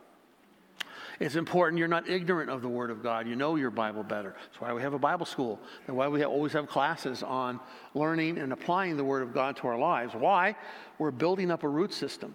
It's 1.20 1.36
important 1.36 1.78
you're 1.78 1.86
not 1.86 2.08
ignorant 2.08 2.50
of 2.50 2.62
the 2.62 2.68
Word 2.68 2.90
of 2.90 3.02
God. 3.02 3.28
You 3.28 3.36
know 3.36 3.54
your 3.54 3.70
Bible 3.70 4.02
better. 4.02 4.34
That's 4.46 4.60
why 4.60 4.72
we 4.72 4.82
have 4.82 4.92
a 4.92 4.98
Bible 4.98 5.26
school. 5.26 5.60
And 5.86 5.96
why 5.96 6.08
we 6.08 6.20
have, 6.20 6.30
always 6.30 6.52
have 6.54 6.66
classes 6.66 7.22
on 7.22 7.60
learning 7.94 8.38
and 8.38 8.52
applying 8.52 8.96
the 8.96 9.04
Word 9.04 9.22
of 9.22 9.32
God 9.32 9.56
to 9.58 9.68
our 9.68 9.78
lives. 9.78 10.14
Why? 10.14 10.56
We're 10.98 11.12
building 11.12 11.50
up 11.50 11.62
a 11.62 11.68
root 11.68 11.92
system. 11.92 12.34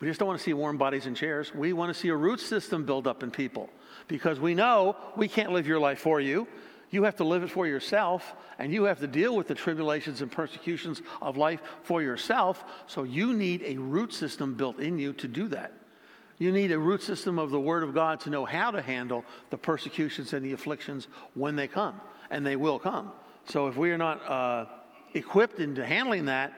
We 0.00 0.08
just 0.08 0.20
don't 0.20 0.28
want 0.28 0.38
to 0.38 0.44
see 0.44 0.52
warm 0.52 0.76
bodies 0.76 1.06
in 1.06 1.14
chairs. 1.14 1.54
We 1.54 1.72
want 1.72 1.94
to 1.94 1.98
see 1.98 2.08
a 2.08 2.16
root 2.16 2.40
system 2.40 2.84
build 2.84 3.06
up 3.06 3.22
in 3.22 3.30
people 3.30 3.70
because 4.06 4.38
we 4.38 4.54
know 4.54 4.96
we 5.16 5.28
can't 5.28 5.52
live 5.52 5.66
your 5.66 5.78
life 5.78 6.00
for 6.00 6.20
you. 6.20 6.46
You 6.94 7.02
have 7.02 7.16
to 7.16 7.24
live 7.24 7.42
it 7.42 7.50
for 7.50 7.66
yourself, 7.66 8.34
and 8.56 8.72
you 8.72 8.84
have 8.84 9.00
to 9.00 9.08
deal 9.08 9.34
with 9.34 9.48
the 9.48 9.54
tribulations 9.56 10.22
and 10.22 10.30
persecutions 10.30 11.02
of 11.20 11.36
life 11.36 11.60
for 11.82 12.00
yourself. 12.00 12.62
So 12.86 13.02
you 13.02 13.32
need 13.32 13.62
a 13.64 13.76
root 13.76 14.14
system 14.14 14.54
built 14.54 14.78
in 14.78 14.96
you 14.96 15.12
to 15.14 15.26
do 15.26 15.48
that. 15.48 15.72
You 16.38 16.52
need 16.52 16.70
a 16.70 16.78
root 16.78 17.02
system 17.02 17.36
of 17.36 17.50
the 17.50 17.58
Word 17.58 17.82
of 17.82 17.94
God 17.94 18.20
to 18.20 18.30
know 18.30 18.44
how 18.44 18.70
to 18.70 18.80
handle 18.80 19.24
the 19.50 19.58
persecutions 19.58 20.34
and 20.34 20.46
the 20.46 20.52
afflictions 20.52 21.08
when 21.34 21.56
they 21.56 21.66
come, 21.66 22.00
and 22.30 22.46
they 22.46 22.54
will 22.54 22.78
come. 22.78 23.10
So 23.46 23.66
if 23.66 23.76
we 23.76 23.90
are 23.90 23.98
not 23.98 24.30
uh, 24.30 24.66
equipped 25.14 25.58
into 25.58 25.84
handling 25.84 26.26
that, 26.26 26.52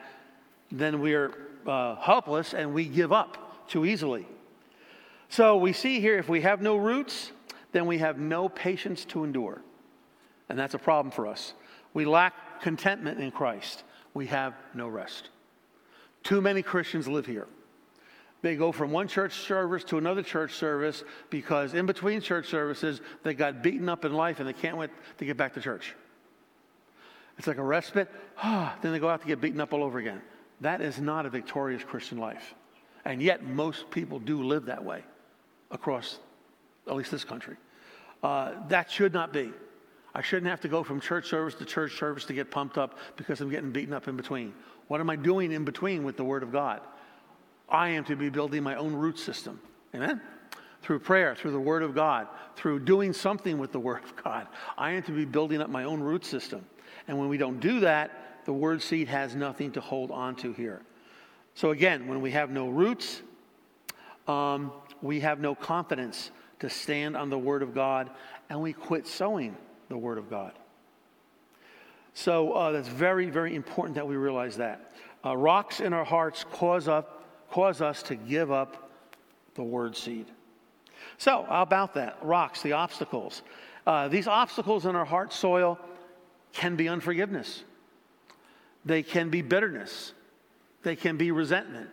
then 0.70 1.00
we 1.00 1.14
are 1.14 1.32
uh, 1.66 1.94
helpless 1.94 2.52
and 2.52 2.74
we 2.74 2.84
give 2.84 3.10
up 3.10 3.70
too 3.70 3.86
easily. 3.86 4.26
So 5.30 5.56
we 5.56 5.72
see 5.72 5.98
here 5.98 6.18
if 6.18 6.28
we 6.28 6.42
have 6.42 6.60
no 6.60 6.76
roots, 6.76 7.32
then 7.72 7.86
we 7.86 7.96
have 7.98 8.18
no 8.18 8.50
patience 8.50 9.06
to 9.06 9.24
endure. 9.24 9.62
And 10.48 10.58
that's 10.58 10.74
a 10.74 10.78
problem 10.78 11.10
for 11.10 11.26
us. 11.26 11.54
We 11.94 12.04
lack 12.04 12.60
contentment 12.60 13.20
in 13.20 13.30
Christ. 13.30 13.82
We 14.14 14.26
have 14.26 14.54
no 14.74 14.88
rest. 14.88 15.30
Too 16.22 16.40
many 16.40 16.62
Christians 16.62 17.08
live 17.08 17.26
here. 17.26 17.46
They 18.42 18.54
go 18.54 18.70
from 18.70 18.90
one 18.90 19.08
church 19.08 19.32
service 19.32 19.82
to 19.84 19.98
another 19.98 20.22
church 20.22 20.52
service 20.54 21.02
because 21.30 21.74
in 21.74 21.86
between 21.86 22.20
church 22.20 22.48
services, 22.48 23.00
they 23.22 23.34
got 23.34 23.62
beaten 23.62 23.88
up 23.88 24.04
in 24.04 24.12
life 24.12 24.38
and 24.38 24.48
they 24.48 24.52
can't 24.52 24.76
wait 24.76 24.90
to 25.18 25.24
get 25.24 25.36
back 25.36 25.54
to 25.54 25.60
church. 25.60 25.94
It's 27.38 27.46
like 27.46 27.58
a 27.58 27.62
respite. 27.62 28.08
then 28.42 28.92
they 28.92 28.98
go 28.98 29.08
out 29.08 29.20
to 29.22 29.26
get 29.26 29.40
beaten 29.40 29.60
up 29.60 29.72
all 29.72 29.82
over 29.82 29.98
again. 29.98 30.22
That 30.60 30.80
is 30.80 30.98
not 30.98 31.26
a 31.26 31.30
victorious 31.30 31.82
Christian 31.84 32.18
life. 32.18 32.54
And 33.04 33.22
yet, 33.22 33.44
most 33.44 33.90
people 33.90 34.18
do 34.18 34.42
live 34.42 34.66
that 34.66 34.84
way 34.84 35.02
across 35.70 36.18
at 36.86 36.96
least 36.96 37.10
this 37.10 37.24
country. 37.24 37.56
Uh, 38.22 38.52
that 38.68 38.90
should 38.90 39.12
not 39.12 39.32
be. 39.32 39.52
I 40.16 40.22
shouldn't 40.22 40.48
have 40.48 40.62
to 40.62 40.68
go 40.68 40.82
from 40.82 40.98
church 40.98 41.28
service 41.28 41.54
to 41.56 41.66
church 41.66 41.98
service 41.98 42.24
to 42.24 42.32
get 42.32 42.50
pumped 42.50 42.78
up 42.78 42.98
because 43.16 43.42
I'm 43.42 43.50
getting 43.50 43.70
beaten 43.70 43.92
up 43.92 44.08
in 44.08 44.16
between. 44.16 44.54
What 44.88 44.98
am 44.98 45.10
I 45.10 45.16
doing 45.16 45.52
in 45.52 45.66
between 45.66 46.04
with 46.04 46.16
the 46.16 46.24
Word 46.24 46.42
of 46.42 46.50
God? 46.50 46.80
I 47.68 47.90
am 47.90 48.04
to 48.04 48.16
be 48.16 48.30
building 48.30 48.62
my 48.62 48.76
own 48.76 48.94
root 48.94 49.18
system. 49.18 49.60
Amen? 49.94 50.22
Through 50.80 51.00
prayer, 51.00 51.34
through 51.34 51.50
the 51.50 51.60
Word 51.60 51.82
of 51.82 51.94
God, 51.94 52.28
through 52.54 52.80
doing 52.80 53.12
something 53.12 53.58
with 53.58 53.72
the 53.72 53.78
Word 53.78 54.04
of 54.04 54.16
God. 54.24 54.46
I 54.78 54.92
am 54.92 55.02
to 55.02 55.12
be 55.12 55.26
building 55.26 55.60
up 55.60 55.68
my 55.68 55.84
own 55.84 56.00
root 56.00 56.24
system. 56.24 56.64
And 57.08 57.18
when 57.18 57.28
we 57.28 57.36
don't 57.36 57.60
do 57.60 57.80
that, 57.80 58.40
the 58.46 58.54
Word 58.54 58.80
seed 58.80 59.08
has 59.08 59.34
nothing 59.34 59.72
to 59.72 59.82
hold 59.82 60.10
on 60.10 60.34
to 60.36 60.54
here. 60.54 60.80
So 61.54 61.72
again, 61.72 62.08
when 62.08 62.22
we 62.22 62.30
have 62.30 62.48
no 62.48 62.70
roots, 62.70 63.20
um, 64.26 64.72
we 65.02 65.20
have 65.20 65.40
no 65.40 65.54
confidence 65.54 66.30
to 66.60 66.70
stand 66.70 67.18
on 67.18 67.28
the 67.28 67.38
Word 67.38 67.62
of 67.62 67.74
God, 67.74 68.08
and 68.48 68.62
we 68.62 68.72
quit 68.72 69.06
sowing 69.06 69.54
the 69.88 69.98
Word 69.98 70.18
of 70.18 70.30
God. 70.30 70.52
So 72.14 72.52
uh, 72.52 72.72
that's 72.72 72.88
very, 72.88 73.28
very 73.28 73.54
important 73.54 73.96
that 73.96 74.06
we 74.06 74.16
realize 74.16 74.56
that. 74.56 74.92
Uh, 75.24 75.36
rocks 75.36 75.80
in 75.80 75.92
our 75.92 76.04
hearts 76.04 76.44
cause, 76.52 76.88
up, 76.88 77.24
cause 77.50 77.80
us 77.80 78.02
to 78.04 78.14
give 78.16 78.50
up 78.50 78.90
the 79.54 79.62
Word 79.62 79.96
seed. 79.96 80.26
So, 81.18 81.44
how 81.48 81.62
about 81.62 81.94
that? 81.94 82.18
Rocks, 82.22 82.62
the 82.62 82.72
obstacles. 82.72 83.42
Uh, 83.86 84.08
these 84.08 84.26
obstacles 84.26 84.86
in 84.86 84.96
our 84.96 85.04
heart 85.04 85.32
soil 85.32 85.78
can 86.52 86.76
be 86.76 86.88
unforgiveness, 86.88 87.64
they 88.84 89.02
can 89.02 89.28
be 89.30 89.42
bitterness, 89.42 90.12
they 90.82 90.96
can 90.96 91.16
be 91.16 91.30
resentment. 91.30 91.90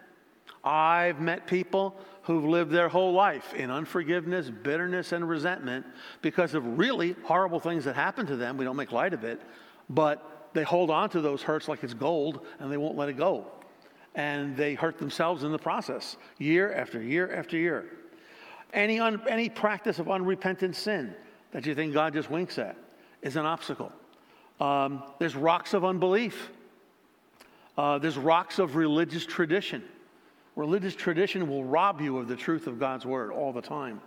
I've 0.64 1.20
met 1.20 1.46
people 1.46 1.96
who've 2.22 2.46
lived 2.46 2.72
their 2.72 2.88
whole 2.88 3.12
life 3.12 3.54
in 3.54 3.70
unforgiveness, 3.70 4.50
bitterness, 4.50 5.12
and 5.12 5.28
resentment 5.28 5.86
because 6.22 6.54
of 6.54 6.78
really 6.78 7.16
horrible 7.24 7.60
things 7.60 7.84
that 7.86 7.96
happened 7.96 8.30
to 8.30 8.38
them. 8.38 8.58
We 8.58 8.64
don't 8.64 8.78
make 8.78 8.94
light 8.94 9.14
of 9.14 9.26
it, 9.26 9.42
but 9.90 10.50
they 10.54 10.64
hold 10.64 10.90
on 10.90 11.10
to 11.10 11.22
those 11.22 11.42
hurts 11.42 11.68
like 11.68 11.84
it's 11.84 11.94
gold 11.94 12.46
and 12.60 12.72
they 12.72 12.78
won't 12.78 12.96
let 12.96 13.10
it 13.10 13.18
go. 13.18 13.48
And 14.16 14.56
they 14.56 14.76
hurt 14.76 15.00
themselves 15.00 15.44
in 15.44 15.52
the 15.52 15.58
process, 15.58 16.18
year 16.38 16.74
after 16.74 17.02
year 17.02 17.34
after 17.34 17.58
year. 17.58 17.86
Any, 18.72 19.00
un, 19.00 19.22
any 19.28 19.50
practice 19.50 20.00
of 20.00 20.10
unrepentant 20.10 20.76
sin 20.76 21.14
that 21.52 21.66
you 21.66 21.76
think 21.76 21.94
God 21.94 22.14
just 22.14 22.30
winks 22.30 22.58
at 22.58 22.78
is 23.22 23.36
an 23.36 23.46
obstacle. 23.46 23.92
Um, 24.60 25.04
there's 25.20 25.36
rocks 25.36 25.74
of 25.74 25.84
unbelief. 25.84 26.52
Uh, 27.78 27.98
there's 27.98 28.18
rocks 28.18 28.60
of 28.60 28.76
religious 28.76 29.26
tradition. 29.26 29.84
Religious 30.56 30.96
tradition 30.96 31.48
will 31.48 31.64
rob 31.64 32.00
you 32.00 32.18
of 32.18 32.28
the 32.28 32.36
truth 32.36 32.68
of 32.68 32.80
God's 32.80 33.06
word 33.06 33.32
all 33.32 33.52
the 33.52 33.62
time. 33.62 34.02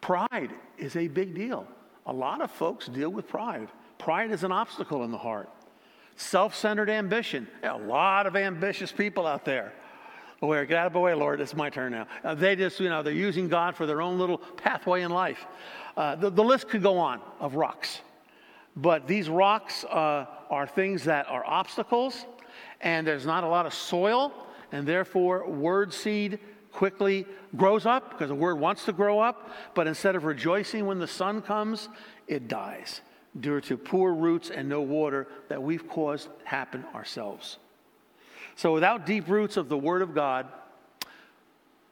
Pride 0.00 0.50
is 0.78 0.96
a 0.96 1.08
big 1.08 1.34
deal. 1.34 1.66
A 2.06 2.12
lot 2.12 2.40
of 2.40 2.50
folks 2.50 2.86
deal 2.86 3.10
with 3.10 3.28
pride. 3.28 3.68
Pride 3.98 4.30
is 4.30 4.44
an 4.44 4.52
obstacle 4.52 5.04
in 5.04 5.10
the 5.10 5.18
heart. 5.18 5.50
Self 6.16 6.54
centered 6.54 6.88
ambition. 6.88 7.46
A 7.62 7.76
lot 7.76 8.26
of 8.26 8.36
ambitious 8.36 8.90
people 8.90 9.26
out 9.26 9.44
there. 9.44 9.72
Where, 10.40 10.64
get 10.66 10.78
out 10.78 10.86
of 10.86 10.92
the 10.92 11.00
way, 11.00 11.14
Lord, 11.14 11.40
it's 11.40 11.56
my 11.56 11.70
turn 11.70 11.92
now. 11.92 12.06
Uh, 12.22 12.34
they 12.34 12.56
just, 12.56 12.78
you 12.78 12.90
know, 12.90 13.02
they're 13.02 13.12
using 13.12 13.48
God 13.48 13.74
for 13.74 13.86
their 13.86 14.02
own 14.02 14.18
little 14.18 14.38
pathway 14.38 15.02
in 15.02 15.10
life. 15.10 15.46
Uh, 15.96 16.14
the, 16.14 16.28
the, 16.28 16.44
list 16.44 16.68
could 16.68 16.82
go 16.82 16.98
on 16.98 17.20
of 17.40 17.54
rocks. 17.54 18.00
But 18.76 19.06
these 19.06 19.30
rocks 19.30 19.84
uh, 19.84 20.26
are 20.50 20.66
things 20.66 21.04
that 21.04 21.26
are 21.28 21.44
obstacles, 21.46 22.26
and 22.82 23.06
there's 23.06 23.24
not 23.24 23.44
a 23.44 23.46
lot 23.46 23.64
of 23.64 23.72
soil 23.72 24.45
and 24.72 24.86
therefore 24.86 25.48
word 25.48 25.92
seed 25.92 26.38
quickly 26.72 27.26
grows 27.56 27.86
up 27.86 28.10
because 28.10 28.28
the 28.28 28.34
word 28.34 28.56
wants 28.56 28.84
to 28.84 28.92
grow 28.92 29.18
up, 29.18 29.50
but 29.74 29.86
instead 29.86 30.14
of 30.14 30.24
rejoicing 30.24 30.86
when 30.86 30.98
the 30.98 31.06
sun 31.06 31.40
comes, 31.40 31.88
it 32.28 32.48
dies 32.48 33.00
due 33.40 33.60
to 33.62 33.76
poor 33.76 34.12
roots 34.12 34.50
and 34.50 34.68
no 34.68 34.80
water 34.82 35.26
that 35.48 35.62
we've 35.62 35.88
caused 35.88 36.28
happen 36.44 36.84
ourselves. 36.94 37.58
So 38.56 38.72
without 38.72 39.06
deep 39.06 39.28
roots 39.28 39.56
of 39.56 39.68
the 39.68 39.76
word 39.76 40.02
of 40.02 40.14
God, 40.14 40.46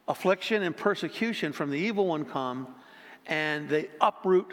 affliction 0.09 0.63
and 0.63 0.77
persecution 0.77 1.53
from 1.53 1.71
the 1.71 1.79
evil 1.79 2.07
one 2.07 2.25
come 2.25 2.69
and 3.27 3.69
they 3.69 3.89
uproot 4.01 4.53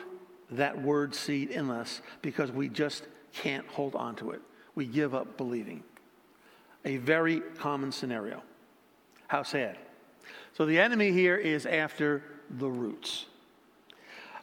that 0.51 0.81
word 0.81 1.15
seed 1.15 1.49
in 1.49 1.69
us 1.69 2.01
because 2.21 2.51
we 2.51 2.69
just 2.69 3.03
can't 3.33 3.65
hold 3.67 3.95
on 3.95 4.15
to 4.17 4.31
it. 4.31 4.41
We 4.75 4.85
give 4.85 5.13
up 5.13 5.37
believing 5.37 5.83
a 6.85 6.97
very 6.97 7.41
common 7.57 7.91
scenario. 7.91 8.41
How 9.27 9.43
sad. 9.43 9.77
So 10.53 10.65
the 10.65 10.79
enemy 10.79 11.11
here 11.11 11.37
is 11.37 11.65
after 11.65 12.23
the 12.49 12.69
roots. 12.69 13.25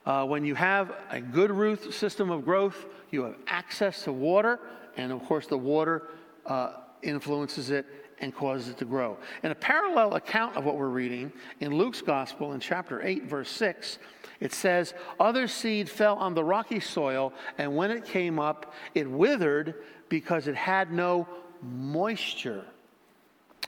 Uh, 0.06 0.24
when 0.24 0.44
you 0.44 0.54
have 0.54 0.92
a 1.10 1.20
good 1.20 1.50
root 1.50 1.92
system 1.92 2.30
of 2.30 2.44
growth, 2.44 2.86
you 3.10 3.24
have 3.24 3.36
access 3.46 4.04
to 4.04 4.12
water, 4.12 4.58
and 4.96 5.12
of 5.12 5.22
course, 5.24 5.46
the 5.46 5.58
water 5.58 6.08
uh, 6.46 6.72
influences 7.02 7.70
it 7.70 7.86
and 8.20 8.34
causes 8.34 8.70
it 8.70 8.78
to 8.78 8.84
grow. 8.84 9.16
In 9.42 9.50
a 9.50 9.54
parallel 9.54 10.14
account 10.14 10.56
of 10.56 10.64
what 10.64 10.76
we're 10.76 10.88
reading 10.88 11.32
in 11.60 11.76
Luke's 11.76 12.02
Gospel 12.02 12.52
in 12.52 12.60
chapter 12.60 13.06
8, 13.06 13.24
verse 13.26 13.50
6, 13.50 13.98
it 14.40 14.52
says, 14.52 14.94
Other 15.20 15.46
seed 15.46 15.88
fell 15.88 16.16
on 16.16 16.34
the 16.34 16.42
rocky 16.42 16.80
soil, 16.80 17.32
and 17.58 17.76
when 17.76 17.90
it 17.90 18.04
came 18.04 18.38
up, 18.38 18.72
it 18.94 19.08
withered 19.08 19.74
because 20.08 20.48
it 20.48 20.56
had 20.56 20.92
no 20.92 21.28
moisture. 21.62 22.64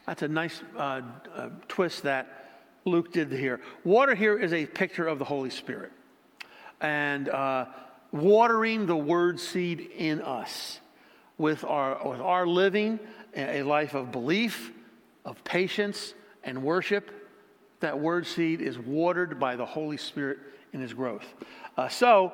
That's 0.07 0.23
a 0.23 0.29
nice 0.29 0.63
uh, 0.77 1.03
uh, 1.35 1.49
twist 1.69 2.03
that 2.05 2.51
Luke 2.85 3.13
did 3.13 3.31
here. 3.31 3.61
Water 3.85 4.15
here 4.15 4.39
is 4.39 4.53
a 4.53 4.67
picture 4.67 5.07
of 5.07 5.19
the 5.19 5.25
Holy 5.25 5.51
Spirit 5.51 5.93
and 6.81 7.29
uh, 7.29 7.67
watering 8.13 8.87
the 8.87 8.97
word 8.97 9.39
seed 9.39 9.91
in 9.97 10.23
us 10.23 10.81
with 11.39 11.65
our, 11.65 12.09
with 12.09 12.21
our 12.21 12.47
living 12.47 12.99
a 13.37 13.63
life 13.63 13.95
of 13.95 14.11
belief, 14.11 14.73
of 15.25 15.43
patience, 15.45 16.15
and 16.43 16.63
worship. 16.63 17.11
That 17.81 17.99
word 17.99 18.27
seed 18.27 18.61
is 18.61 18.79
watered 18.79 19.39
by 19.39 19.57
the 19.57 19.65
Holy 19.65 19.97
Spirit 19.97 20.39
in 20.73 20.81
his 20.81 20.93
growth. 20.93 21.25
Uh, 21.77 21.89
so, 21.89 22.33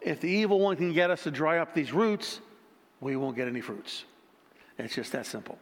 if 0.00 0.20
the 0.20 0.28
evil 0.28 0.60
one 0.60 0.76
can 0.76 0.92
get 0.92 1.10
us 1.10 1.24
to 1.24 1.30
dry 1.30 1.58
up 1.58 1.74
these 1.74 1.92
roots, 1.92 2.40
we 3.00 3.16
won't 3.16 3.36
get 3.36 3.48
any 3.48 3.60
fruits. 3.60 4.04
It's 4.78 4.94
just 4.94 5.12
that 5.12 5.26
simple. 5.26 5.58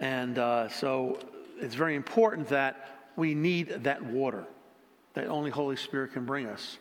And 0.00 0.38
uh, 0.38 0.68
so 0.68 1.18
it's 1.60 1.74
very 1.74 1.94
important 1.94 2.48
that 2.48 2.88
we 3.16 3.34
need 3.34 3.84
that 3.84 4.04
water 4.04 4.46
that 5.14 5.26
only 5.26 5.50
Holy 5.50 5.76
Spirit 5.76 6.12
can 6.12 6.24
bring 6.24 6.46
us. 6.46 6.78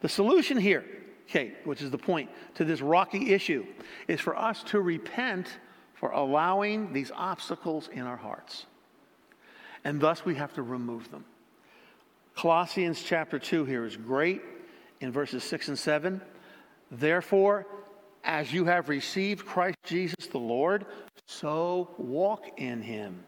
The 0.00 0.08
solution 0.08 0.56
here 0.58 0.84
Kate, 1.28 1.56
which 1.64 1.82
is 1.82 1.90
the 1.90 1.98
point 1.98 2.30
to 2.54 2.64
this 2.64 2.80
rocky 2.80 3.32
issue, 3.32 3.66
is 4.08 4.20
for 4.20 4.36
us 4.36 4.62
to 4.64 4.80
repent 4.80 5.58
for 5.94 6.10
allowing 6.10 6.92
these 6.92 7.10
obstacles 7.14 7.88
in 7.92 8.02
our 8.02 8.16
hearts. 8.16 8.66
And 9.84 10.00
thus 10.00 10.24
we 10.24 10.34
have 10.36 10.54
to 10.54 10.62
remove 10.62 11.10
them. 11.10 11.24
Colossians 12.36 13.02
chapter 13.02 13.38
2 13.38 13.64
here 13.64 13.84
is 13.84 13.96
great 13.96 14.42
in 15.00 15.10
verses 15.10 15.42
6 15.44 15.68
and 15.68 15.78
7. 15.78 16.20
Therefore, 16.90 17.66
as 18.26 18.52
you 18.52 18.64
have 18.66 18.88
received 18.88 19.46
Christ 19.46 19.78
Jesus 19.84 20.26
the 20.30 20.38
Lord, 20.38 20.84
so 21.26 21.94
walk 21.96 22.44
in 22.58 22.82
him, 22.82 23.24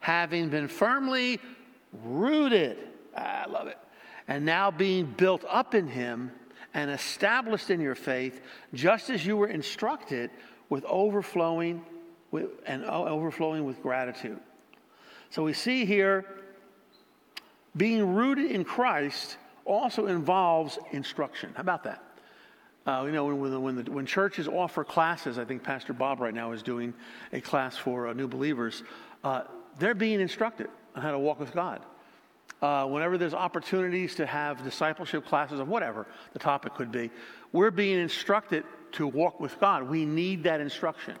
having 0.00 0.48
been 0.48 0.68
firmly 0.68 1.40
rooted. 2.04 2.76
I 3.16 3.46
love 3.46 3.68
it. 3.68 3.78
And 4.28 4.44
now 4.44 4.70
being 4.70 5.06
built 5.06 5.44
up 5.48 5.74
in 5.74 5.86
him 5.86 6.32
and 6.74 6.90
established 6.90 7.70
in 7.70 7.80
your 7.80 7.94
faith, 7.94 8.40
just 8.74 9.10
as 9.10 9.24
you 9.24 9.36
were 9.36 9.48
instructed, 9.48 10.30
with 10.68 10.84
overflowing 10.86 11.84
with, 12.30 12.48
and 12.66 12.84
overflowing 12.84 13.64
with 13.64 13.82
gratitude. 13.82 14.40
So 15.30 15.42
we 15.44 15.52
see 15.52 15.84
here 15.84 16.24
being 17.76 18.14
rooted 18.14 18.50
in 18.50 18.64
Christ 18.64 19.36
also 19.66 20.06
involves 20.06 20.78
instruction. 20.90 21.52
How 21.54 21.60
about 21.60 21.84
that? 21.84 22.02
Uh, 22.86 23.04
you 23.06 23.12
know, 23.12 23.26
when, 23.26 23.62
when, 23.62 23.76
the, 23.76 23.90
when, 23.90 24.06
churches 24.06 24.48
offer 24.48 24.82
classes, 24.82 25.38
I 25.38 25.44
think 25.44 25.62
Pastor 25.62 25.92
Bob 25.92 26.18
right 26.20 26.34
now 26.34 26.50
is 26.50 26.62
doing 26.62 26.92
a 27.32 27.40
class 27.40 27.76
for 27.76 28.08
uh, 28.08 28.12
new 28.12 28.26
believers, 28.26 28.82
uh, 29.22 29.42
they're 29.78 29.94
being 29.94 30.20
instructed 30.20 30.68
on 30.96 31.02
how 31.02 31.12
to 31.12 31.18
walk 31.18 31.38
with 31.38 31.52
God. 31.52 31.84
Uh, 32.60 32.86
whenever 32.86 33.18
there's 33.18 33.34
opportunities 33.34 34.14
to 34.16 34.26
have 34.26 34.62
discipleship 34.64 35.26
classes 35.26 35.60
of 35.60 35.68
whatever 35.68 36.06
the 36.32 36.38
topic 36.38 36.74
could 36.74 36.90
be, 36.90 37.10
we're 37.52 37.70
being 37.70 37.98
instructed 37.98 38.64
to 38.92 39.06
walk 39.06 39.40
with 39.40 39.58
God. 39.60 39.88
We 39.88 40.04
need 40.04 40.44
that 40.44 40.60
instruction 40.60 41.16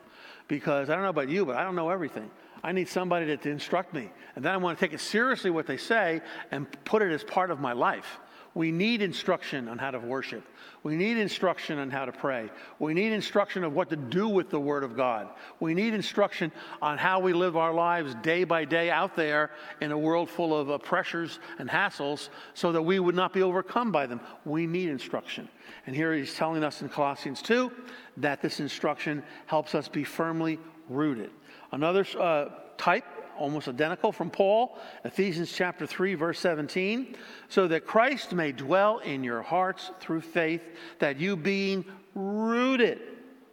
because 0.48 0.90
I 0.90 0.94
don't 0.94 1.02
know 1.02 1.10
about 1.10 1.28
you, 1.28 1.46
but 1.46 1.56
I 1.56 1.64
don't 1.64 1.76
know 1.76 1.90
everything. 1.90 2.30
I 2.64 2.72
need 2.72 2.88
somebody 2.88 3.26
to, 3.26 3.36
to 3.36 3.50
instruct 3.50 3.92
me. 3.92 4.10
And 4.36 4.44
then 4.44 4.52
I 4.52 4.56
want 4.56 4.78
to 4.78 4.84
take 4.84 4.92
it 4.92 5.00
seriously 5.00 5.50
what 5.50 5.66
they 5.66 5.76
say 5.76 6.20
and 6.50 6.66
put 6.84 7.02
it 7.02 7.10
as 7.10 7.24
part 7.24 7.50
of 7.50 7.60
my 7.60 7.72
life. 7.72 8.20
We 8.54 8.70
need 8.70 9.00
instruction 9.00 9.68
on 9.68 9.78
how 9.78 9.92
to 9.92 9.98
worship. 9.98 10.44
We 10.82 10.94
need 10.96 11.16
instruction 11.16 11.78
on 11.78 11.90
how 11.90 12.04
to 12.04 12.12
pray. 12.12 12.50
We 12.78 12.92
need 12.92 13.12
instruction 13.12 13.64
of 13.64 13.72
what 13.72 13.88
to 13.90 13.96
do 13.96 14.28
with 14.28 14.50
the 14.50 14.60
Word 14.60 14.84
of 14.84 14.96
God. 14.96 15.28
We 15.58 15.72
need 15.74 15.94
instruction 15.94 16.52
on 16.82 16.98
how 16.98 17.20
we 17.20 17.32
live 17.32 17.56
our 17.56 17.72
lives 17.72 18.14
day 18.16 18.44
by 18.44 18.66
day 18.66 18.90
out 18.90 19.16
there 19.16 19.52
in 19.80 19.90
a 19.90 19.98
world 19.98 20.28
full 20.28 20.58
of 20.58 20.70
uh, 20.70 20.78
pressures 20.78 21.38
and 21.58 21.68
hassles 21.68 22.28
so 22.52 22.72
that 22.72 22.82
we 22.82 22.98
would 22.98 23.14
not 23.14 23.32
be 23.32 23.42
overcome 23.42 23.90
by 23.90 24.06
them. 24.06 24.20
We 24.44 24.66
need 24.66 24.90
instruction. 24.90 25.48
And 25.86 25.96
here 25.96 26.12
he's 26.12 26.34
telling 26.34 26.62
us 26.62 26.82
in 26.82 26.88
Colossians 26.90 27.40
2 27.42 27.72
that 28.18 28.42
this 28.42 28.60
instruction 28.60 29.22
helps 29.46 29.74
us 29.74 29.88
be 29.88 30.04
firmly 30.04 30.58
rooted. 30.88 31.30
Another 31.70 32.04
uh, 32.18 32.50
type 32.76 33.04
almost 33.42 33.68
identical 33.68 34.12
from 34.12 34.30
Paul, 34.30 34.78
Ephesians 35.04 35.52
chapter 35.52 35.86
3 35.86 36.14
verse 36.14 36.38
17, 36.38 37.16
so 37.48 37.66
that 37.68 37.84
Christ 37.84 38.32
may 38.32 38.52
dwell 38.52 38.98
in 39.00 39.24
your 39.24 39.42
hearts 39.42 39.90
through 40.00 40.20
faith, 40.20 40.62
that 41.00 41.18
you 41.18 41.36
being 41.36 41.84
rooted, 42.14 43.00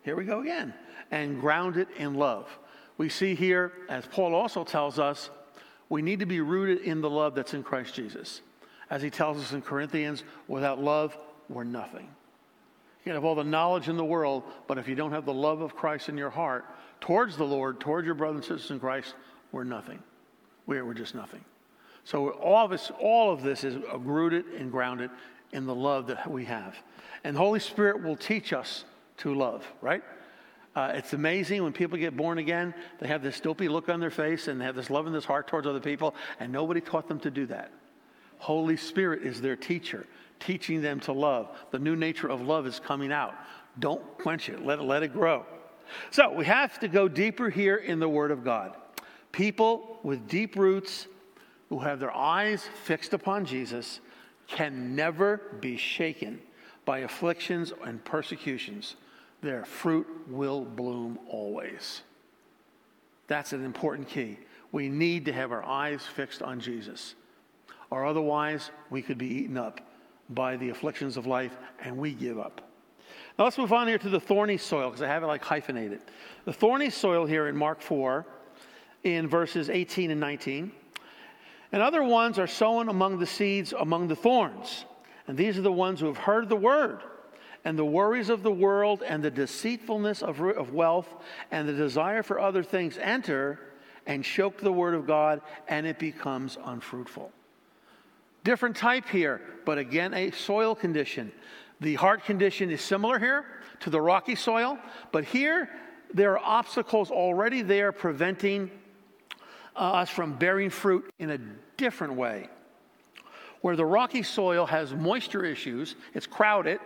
here 0.04 0.15
we 0.15 0.25
go 0.25 0.41
again, 0.41 0.73
and 1.12 1.41
grounded 1.41 1.88
in 1.97 2.13
love. 2.13 2.47
We 2.97 3.10
see 3.10 3.34
here, 3.34 3.73
as 3.89 4.06
Paul 4.06 4.36
also 4.36 4.63
tells 4.63 4.99
us, 4.99 5.30
we 5.89 6.04
need 6.04 6.19
to 6.19 6.28
be 6.28 6.39
rooted 6.39 6.86
in 6.86 7.02
the 7.02 7.10
love 7.10 7.34
that's 7.34 7.56
in 7.56 7.63
Christ 7.63 7.95
Jesus. 7.95 8.41
As 8.91 9.02
he 9.02 9.10
tells 9.10 9.38
us 9.38 9.54
in 9.54 9.62
Corinthians, 9.62 10.23
without 10.47 10.80
love, 10.82 11.17
we're 11.49 11.63
nothing. 11.63 12.04
You 12.04 13.06
can 13.06 13.13
have 13.13 13.25
all 13.25 13.36
the 13.36 13.43
knowledge 13.43 13.88
in 13.88 13.97
the 13.97 14.06
world, 14.06 14.43
but 14.67 14.78
if 14.78 14.88
you 14.88 14.93
don't 14.93 15.13
have 15.13 15.25
the 15.25 15.34
love 15.34 15.62
of 15.62 15.75
Christ 15.75 16.10
in 16.10 16.17
your 16.17 16.30
heart 16.30 16.65
towards 17.02 17.38
the 17.38 17.45
Lord, 17.45 17.80
towards 17.80 18.06
your 18.06 18.15
brothers 18.15 18.49
and 18.49 18.60
sisters 18.60 18.71
in 18.71 18.80
Christ, 18.80 19.15
we're 19.51 19.63
nothing. 19.63 19.99
We're, 20.65 20.85
we're 20.85 20.93
just 20.93 21.15
nothing. 21.15 21.43
So 22.03 22.29
all 22.29 22.65
of, 22.65 22.71
this, 22.71 22.91
all 22.99 23.31
of 23.31 23.43
this 23.43 23.63
is 23.63 23.77
rooted 23.97 24.45
and 24.57 24.71
grounded 24.71 25.12
in 25.51 25.65
the 25.65 25.75
love 25.75 26.07
that 26.07 26.29
we 26.29 26.45
have. 26.45 26.75
And 27.23 27.35
the 27.35 27.39
Holy 27.39 27.59
Spirit 27.59 28.03
will 28.03 28.15
teach 28.15 28.53
us 28.53 28.85
to 29.17 29.33
love, 29.33 29.65
right? 29.81 30.03
Uh, 30.75 30.93
it's 30.95 31.13
amazing 31.13 31.63
when 31.63 31.73
people 31.73 31.97
get 31.97 32.15
born 32.15 32.38
again, 32.38 32.73
they 32.99 33.07
have 33.07 33.21
this 33.21 33.39
dopey 33.39 33.67
look 33.67 33.89
on 33.89 33.99
their 33.99 34.12
face 34.12 34.47
and 34.47 34.62
they 34.62 34.65
have 34.65 34.75
this 34.75 34.89
love 34.89 35.07
in 35.07 35.13
this 35.13 35.25
heart 35.25 35.47
towards 35.47 35.67
other 35.67 35.79
people, 35.79 36.15
and 36.39 36.51
nobody 36.51 36.79
taught 36.79 37.07
them 37.07 37.19
to 37.19 37.31
do 37.31 37.45
that. 37.47 37.71
Holy 38.38 38.77
Spirit 38.77 39.23
is 39.23 39.41
their 39.41 39.55
teacher, 39.55 40.05
teaching 40.39 40.81
them 40.81 40.99
to 41.01 41.12
love. 41.12 41.49
The 41.71 41.79
new 41.79 41.95
nature 41.95 42.29
of 42.29 42.41
love 42.41 42.65
is 42.65 42.79
coming 42.79 43.12
out. 43.12 43.33
Don't 43.79 44.01
quench 44.19 44.47
it, 44.47 44.63
let 44.63 44.79
it, 44.79 44.83
let 44.83 45.03
it 45.03 45.12
grow. 45.12 45.45
So 46.12 46.31
we 46.31 46.45
have 46.45 46.79
to 46.79 46.88
go 46.88 47.07
deeper 47.07 47.49
here 47.49 47.75
in 47.75 47.99
the 47.99 48.07
Word 48.07 48.31
of 48.31 48.43
God. 48.43 48.75
People 49.39 49.97
with 50.04 50.28
deep 50.28 50.58
roots 50.58 51.08
who 51.69 51.80
have 51.80 52.02
their 52.02 52.13
eyes 52.13 52.67
fixed 52.84 53.13
upon 53.13 53.45
Jesus 53.45 54.02
can 54.47 54.97
never 54.97 55.39
be 55.62 55.78
shaken 55.78 56.41
by 56.84 56.99
afflictions 56.99 57.71
and 57.86 58.04
persecutions. 58.04 58.97
Their 59.41 59.63
fruit 59.63 60.06
will 60.28 60.65
bloom 60.65 61.19
always. 61.30 62.02
That's 63.28 63.54
an 63.54 63.63
important 63.63 64.10
key. 64.10 64.39
We 64.73 64.89
need 64.89 65.23
to 65.23 65.32
have 65.32 65.54
our 65.54 65.63
eyes 65.63 66.02
fixed 66.02 66.41
on 66.41 66.60
Jesus, 66.60 67.15
or 67.91 68.06
otherwise, 68.06 68.71
we 68.89 69.02
could 69.02 69.17
be 69.17 69.28
eaten 69.28 69.58
up 69.58 69.80
by 70.32 70.58
the 70.58 70.67
afflictions 70.67 71.15
of 71.15 71.28
life 71.28 71.56
and 71.82 71.97
we 71.97 72.12
give 72.12 72.38
up. 72.38 72.60
Now, 73.38 73.45
let's 73.45 73.58
move 73.58 73.71
on 73.71 73.88
here 73.88 73.99
to 73.99 74.10
the 74.10 74.19
thorny 74.19 74.58
soil 74.58 74.89
because 74.89 75.02
I 75.02 75.08
have 75.08 75.23
it 75.23 75.28
like 75.28 75.45
hyphenated. 75.45 76.02
The 76.43 76.52
thorny 76.52 76.89
soil 76.89 77.25
here 77.25 77.47
in 77.47 77.56
Mark 77.56 77.82
4 77.82 78.25
in 79.03 79.27
verses 79.27 79.69
18 79.69 80.12
and 80.12 80.19
19. 80.19 80.71
And 81.71 81.81
other 81.81 82.03
ones 82.03 82.39
are 82.39 82.47
sown 82.47 82.89
among 82.89 83.19
the 83.19 83.25
seeds 83.25 83.73
among 83.77 84.07
the 84.07 84.15
thorns. 84.15 84.85
And 85.27 85.38
these 85.38 85.57
are 85.57 85.62
the 85.62 85.71
ones 85.71 85.99
who 85.99 86.07
have 86.07 86.17
heard 86.17 86.49
the 86.49 86.55
word, 86.55 87.01
and 87.63 87.77
the 87.77 87.85
worries 87.85 88.29
of 88.29 88.41
the 88.41 88.51
world, 88.51 89.03
and 89.05 89.23
the 89.23 89.29
deceitfulness 89.29 90.23
of, 90.23 90.41
of 90.41 90.73
wealth, 90.73 91.13
and 91.51 91.69
the 91.69 91.73
desire 91.73 92.23
for 92.23 92.39
other 92.39 92.63
things 92.63 92.97
enter 92.97 93.59
and 94.07 94.23
choke 94.23 94.59
the 94.59 94.71
word 94.71 94.95
of 94.95 95.05
God, 95.05 95.41
and 95.67 95.85
it 95.85 95.99
becomes 95.99 96.57
unfruitful. 96.65 97.31
Different 98.43 98.75
type 98.75 99.07
here, 99.07 99.41
but 99.65 99.77
again, 99.77 100.15
a 100.15 100.31
soil 100.31 100.73
condition. 100.73 101.31
The 101.81 101.93
heart 101.95 102.25
condition 102.25 102.71
is 102.71 102.81
similar 102.81 103.19
here 103.19 103.45
to 103.81 103.91
the 103.91 104.01
rocky 104.01 104.35
soil, 104.35 104.79
but 105.12 105.23
here 105.25 105.69
there 106.12 106.31
are 106.31 106.43
obstacles 106.43 107.12
already 107.12 107.62
there 107.62 107.91
preventing 107.91 108.71
us 109.79 110.09
from 110.09 110.33
bearing 110.33 110.69
fruit 110.69 111.09
in 111.19 111.29
a 111.31 111.39
different 111.77 112.13
way. 112.13 112.49
Where 113.61 113.75
the 113.75 113.85
rocky 113.85 114.23
soil 114.23 114.65
has 114.65 114.93
moisture 114.93 115.43
issues, 115.43 115.95
it's 116.13 116.27
crowded, 116.27 116.79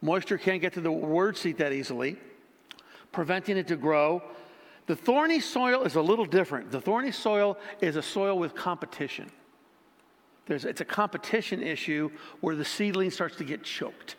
moisture 0.00 0.38
can't 0.38 0.60
get 0.60 0.72
to 0.74 0.80
the 0.80 0.90
word 0.90 1.36
seed 1.36 1.58
that 1.58 1.72
easily, 1.72 2.16
preventing 3.12 3.56
it 3.56 3.68
to 3.68 3.76
grow. 3.76 4.22
The 4.86 4.96
thorny 4.96 5.40
soil 5.40 5.82
is 5.82 5.96
a 5.96 6.02
little 6.02 6.24
different. 6.24 6.70
The 6.70 6.80
thorny 6.80 7.12
soil 7.12 7.58
is 7.80 7.96
a 7.96 8.02
soil 8.02 8.38
with 8.38 8.54
competition. 8.54 9.30
There's, 10.46 10.64
it's 10.64 10.80
a 10.80 10.84
competition 10.84 11.62
issue 11.62 12.10
where 12.40 12.56
the 12.56 12.64
seedling 12.64 13.10
starts 13.10 13.36
to 13.36 13.44
get 13.44 13.62
choked 13.62 14.16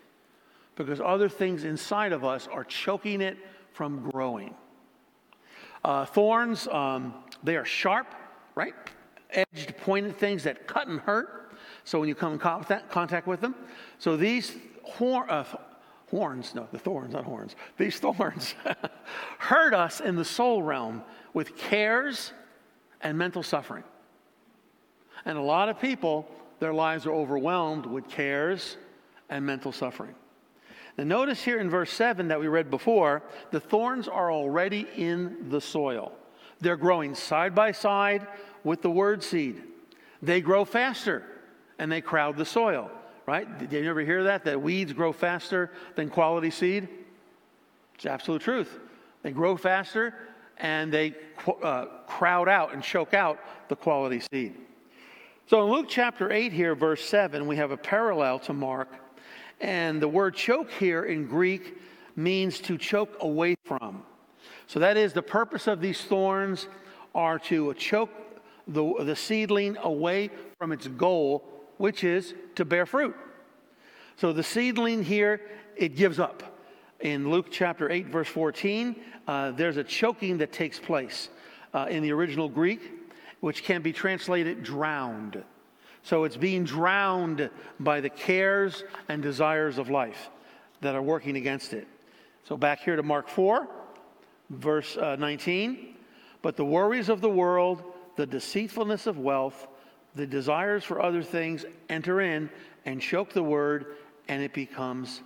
because 0.76 1.02
other 1.02 1.28
things 1.28 1.64
inside 1.64 2.14
of 2.14 2.24
us 2.24 2.48
are 2.52 2.64
choking 2.64 3.20
it 3.20 3.38
from 3.74 4.10
growing. 4.12 4.54
Uh, 5.84 6.06
thorns, 6.06 6.68
um, 6.68 7.14
they 7.44 7.56
are 7.56 7.66
sharp, 7.66 8.08
right? 8.56 8.74
Edged, 9.32 9.78
pointed 9.78 10.18
things 10.18 10.44
that 10.44 10.68
cut 10.68 10.88
and 10.88 11.00
hurt. 11.00 11.52
So 11.84 12.00
when 12.00 12.10
you 12.10 12.16
come 12.16 12.34
in 12.34 12.40
contact 12.40 13.28
with 13.28 13.42
them, 13.42 13.56
so 13.98 14.18
these 14.18 14.56
uh, 15.00 15.44
horns, 16.10 16.56
no, 16.56 16.68
the 16.72 16.80
thorns, 16.80 17.14
not 17.14 17.24
horns, 17.24 17.56
these 17.78 18.00
thorns 18.00 18.56
hurt 19.40 19.74
us 19.74 20.00
in 20.00 20.16
the 20.16 20.26
soul 20.26 20.64
realm 20.64 21.04
with 21.34 21.58
cares 21.58 22.34
and 23.02 23.18
mental 23.18 23.44
suffering. 23.44 23.84
And 25.26 25.38
a 25.38 25.42
lot 25.42 25.70
of 25.70 25.80
people, 25.80 26.28
their 26.60 26.74
lives 26.74 27.06
are 27.06 27.14
overwhelmed 27.14 27.86
with 27.86 28.10
cares 28.10 28.78
and 29.30 29.46
mental 29.46 29.72
suffering. 29.72 30.16
Now, 30.98 31.04
notice 31.04 31.44
here 31.44 31.60
in 31.60 31.70
verse 31.70 31.92
7 31.94 32.28
that 32.28 32.40
we 32.40 32.48
read 32.48 32.70
before, 32.70 33.24
the 33.52 33.60
thorns 33.60 34.08
are 34.08 34.32
already 34.32 34.88
in 34.98 35.50
the 35.50 35.62
soil. 35.62 36.14
They're 36.62 36.78
growing 36.78 37.16
side 37.16 37.56
by 37.56 37.72
side 37.72 38.28
with 38.64 38.82
the 38.82 38.92
word 38.92 39.24
seed. 39.24 39.62
They 40.22 40.42
grow 40.42 40.66
faster 40.66 41.24
and 41.78 41.92
they 41.92 42.02
crowd 42.02 42.38
the 42.38 42.46
soil, 42.46 42.92
right? 43.26 43.58
Did 43.58 43.84
you 43.84 43.90
ever 43.90 44.02
hear 44.02 44.26
that? 44.26 44.44
That 44.44 44.62
weeds 44.62 44.92
grow 44.94 45.14
faster 45.14 45.72
than 45.96 46.10
quality 46.10 46.52
seed? 46.52 46.90
It's 47.96 48.06
absolute 48.06 48.42
truth. 48.42 48.80
They 49.24 49.32
grow 49.32 49.58
faster 49.58 50.14
and 50.58 50.92
they 50.92 51.16
uh, 51.64 51.86
crowd 52.08 52.50
out 52.50 52.74
and 52.74 52.84
choke 52.84 53.14
out 53.14 53.40
the 53.70 53.76
quality 53.76 54.22
seed. 54.32 54.56
So 55.48 55.66
in 55.66 55.72
Luke 55.72 55.88
chapter 55.90 56.32
8, 56.32 56.52
here, 56.52 56.76
verse 56.76 57.04
7, 57.04 57.48
we 57.48 57.56
have 57.56 57.72
a 57.72 57.78
parallel 57.78 58.40
to 58.40 58.54
Mark 58.54 58.90
And 59.60 60.02
the 60.02 60.08
word 60.08 60.36
choke 60.36 60.70
here 60.72 61.06
in 61.06 61.26
Greek 61.26 61.78
means 62.16 62.60
to 62.60 62.78
choke 62.78 63.18
away 63.22 63.56
from. 63.66 64.04
So 64.70 64.80
that 64.82 64.98
is 64.98 65.14
the 65.14 65.24
purpose 65.24 65.66
of 65.66 65.82
these 65.82 66.00
thorns 66.00 66.68
are 67.16 67.40
to 67.40 67.74
choke 67.74 68.12
the, 68.68 68.94
the 69.00 69.16
seedling 69.16 69.78
away 69.78 70.30
from 70.60 70.72
its 70.72 70.88
goal, 70.88 71.44
which 71.78 72.04
is 72.04 72.36
to 72.54 72.66
bear 72.66 72.86
fruit. 72.86 73.16
So 74.18 74.32
the 74.32 74.44
seedling 74.44 75.04
here, 75.04 75.42
it 75.76 75.96
gives 75.96 76.20
up. 76.20 76.44
In 77.00 77.32
Luke 77.32 77.48
chapter 77.50 77.90
8, 77.90 78.10
verse 78.10 78.28
14, 78.28 78.96
uh, 79.28 79.52
there's 79.54 79.78
a 79.78 79.84
choking 79.84 80.38
that 80.38 80.52
takes 80.52 80.78
place 80.78 81.30
uh, 81.74 81.88
in 81.90 82.04
the 82.04 82.12
original 82.12 82.48
Greek, 82.48 82.92
which 83.40 83.64
can 83.64 83.82
be 83.82 83.92
translated 83.92 84.62
drowned. 84.62 85.44
So 86.04 86.26
it's 86.26 86.38
being 86.38 86.64
drowned 86.64 87.50
by 87.80 88.02
the 88.02 88.10
cares 88.10 88.84
and 89.08 89.24
desires 89.24 89.80
of 89.80 89.90
life 89.90 90.30
that 90.82 90.94
are 90.94 91.02
working 91.02 91.38
against 91.38 91.74
it. 91.74 91.88
So 92.44 92.56
back 92.56 92.82
here 92.82 92.96
to 92.96 93.04
Mark 93.04 93.30
4, 93.30 93.68
verse 94.50 94.98
uh, 94.98 95.16
19. 95.18 95.96
But 96.42 96.56
the 96.56 96.66
worries 96.66 97.10
of 97.10 97.22
the 97.22 97.30
world, 97.30 97.84
the 98.16 98.26
deceitfulness 98.26 99.08
of 99.08 99.20
wealth, 99.20 99.68
the 100.16 100.26
desires 100.26 100.84
for 100.84 101.02
other 101.02 101.24
things 101.24 101.66
enter 101.90 102.22
in 102.22 102.50
and 102.86 103.02
choke 103.02 103.34
the 103.34 103.44
word, 103.44 103.98
and 104.28 104.42
it 104.42 104.54
becomes 104.54 105.22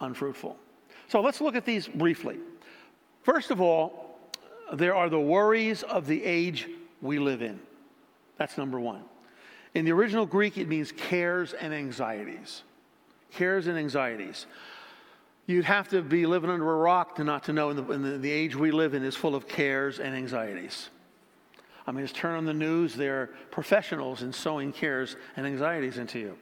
unfruitful. 0.00 0.56
So 1.08 1.20
let's 1.20 1.40
look 1.40 1.56
at 1.56 1.64
these 1.64 1.88
briefly. 1.88 2.38
First 3.22 3.50
of 3.50 3.60
all, 3.60 4.18
there 4.72 4.94
are 4.94 5.08
the 5.08 5.20
worries 5.20 5.82
of 5.82 6.06
the 6.06 6.22
age 6.24 6.68
we 7.02 7.18
live 7.18 7.42
in. 7.42 7.60
That's 8.38 8.58
number 8.58 8.80
one. 8.80 9.02
In 9.74 9.84
the 9.84 9.92
original 9.92 10.26
Greek, 10.26 10.56
it 10.56 10.68
means 10.68 10.92
cares 10.92 11.52
and 11.52 11.74
anxieties. 11.74 12.62
Cares 13.32 13.66
and 13.66 13.76
anxieties. 13.76 14.46
You'd 15.46 15.66
have 15.66 15.88
to 15.88 16.00
be 16.00 16.24
living 16.26 16.48
under 16.48 16.70
a 16.70 16.76
rock 16.76 17.16
to 17.16 17.24
not 17.24 17.44
to 17.44 17.52
know 17.52 17.70
in 17.70 17.76
the, 17.76 17.92
in 17.92 18.22
the, 18.22 18.30
age 18.30 18.56
we 18.56 18.70
live 18.70 18.94
in 18.94 19.04
is 19.04 19.14
full 19.14 19.34
of 19.34 19.46
cares 19.46 20.00
and 20.00 20.14
anxieties. 20.14 20.88
I 21.86 21.92
mean, 21.92 22.04
just 22.04 22.16
turn 22.16 22.36
on 22.36 22.46
the 22.46 22.54
news, 22.54 22.94
they're 22.94 23.28
professionals 23.50 24.22
in 24.22 24.32
sowing 24.32 24.72
cares 24.72 25.16
and 25.36 25.46
anxieties 25.46 25.98
into 25.98 26.18
you. 26.18 26.38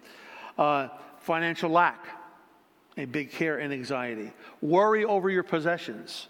Uh, 0.56 0.88
financial 1.18 1.68
lack, 1.68 2.04
a 2.96 3.04
big 3.06 3.32
care 3.32 3.58
and 3.58 3.72
anxiety. 3.72 4.30
Worry 4.60 5.04
over 5.04 5.30
your 5.30 5.42
possessions. 5.42 6.28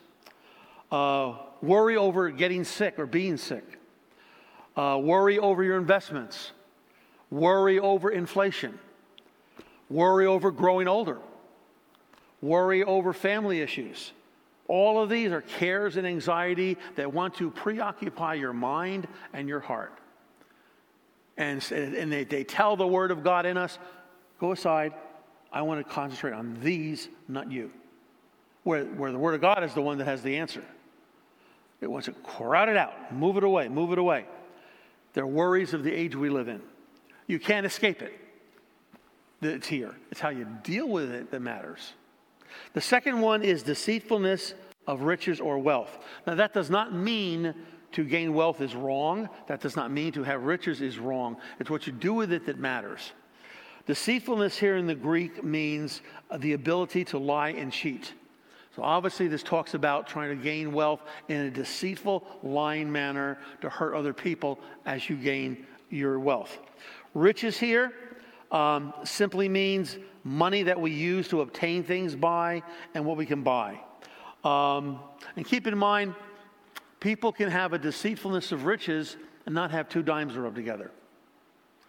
Uh, 0.90 1.34
worry 1.60 1.96
over 1.98 2.30
getting 2.30 2.64
sick 2.64 2.98
or 2.98 3.04
being 3.04 3.36
sick. 3.36 3.78
Uh, 4.76 4.98
worry 5.02 5.38
over 5.38 5.62
your 5.62 5.76
investments. 5.76 6.52
Worry 7.30 7.78
over 7.78 8.10
inflation. 8.10 8.78
Worry 9.90 10.26
over 10.26 10.50
growing 10.50 10.88
older. 10.88 11.18
Worry 12.42 12.82
over 12.84 13.12
family 13.12 13.60
issues. 13.60 14.12
All 14.68 15.02
of 15.02 15.08
these 15.08 15.32
are 15.32 15.40
cares 15.40 15.96
and 15.96 16.06
anxiety 16.06 16.76
that 16.96 17.12
want 17.12 17.34
to 17.36 17.50
preoccupy 17.50 18.34
your 18.34 18.52
mind 18.52 19.06
and 19.32 19.48
your 19.48 19.60
heart. 19.60 19.96
And, 21.36 21.64
and 21.72 22.12
they, 22.12 22.24
they 22.24 22.44
tell 22.44 22.76
the 22.76 22.86
Word 22.86 23.10
of 23.10 23.22
God 23.22 23.46
in 23.46 23.56
us 23.56 23.78
go 24.40 24.52
aside, 24.52 24.92
I 25.52 25.62
want 25.62 25.86
to 25.86 25.92
concentrate 25.92 26.32
on 26.32 26.58
these, 26.62 27.08
not 27.28 27.50
you. 27.50 27.70
Where, 28.64 28.84
where 28.84 29.12
the 29.12 29.18
Word 29.18 29.34
of 29.34 29.40
God 29.40 29.62
is 29.62 29.72
the 29.74 29.82
one 29.82 29.98
that 29.98 30.04
has 30.04 30.22
the 30.22 30.36
answer. 30.36 30.64
It 31.80 31.90
wants 31.90 32.06
to 32.06 32.12
crowd 32.12 32.68
it 32.68 32.76
out, 32.76 33.14
move 33.14 33.36
it 33.36 33.44
away, 33.44 33.68
move 33.68 33.92
it 33.92 33.98
away. 33.98 34.24
They're 35.14 35.26
worries 35.26 35.74
of 35.74 35.84
the 35.84 35.92
age 35.92 36.16
we 36.16 36.30
live 36.30 36.48
in. 36.48 36.60
You 37.26 37.38
can't 37.38 37.66
escape 37.66 38.02
it. 38.02 38.18
It's 39.42 39.66
here. 39.66 39.94
It's 40.10 40.20
how 40.20 40.30
you 40.30 40.46
deal 40.62 40.88
with 40.88 41.10
it 41.10 41.30
that 41.30 41.40
matters. 41.40 41.92
The 42.74 42.80
second 42.80 43.20
one 43.20 43.42
is 43.42 43.62
deceitfulness 43.62 44.54
of 44.86 45.02
riches 45.02 45.40
or 45.40 45.58
wealth. 45.58 45.98
Now, 46.26 46.34
that 46.34 46.52
does 46.52 46.70
not 46.70 46.94
mean 46.94 47.54
to 47.92 48.04
gain 48.04 48.34
wealth 48.34 48.60
is 48.60 48.74
wrong. 48.74 49.28
That 49.46 49.60
does 49.60 49.76
not 49.76 49.90
mean 49.90 50.12
to 50.12 50.22
have 50.22 50.42
riches 50.44 50.80
is 50.80 50.98
wrong. 50.98 51.36
It's 51.60 51.70
what 51.70 51.86
you 51.86 51.92
do 51.92 52.14
with 52.14 52.32
it 52.32 52.46
that 52.46 52.58
matters. 52.58 53.12
Deceitfulness 53.86 54.56
here 54.56 54.76
in 54.76 54.86
the 54.86 54.94
Greek 54.94 55.42
means 55.44 56.02
the 56.38 56.52
ability 56.52 57.04
to 57.06 57.18
lie 57.18 57.50
and 57.50 57.72
cheat. 57.72 58.12
So 58.74 58.82
obviously, 58.82 59.28
this 59.28 59.42
talks 59.42 59.74
about 59.74 60.06
trying 60.06 60.36
to 60.36 60.42
gain 60.42 60.72
wealth 60.72 61.02
in 61.28 61.42
a 61.42 61.50
deceitful, 61.50 62.24
lying 62.42 62.90
manner 62.90 63.38
to 63.60 63.68
hurt 63.68 63.94
other 63.94 64.14
people 64.14 64.58
as 64.86 65.10
you 65.10 65.16
gain 65.16 65.66
your 65.90 66.18
wealth. 66.18 66.58
Riches 67.12 67.58
here 67.58 67.92
um, 68.50 68.94
simply 69.04 69.48
means 69.48 69.98
money 70.24 70.62
that 70.64 70.80
we 70.80 70.90
use 70.90 71.28
to 71.28 71.40
obtain 71.40 71.82
things 71.82 72.14
by 72.14 72.62
and 72.94 73.04
what 73.04 73.16
we 73.16 73.26
can 73.26 73.42
buy. 73.42 73.80
Um, 74.44 75.00
and 75.36 75.46
keep 75.46 75.66
in 75.66 75.76
mind, 75.76 76.14
people 77.00 77.32
can 77.32 77.50
have 77.50 77.72
a 77.72 77.78
deceitfulness 77.78 78.52
of 78.52 78.64
riches 78.64 79.16
and 79.46 79.54
not 79.54 79.70
have 79.70 79.88
two 79.88 80.02
dimes 80.02 80.34
to 80.34 80.40
rub 80.40 80.54
together. 80.54 80.90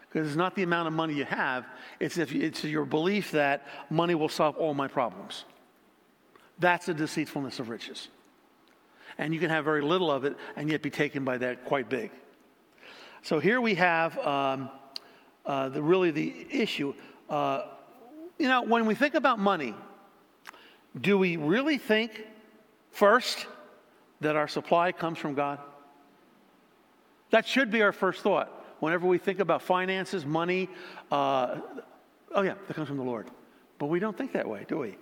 Because 0.01 0.27
it's 0.27 0.37
not 0.37 0.55
the 0.55 0.63
amount 0.63 0.87
of 0.87 0.93
money 0.93 1.15
you 1.15 1.25
have, 1.25 1.65
it's, 1.99 2.17
if 2.17 2.33
it's 2.33 2.63
your 2.63 2.85
belief 2.85 3.31
that 3.31 3.65
money 3.89 4.13
will 4.13 4.29
solve 4.29 4.55
all 4.57 4.73
my 4.73 4.87
problems. 4.87 5.45
That's 6.59 6.87
a 6.87 6.93
deceitfulness 6.93 7.59
of 7.59 7.69
riches. 7.69 8.09
And 9.17 9.33
you 9.33 9.39
can 9.39 9.49
have 9.49 9.65
very 9.65 9.81
little 9.81 10.11
of 10.11 10.23
it 10.23 10.35
and 10.55 10.69
yet 10.69 10.81
be 10.81 10.89
taken 10.89 11.23
by 11.23 11.37
that 11.39 11.65
quite 11.65 11.89
big. 11.89 12.11
So 13.23 13.39
here 13.39 13.61
we 13.61 13.75
have 13.75 14.17
um, 14.19 14.69
uh, 15.45 15.69
the, 15.69 15.81
really 15.81 16.11
the 16.11 16.45
issue. 16.51 16.93
Uh, 17.29 17.63
you 18.37 18.47
know, 18.47 18.61
when 18.61 18.85
we 18.85 18.95
think 18.95 19.15
about 19.15 19.39
money, 19.39 19.75
do 20.99 21.17
we 21.17 21.37
really 21.37 21.77
think 21.77 22.25
first 22.91 23.45
that 24.21 24.35
our 24.35 24.47
supply 24.47 24.91
comes 24.91 25.17
from 25.17 25.33
God? 25.33 25.59
That 27.31 27.47
should 27.47 27.71
be 27.71 27.81
our 27.81 27.91
first 27.91 28.21
thought 28.21 28.51
whenever 28.79 29.07
we 29.07 29.17
think 29.17 29.39
about 29.39 29.61
finances, 29.61 30.25
money, 30.25 30.69
uh, 31.11 31.57
oh 32.35 32.41
yeah, 32.41 32.55
that 32.67 32.73
comes 32.73 32.87
from 32.87 32.97
the 32.97 33.03
Lord. 33.03 33.27
But 33.79 33.87
we 33.87 33.99
don't 33.99 34.17
think 34.17 34.33
that 34.33 34.47
way, 34.47 34.65
do 34.67 34.79
we? 34.79 34.97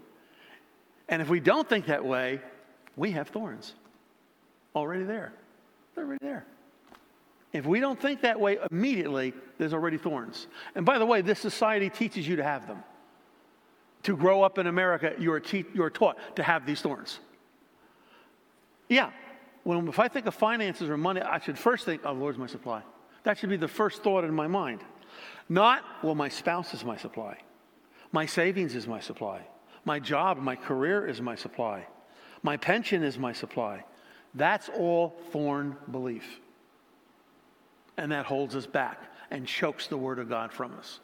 And 1.09 1.21
if 1.21 1.29
we 1.29 1.39
don't 1.39 1.67
think 1.67 1.87
that 1.87 2.05
way, 2.05 2.39
we 2.95 3.11
have 3.11 3.29
thorns 3.29 3.73
already 4.75 5.03
there. 5.03 5.33
They're 5.95 6.05
already 6.05 6.23
there. 6.23 6.45
If 7.53 7.65
we 7.65 7.79
don't 7.79 7.99
think 7.99 8.21
that 8.21 8.39
way 8.39 8.59
immediately, 8.71 9.33
there's 9.57 9.73
already 9.73 9.97
thorns. 9.97 10.47
And 10.75 10.85
by 10.85 10.97
the 10.99 11.05
way, 11.05 11.21
this 11.21 11.39
society 11.39 11.89
teaches 11.89 12.27
you 12.27 12.37
to 12.37 12.43
have 12.43 12.67
them. 12.67 12.81
To 14.03 14.17
grow 14.17 14.41
up 14.41 14.57
in 14.57 14.67
America, 14.67 15.13
you're, 15.19 15.39
te- 15.39 15.65
you're 15.73 15.89
taught 15.89 16.17
to 16.35 16.43
have 16.43 16.65
these 16.65 16.81
thorns. 16.81 17.19
Yeah, 18.89 19.11
when, 19.63 19.87
if 19.87 19.99
I 19.99 20.07
think 20.07 20.25
of 20.25 20.33
finances 20.33 20.89
or 20.89 20.97
money, 20.97 21.21
I 21.21 21.39
should 21.39 21.57
first 21.57 21.85
think, 21.85 22.01
oh, 22.03 22.13
Lord's 22.13 22.37
my 22.37 22.47
supply. 22.47 22.81
That 23.23 23.37
should 23.37 23.49
be 23.49 23.57
the 23.57 23.67
first 23.67 24.03
thought 24.03 24.23
in 24.23 24.33
my 24.33 24.47
mind. 24.47 24.81
Not, 25.49 25.83
well, 26.01 26.15
my 26.15 26.29
spouse 26.29 26.73
is 26.73 26.83
my 26.83 26.97
supply. 26.97 27.37
My 28.11 28.25
savings 28.25 28.75
is 28.75 28.87
my 28.87 28.99
supply. 28.99 29.45
My 29.85 29.99
job, 29.99 30.37
my 30.37 30.55
career 30.55 31.07
is 31.07 31.21
my 31.21 31.35
supply. 31.35 31.85
My 32.43 32.57
pension 32.57 33.03
is 33.03 33.17
my 33.17 33.33
supply. 33.33 33.83
That's 34.33 34.69
all 34.69 35.15
thorn 35.31 35.75
belief. 35.91 36.39
And 37.97 38.11
that 38.11 38.25
holds 38.25 38.55
us 38.55 38.65
back 38.65 38.99
and 39.29 39.45
chokes 39.45 39.87
the 39.87 39.97
Word 39.97 40.19
of 40.19 40.29
God 40.29 40.51
from 40.51 40.73
us. 40.77 40.99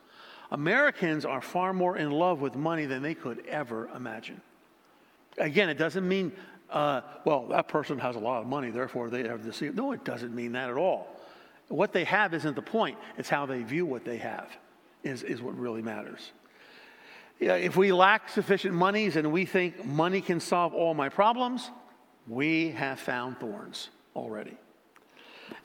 Americans 0.52 1.26
are 1.26 1.42
far 1.42 1.74
more 1.74 1.98
in 1.98 2.12
love 2.12 2.40
with 2.40 2.56
money 2.56 2.86
than 2.86 3.02
they 3.02 3.14
could 3.14 3.46
ever 3.48 3.90
imagine. 3.96 4.42
Again, 5.38 5.70
it 5.70 5.78
doesn't 5.78 6.08
mean, 6.08 6.32
uh, 6.70 7.02
well, 7.26 7.48
that 7.48 7.68
person 7.68 8.00
has 8.00 8.16
a 8.16 8.20
lot 8.20 8.42
of 8.42 8.48
money, 8.48 8.72
therefore 8.72 9.10
they 9.10 9.28
have 9.28 9.44
this. 9.44 9.62
No, 9.62 9.92
it 9.92 10.04
doesn't 10.04 10.34
mean 10.34 10.54
that 10.54 10.70
at 10.70 10.78
all. 10.78 11.08
What 11.68 11.92
they 11.92 12.06
have 12.06 12.34
isn't 12.34 12.56
the 12.56 12.62
point, 12.62 12.98
it's 13.18 13.30
how 13.30 13.46
they 13.46 13.62
view 13.62 13.86
what 13.86 14.06
they 14.06 14.18
have, 14.18 14.50
is, 15.04 15.24
is 15.24 15.42
what 15.42 15.58
really 15.58 15.82
matters. 15.82 16.32
If 17.40 17.76
we 17.76 17.92
lack 17.92 18.30
sufficient 18.30 18.74
monies 18.74 19.16
and 19.16 19.32
we 19.32 19.46
think 19.46 19.86
money 19.86 20.22
can 20.22 20.40
solve 20.40 20.74
all 20.74 20.94
my 20.94 21.10
problems, 21.10 21.70
we 22.28 22.70
have 22.72 23.00
found 23.00 23.40
thorns 23.40 23.90
already. 24.16 24.58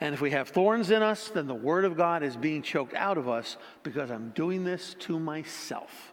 And 0.00 0.14
if 0.14 0.20
we 0.20 0.30
have 0.30 0.48
thorns 0.48 0.90
in 0.90 1.02
us, 1.02 1.28
then 1.28 1.46
the 1.46 1.54
Word 1.54 1.84
of 1.84 1.96
God 1.96 2.22
is 2.22 2.36
being 2.36 2.62
choked 2.62 2.94
out 2.94 3.18
of 3.18 3.28
us 3.28 3.56
because 3.82 4.10
I'm 4.10 4.30
doing 4.30 4.64
this 4.64 4.94
to 5.00 5.18
myself. 5.18 6.12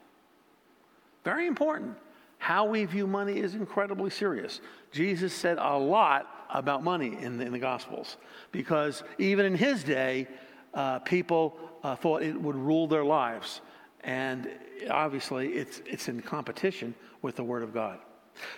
Very 1.23 1.47
important. 1.47 1.95
How 2.37 2.65
we 2.65 2.85
view 2.85 3.05
money 3.05 3.39
is 3.39 3.55
incredibly 3.55 4.09
serious. 4.09 4.61
Jesus 4.91 5.33
said 5.33 5.57
a 5.59 5.77
lot 5.77 6.47
about 6.49 6.83
money 6.83 7.17
in 7.19 7.37
the, 7.37 7.45
in 7.45 7.51
the 7.51 7.59
Gospels 7.59 8.17
because 8.51 9.03
even 9.17 9.45
in 9.45 9.55
his 9.55 9.83
day, 9.83 10.27
uh, 10.73 10.99
people 10.99 11.57
uh, 11.83 11.95
thought 11.95 12.23
it 12.23 12.39
would 12.39 12.55
rule 12.55 12.87
their 12.87 13.03
lives. 13.03 13.61
And 14.03 14.49
obviously, 14.89 15.49
it's, 15.49 15.81
it's 15.85 16.07
in 16.07 16.21
competition 16.21 16.95
with 17.21 17.35
the 17.35 17.43
Word 17.43 17.63
of 17.63 17.73
God. 17.73 17.99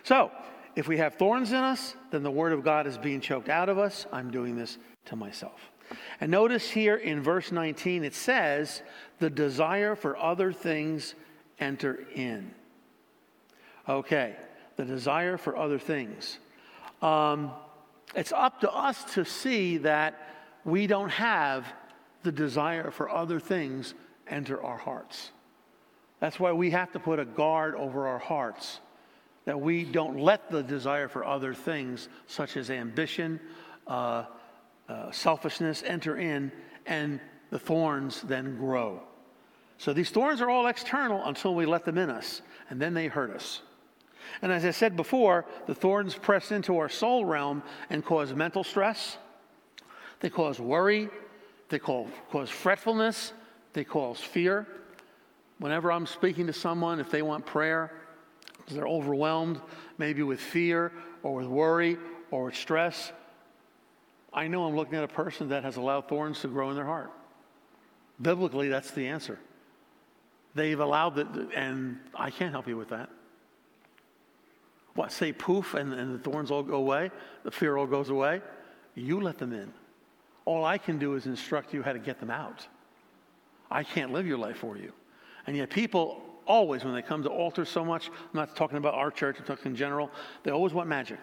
So, 0.03 0.32
if 0.76 0.88
we 0.88 0.97
have 0.97 1.16
thorns 1.16 1.51
in 1.51 1.57
us, 1.57 1.95
then 2.12 2.24
the 2.24 2.32
Word 2.32 2.53
of 2.53 2.64
God 2.64 2.88
is 2.88 2.97
being 2.97 3.20
choked 3.20 3.49
out 3.49 3.68
of 3.68 3.78
us. 3.78 4.05
I'm 4.12 4.32
doing 4.32 4.55
this 4.55 4.78
to 5.06 5.16
myself. 5.16 5.72
And 6.20 6.32
notice 6.32 6.70
here 6.70 6.95
in 6.95 7.22
verse 7.22 7.52
19, 7.52 8.04
it 8.04 8.14
says, 8.14 8.82
the 9.20 9.30
desire 9.30 9.95
for 9.95 10.18
other 10.18 10.54
things 10.54 11.16
enter 11.60 12.06
in. 12.16 12.52
Okay, 13.88 14.36
the 14.78 14.86
desire 14.86 15.38
for 15.38 15.58
other 15.58 15.80
things. 15.80 16.39
Um, 17.02 17.52
it's 18.16 18.32
up 18.32 18.62
to 18.62 18.72
us 18.72 19.04
to 19.14 19.26
see 19.26 19.78
that 19.80 20.28
we 20.64 20.88
don't 20.88 21.10
have 21.10 21.66
the 22.24 22.32
desire 22.32 22.91
for 22.91 23.10
other 23.10 23.39
things 23.39 23.93
enter 24.28 24.64
our 24.64 24.78
hearts. 24.78 25.32
That's 26.20 26.39
why 26.39 26.52
we 26.52 26.70
have 26.72 26.91
to 26.91 26.99
put 26.99 27.20
a 27.20 27.26
guard 27.26 27.76
over 27.76 28.08
our 28.08 28.20
hearts, 28.20 28.80
that 29.45 29.60
we 29.60 29.84
don't 29.84 30.20
let 30.20 30.52
the 30.52 30.62
desire 30.62 31.08
for 31.08 31.26
other 31.26 31.54
things, 31.54 32.10
such 32.28 32.58
as 32.58 32.70
ambition, 32.70 33.39
uh, 33.88 34.26
uh, 34.91 35.11
selfishness, 35.11 35.83
enter 35.85 36.17
in, 36.17 36.51
and 36.85 37.19
the 37.49 37.59
thorns 37.59 38.21
then 38.23 38.57
grow. 38.57 39.01
So 39.77 39.93
these 39.93 40.09
thorns 40.09 40.41
are 40.41 40.49
all 40.49 40.67
external 40.67 41.23
until 41.25 41.55
we 41.55 41.65
let 41.65 41.85
them 41.85 41.97
in 41.97 42.09
us, 42.09 42.41
and 42.69 42.79
then 42.79 42.93
they 42.93 43.07
hurt 43.07 43.31
us. 43.31 43.61
And 44.41 44.51
as 44.51 44.65
I 44.65 44.71
said 44.71 44.95
before, 44.95 45.45
the 45.65 45.73
thorns 45.73 46.15
press 46.15 46.51
into 46.51 46.77
our 46.77 46.89
soul 46.89 47.25
realm 47.25 47.63
and 47.89 48.03
cause 48.03 48.33
mental 48.33 48.63
stress. 48.63 49.17
They 50.19 50.29
cause 50.29 50.59
worry. 50.59 51.09
They 51.69 51.79
cause, 51.79 52.07
cause 52.31 52.49
fretfulness. 52.49 53.33
They 53.73 53.83
cause 53.83 54.19
fear. 54.19 54.67
Whenever 55.59 55.91
I'm 55.91 56.05
speaking 56.05 56.47
to 56.47 56.53
someone, 56.53 56.99
if 56.99 57.09
they 57.09 57.21
want 57.21 57.45
prayer, 57.45 57.91
because 58.57 58.75
they're 58.75 58.87
overwhelmed, 58.87 59.61
maybe 59.97 60.21
with 60.21 60.39
fear 60.39 60.91
or 61.23 61.35
with 61.35 61.47
worry 61.47 61.97
or 62.29 62.45
with 62.45 62.55
stress, 62.55 63.11
I 64.34 64.47
know 64.47 64.65
I'm 64.65 64.75
looking 64.75 64.95
at 64.95 65.03
a 65.03 65.09
person 65.09 65.49
that 65.49 65.63
has 65.63 65.75
allowed 65.75 66.07
thorns 66.07 66.41
to 66.41 66.47
grow 66.47 66.69
in 66.69 66.75
their 66.75 66.86
heart. 66.86 67.11
Biblically, 68.21 68.69
that's 68.69 68.91
the 68.91 69.07
answer. 69.07 69.39
They've 70.55 70.79
allowed 70.79 71.17
it, 71.17 71.27
and 71.55 71.99
I 72.15 72.29
can't 72.29 72.51
help 72.51 72.67
you 72.67 72.77
with 72.77 72.89
that. 72.89 73.09
What, 74.95 75.11
say 75.11 75.32
poof 75.32 75.73
and, 75.73 75.93
and 75.93 76.13
the 76.13 76.19
thorns 76.19 76.51
all 76.51 76.63
go 76.63 76.75
away? 76.75 77.11
The 77.43 77.51
fear 77.51 77.77
all 77.77 77.88
goes 77.88 78.09
away? 78.09 78.41
You 78.95 79.21
let 79.21 79.38
them 79.38 79.53
in. 79.53 79.71
All 80.43 80.65
I 80.65 80.77
can 80.77 80.97
do 80.97 81.15
is 81.15 81.25
instruct 81.25 81.73
you 81.73 81.82
how 81.82 81.93
to 81.93 81.99
get 81.99 82.19
them 82.19 82.29
out. 82.29 82.67
I 83.69 83.84
can't 83.84 84.11
live 84.11 84.27
your 84.27 84.38
life 84.38 84.57
for 84.57 84.77
you. 84.77 84.91
And 85.47 85.55
yet, 85.55 85.69
people 85.69 86.21
always, 86.45 86.84
when 86.84 86.93
they 86.93 87.01
come 87.01 87.23
to 87.23 87.29
altar 87.29 87.63
so 87.63 87.86
much, 87.86 88.09
I'm 88.09 88.15
not 88.34 88.55
talking 88.55 88.77
about 88.77 88.93
our 88.93 89.11
church, 89.11 89.38
I'm 89.39 89.45
talking 89.45 89.71
in 89.71 89.75
general, 89.75 90.11
they 90.43 90.51
always 90.51 90.73
want 90.73 90.89
magic. 90.89 91.19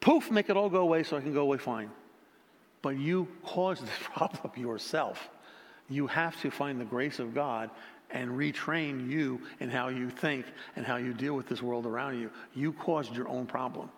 Poof, 0.00 0.30
make 0.30 0.50
it 0.50 0.56
all 0.56 0.68
go 0.68 0.80
away 0.80 1.02
so 1.02 1.16
I 1.16 1.20
can 1.20 1.32
go 1.32 1.42
away 1.42 1.58
fine. 1.58 1.90
But 2.82 2.98
you 2.98 3.28
caused 3.44 3.84
the 3.84 3.90
problem 4.14 4.52
yourself. 4.56 5.30
You 5.88 6.06
have 6.08 6.40
to 6.42 6.50
find 6.50 6.80
the 6.80 6.84
grace 6.84 7.18
of 7.18 7.34
God 7.34 7.70
and 8.10 8.30
retrain 8.30 9.08
you 9.08 9.40
in 9.60 9.70
how 9.70 9.88
you 9.88 10.10
think 10.10 10.44
and 10.76 10.84
how 10.84 10.96
you 10.96 11.14
deal 11.14 11.34
with 11.34 11.48
this 11.48 11.62
world 11.62 11.86
around 11.86 12.20
you. 12.20 12.30
You 12.54 12.72
caused 12.72 13.16
your 13.16 13.28
own 13.28 13.46
problem. 13.46 13.90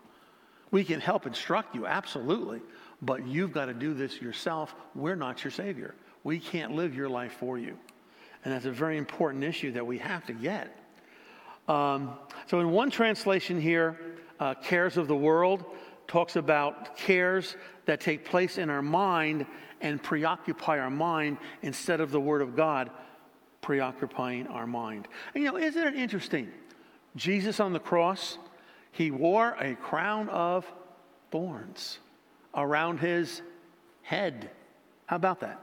We 0.70 0.84
can 0.84 1.00
help 1.00 1.26
instruct 1.26 1.74
you, 1.74 1.86
absolutely, 1.86 2.60
but 3.02 3.26
you've 3.26 3.52
got 3.52 3.66
to 3.66 3.74
do 3.74 3.94
this 3.94 4.20
yourself. 4.20 4.74
We're 4.94 5.16
not 5.16 5.44
your 5.44 5.50
Savior. 5.50 5.94
We 6.24 6.38
can't 6.38 6.72
live 6.72 6.94
your 6.94 7.08
life 7.08 7.34
for 7.38 7.58
you. 7.58 7.76
And 8.44 8.52
that's 8.52 8.64
a 8.66 8.72
very 8.72 8.98
important 8.98 9.44
issue 9.44 9.72
that 9.72 9.86
we 9.86 9.98
have 9.98 10.26
to 10.26 10.32
get. 10.32 10.76
Um, 11.68 12.14
so, 12.46 12.60
in 12.60 12.70
one 12.70 12.90
translation 12.90 13.60
here, 13.60 13.98
uh, 14.38 14.54
Cares 14.54 14.96
of 14.96 15.08
the 15.08 15.16
World 15.16 15.64
talks 16.06 16.36
about 16.36 16.96
cares 16.96 17.56
that 17.86 18.00
take 18.00 18.24
place 18.24 18.58
in 18.58 18.70
our 18.70 18.82
mind 18.82 19.46
and 19.80 20.02
preoccupy 20.02 20.78
our 20.78 20.90
mind 20.90 21.38
instead 21.62 22.00
of 22.00 22.10
the 22.10 22.20
Word 22.20 22.42
of 22.42 22.56
God 22.56 22.90
preoccupying 23.60 24.46
our 24.48 24.66
mind. 24.66 25.08
And 25.34 25.42
you 25.42 25.50
know, 25.50 25.58
isn't 25.58 25.86
it 25.86 25.94
interesting? 25.94 26.50
Jesus 27.16 27.60
on 27.60 27.72
the 27.72 27.80
cross, 27.80 28.38
he 28.92 29.10
wore 29.10 29.56
a 29.58 29.74
crown 29.74 30.28
of 30.28 30.70
thorns 31.30 31.98
around 32.54 32.98
his 32.98 33.42
head. 34.02 34.50
How 35.06 35.16
about 35.16 35.40
that? 35.40 35.60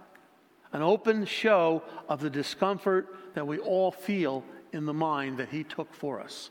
An 0.74 0.82
open 0.82 1.26
show 1.26 1.84
of 2.10 2.22
the 2.22 2.30
discomfort 2.30 3.16
that 3.36 3.46
we 3.46 3.60
all 3.60 3.92
feel 3.92 4.44
in 4.74 4.86
the 4.86 4.94
mind 4.94 5.38
that 5.38 5.50
he 5.50 5.64
took 5.64 5.94
for 5.94 6.20
us. 6.20 6.50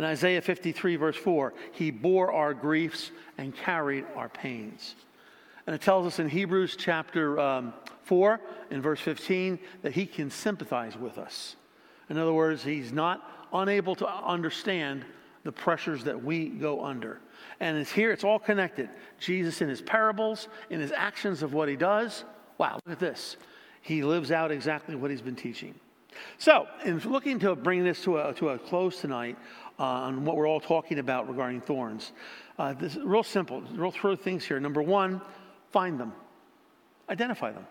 In 0.00 0.06
Isaiah 0.06 0.40
53, 0.40 0.96
verse 0.96 1.16
4, 1.16 1.52
he 1.72 1.90
bore 1.90 2.32
our 2.32 2.54
griefs 2.54 3.10
and 3.36 3.54
carried 3.54 4.06
our 4.16 4.30
pains. 4.30 4.94
And 5.66 5.76
it 5.76 5.82
tells 5.82 6.06
us 6.06 6.18
in 6.18 6.26
Hebrews 6.26 6.74
chapter 6.78 7.38
um, 7.38 7.74
4, 8.04 8.40
in 8.70 8.80
verse 8.80 8.98
15, 9.00 9.58
that 9.82 9.92
he 9.92 10.06
can 10.06 10.30
sympathize 10.30 10.96
with 10.96 11.18
us. 11.18 11.56
In 12.08 12.16
other 12.16 12.32
words, 12.32 12.64
he's 12.64 12.92
not 12.94 13.48
unable 13.52 13.94
to 13.96 14.08
understand 14.08 15.04
the 15.44 15.52
pressures 15.52 16.02
that 16.04 16.24
we 16.24 16.48
go 16.48 16.82
under. 16.82 17.20
And 17.60 17.76
it's 17.76 17.92
here, 17.92 18.10
it's 18.10 18.24
all 18.24 18.38
connected. 18.38 18.88
Jesus 19.18 19.60
in 19.60 19.68
his 19.68 19.82
parables, 19.82 20.48
in 20.70 20.80
his 20.80 20.92
actions 20.92 21.42
of 21.42 21.52
what 21.52 21.68
he 21.68 21.76
does. 21.76 22.24
Wow, 22.56 22.80
look 22.86 22.94
at 22.94 23.00
this. 23.00 23.36
He 23.82 24.02
lives 24.02 24.32
out 24.32 24.50
exactly 24.50 24.94
what 24.94 25.10
he's 25.10 25.20
been 25.20 25.36
teaching. 25.36 25.74
So, 26.38 26.66
in 26.84 26.98
looking 27.00 27.38
to 27.40 27.54
bring 27.54 27.84
this 27.84 28.02
to 28.04 28.18
a, 28.18 28.34
to 28.34 28.50
a 28.50 28.58
close 28.58 29.00
tonight 29.00 29.36
uh, 29.78 29.84
on 29.84 30.24
what 30.24 30.36
we're 30.36 30.48
all 30.48 30.60
talking 30.60 30.98
about 30.98 31.28
regarding 31.28 31.60
thorns, 31.60 32.12
uh, 32.58 32.72
this 32.74 32.96
is 32.96 33.02
real 33.02 33.22
simple, 33.22 33.62
real 33.72 33.90
three 33.90 34.16
things 34.16 34.44
here. 34.44 34.60
Number 34.60 34.82
one, 34.82 35.20
Find 35.70 35.98
them, 35.98 36.12
identify 37.08 37.52
them. 37.52 37.66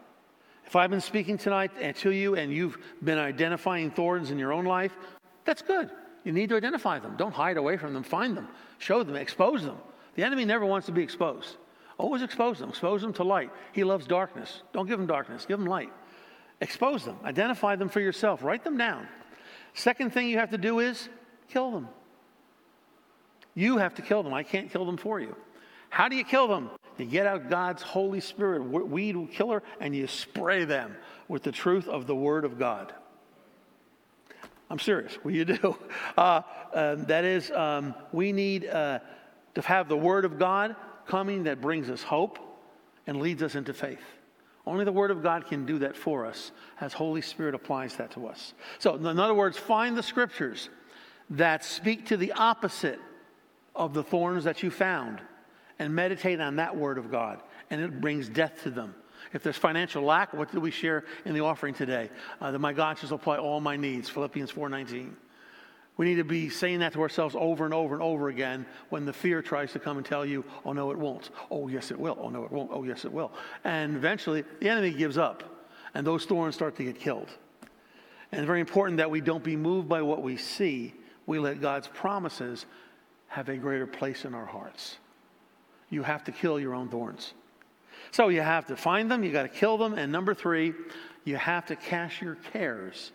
If 0.65 0.75
I've 0.75 0.89
been 0.89 1.01
speaking 1.01 1.37
tonight 1.37 1.71
to 1.97 2.11
you 2.11 2.35
and 2.35 2.53
you've 2.53 2.77
been 3.03 3.17
identifying 3.17 3.91
thorns 3.91 4.31
in 4.31 4.37
your 4.37 4.53
own 4.53 4.65
life, 4.65 4.95
that's 5.43 5.61
good. 5.61 5.89
You 6.23 6.31
need 6.31 6.49
to 6.49 6.55
identify 6.55 6.99
them. 6.99 7.15
Don't 7.17 7.33
hide 7.33 7.57
away 7.57 7.75
from 7.75 7.93
them. 7.93 8.03
Find 8.03 8.37
them, 8.37 8.47
show 8.77 9.03
them, 9.03 9.15
expose 9.15 9.63
them. 9.63 9.77
The 10.15 10.23
enemy 10.23 10.45
never 10.45 10.65
wants 10.65 10.85
to 10.85 10.91
be 10.91 11.01
exposed. 11.01 11.57
Always 11.97 12.21
expose 12.21 12.59
them. 12.59 12.69
Expose 12.69 13.01
them 13.01 13.13
to 13.13 13.23
light. 13.23 13.51
He 13.73 13.83
loves 13.83 14.05
darkness. 14.05 14.61
Don't 14.73 14.87
give 14.87 14.99
him 14.99 15.07
darkness, 15.07 15.45
give 15.45 15.59
him 15.59 15.65
light. 15.65 15.91
Expose 16.61 17.05
them. 17.05 17.17
Identify 17.23 17.75
them 17.75 17.89
for 17.89 17.99
yourself. 17.99 18.43
Write 18.43 18.63
them 18.63 18.77
down. 18.77 19.07
Second 19.73 20.11
thing 20.11 20.27
you 20.27 20.37
have 20.37 20.51
to 20.51 20.57
do 20.57 20.79
is 20.79 21.09
kill 21.49 21.71
them. 21.71 21.87
You 23.55 23.77
have 23.77 23.95
to 23.95 24.01
kill 24.01 24.23
them. 24.23 24.33
I 24.33 24.43
can't 24.43 24.71
kill 24.71 24.85
them 24.85 24.97
for 24.97 25.19
you. 25.19 25.35
How 25.89 26.07
do 26.07 26.15
you 26.15 26.23
kill 26.23 26.47
them? 26.47 26.69
You 26.97 27.05
get 27.05 27.25
out 27.25 27.49
God's 27.49 27.81
Holy 27.81 28.19
Spirit, 28.19 28.61
weed 28.63 29.15
killer, 29.31 29.63
and 29.79 29.95
you 29.95 30.07
spray 30.07 30.65
them 30.65 30.95
with 31.27 31.43
the 31.43 31.51
truth 31.51 31.87
of 31.87 32.07
the 32.07 32.15
Word 32.15 32.45
of 32.45 32.59
God. 32.59 32.93
I'm 34.69 34.79
serious. 34.79 35.15
What 35.23 35.33
you 35.33 35.45
do? 35.45 35.77
Uh, 36.17 36.41
uh, 36.73 36.95
that 36.95 37.23
is, 37.23 37.49
um, 37.51 37.95
we 38.11 38.31
need 38.31 38.67
uh, 38.67 38.99
to 39.55 39.61
have 39.61 39.87
the 39.87 39.97
Word 39.97 40.25
of 40.25 40.37
God 40.37 40.75
coming 41.07 41.43
that 41.43 41.61
brings 41.61 41.89
us 41.89 42.03
hope 42.03 42.37
and 43.07 43.19
leads 43.19 43.41
us 43.41 43.55
into 43.55 43.73
faith. 43.73 44.03
Only 44.65 44.85
the 44.85 44.91
Word 44.91 45.11
of 45.11 45.23
God 45.23 45.47
can 45.47 45.65
do 45.65 45.79
that 45.79 45.95
for 45.95 46.25
us 46.25 46.51
as 46.79 46.93
Holy 46.93 47.21
Spirit 47.21 47.55
applies 47.55 47.95
that 47.95 48.11
to 48.11 48.27
us. 48.27 48.53
So, 48.77 48.95
in 48.95 49.19
other 49.19 49.33
words, 49.33 49.57
find 49.57 49.97
the 49.97 50.03
scriptures 50.03 50.69
that 51.31 51.63
speak 51.63 52.07
to 52.07 52.17
the 52.17 52.33
opposite 52.33 52.99
of 53.75 53.93
the 53.93 54.03
thorns 54.03 54.43
that 54.43 54.61
you 54.63 54.69
found 54.69 55.21
and 55.79 55.93
meditate 55.93 56.41
on 56.41 56.57
that 56.57 56.75
word 56.75 56.97
of 56.97 57.09
God, 57.09 57.41
and 57.69 57.81
it 57.81 58.01
brings 58.01 58.27
death 58.27 58.63
to 58.63 58.69
them. 58.69 58.93
If 59.33 59.43
there's 59.43 59.57
financial 59.57 60.03
lack, 60.03 60.33
what 60.33 60.51
do 60.51 60.59
we 60.59 60.71
share 60.71 61.05
in 61.25 61.33
the 61.33 61.41
offering 61.41 61.73
today? 61.73 62.09
Uh, 62.41 62.51
that 62.51 62.59
my 62.59 62.73
God 62.73 62.97
shall 62.97 63.09
supply 63.09 63.37
all 63.37 63.61
my 63.61 63.77
needs, 63.77 64.09
Philippians 64.09 64.51
4.19. 64.51 65.11
We 65.99 66.05
need 66.05 66.15
to 66.15 66.23
be 66.23 66.47
saying 66.47 66.79
that 66.79 66.93
to 66.93 67.01
ourselves 67.01 67.35
over 67.37 67.65
and 67.65 67.73
over 67.73 67.93
and 67.93 68.01
over 68.01 68.29
again 68.29 68.65
when 68.87 69.03
the 69.03 69.11
fear 69.11 69.41
tries 69.41 69.73
to 69.73 69.79
come 69.79 69.97
and 69.97 70.05
tell 70.05 70.25
you, 70.25 70.45
oh, 70.63 70.71
no, 70.71 70.91
it 70.91 70.97
won't. 70.97 71.29
Oh, 71.51 71.67
yes, 71.67 71.91
it 71.91 71.99
will. 71.99 72.17
Oh, 72.21 72.29
no, 72.29 72.45
it 72.45 72.51
won't. 72.51 72.69
Oh, 72.71 72.85
yes, 72.85 73.03
it 73.03 73.11
will. 73.11 73.33
And 73.65 73.97
eventually, 73.97 74.45
the 74.61 74.69
enemy 74.69 74.91
gives 74.91 75.17
up, 75.17 75.43
and 75.93 76.07
those 76.07 76.23
thorns 76.23 76.55
start 76.55 76.77
to 76.77 76.85
get 76.85 76.97
killed. 76.97 77.27
And 78.31 78.39
it's 78.39 78.47
very 78.47 78.61
important 78.61 78.95
that 78.99 79.11
we 79.11 79.19
don't 79.19 79.43
be 79.43 79.57
moved 79.57 79.89
by 79.89 80.01
what 80.01 80.23
we 80.23 80.37
see. 80.37 80.93
We 81.25 81.37
let 81.37 81.59
God's 81.59 81.89
promises 81.89 82.65
have 83.27 83.49
a 83.49 83.57
greater 83.57 83.85
place 83.85 84.23
in 84.23 84.33
our 84.33 84.45
hearts 84.45 84.99
you 85.89 86.03
have 86.03 86.23
to 86.23 86.31
kill 86.31 86.59
your 86.59 86.75
own 86.75 86.87
thorns. 86.89 87.33
So 88.11 88.29
you 88.29 88.41
have 88.41 88.67
to 88.67 88.75
find 88.75 89.09
them, 89.11 89.23
you 89.23 89.31
got 89.31 89.43
to 89.43 89.49
kill 89.49 89.77
them, 89.77 89.93
and 89.93 90.11
number 90.11 90.33
three, 90.33 90.73
you 91.25 91.35
have 91.35 91.65
to 91.67 91.75
cast 91.75 92.21
your 92.21 92.35
cares 92.35 93.11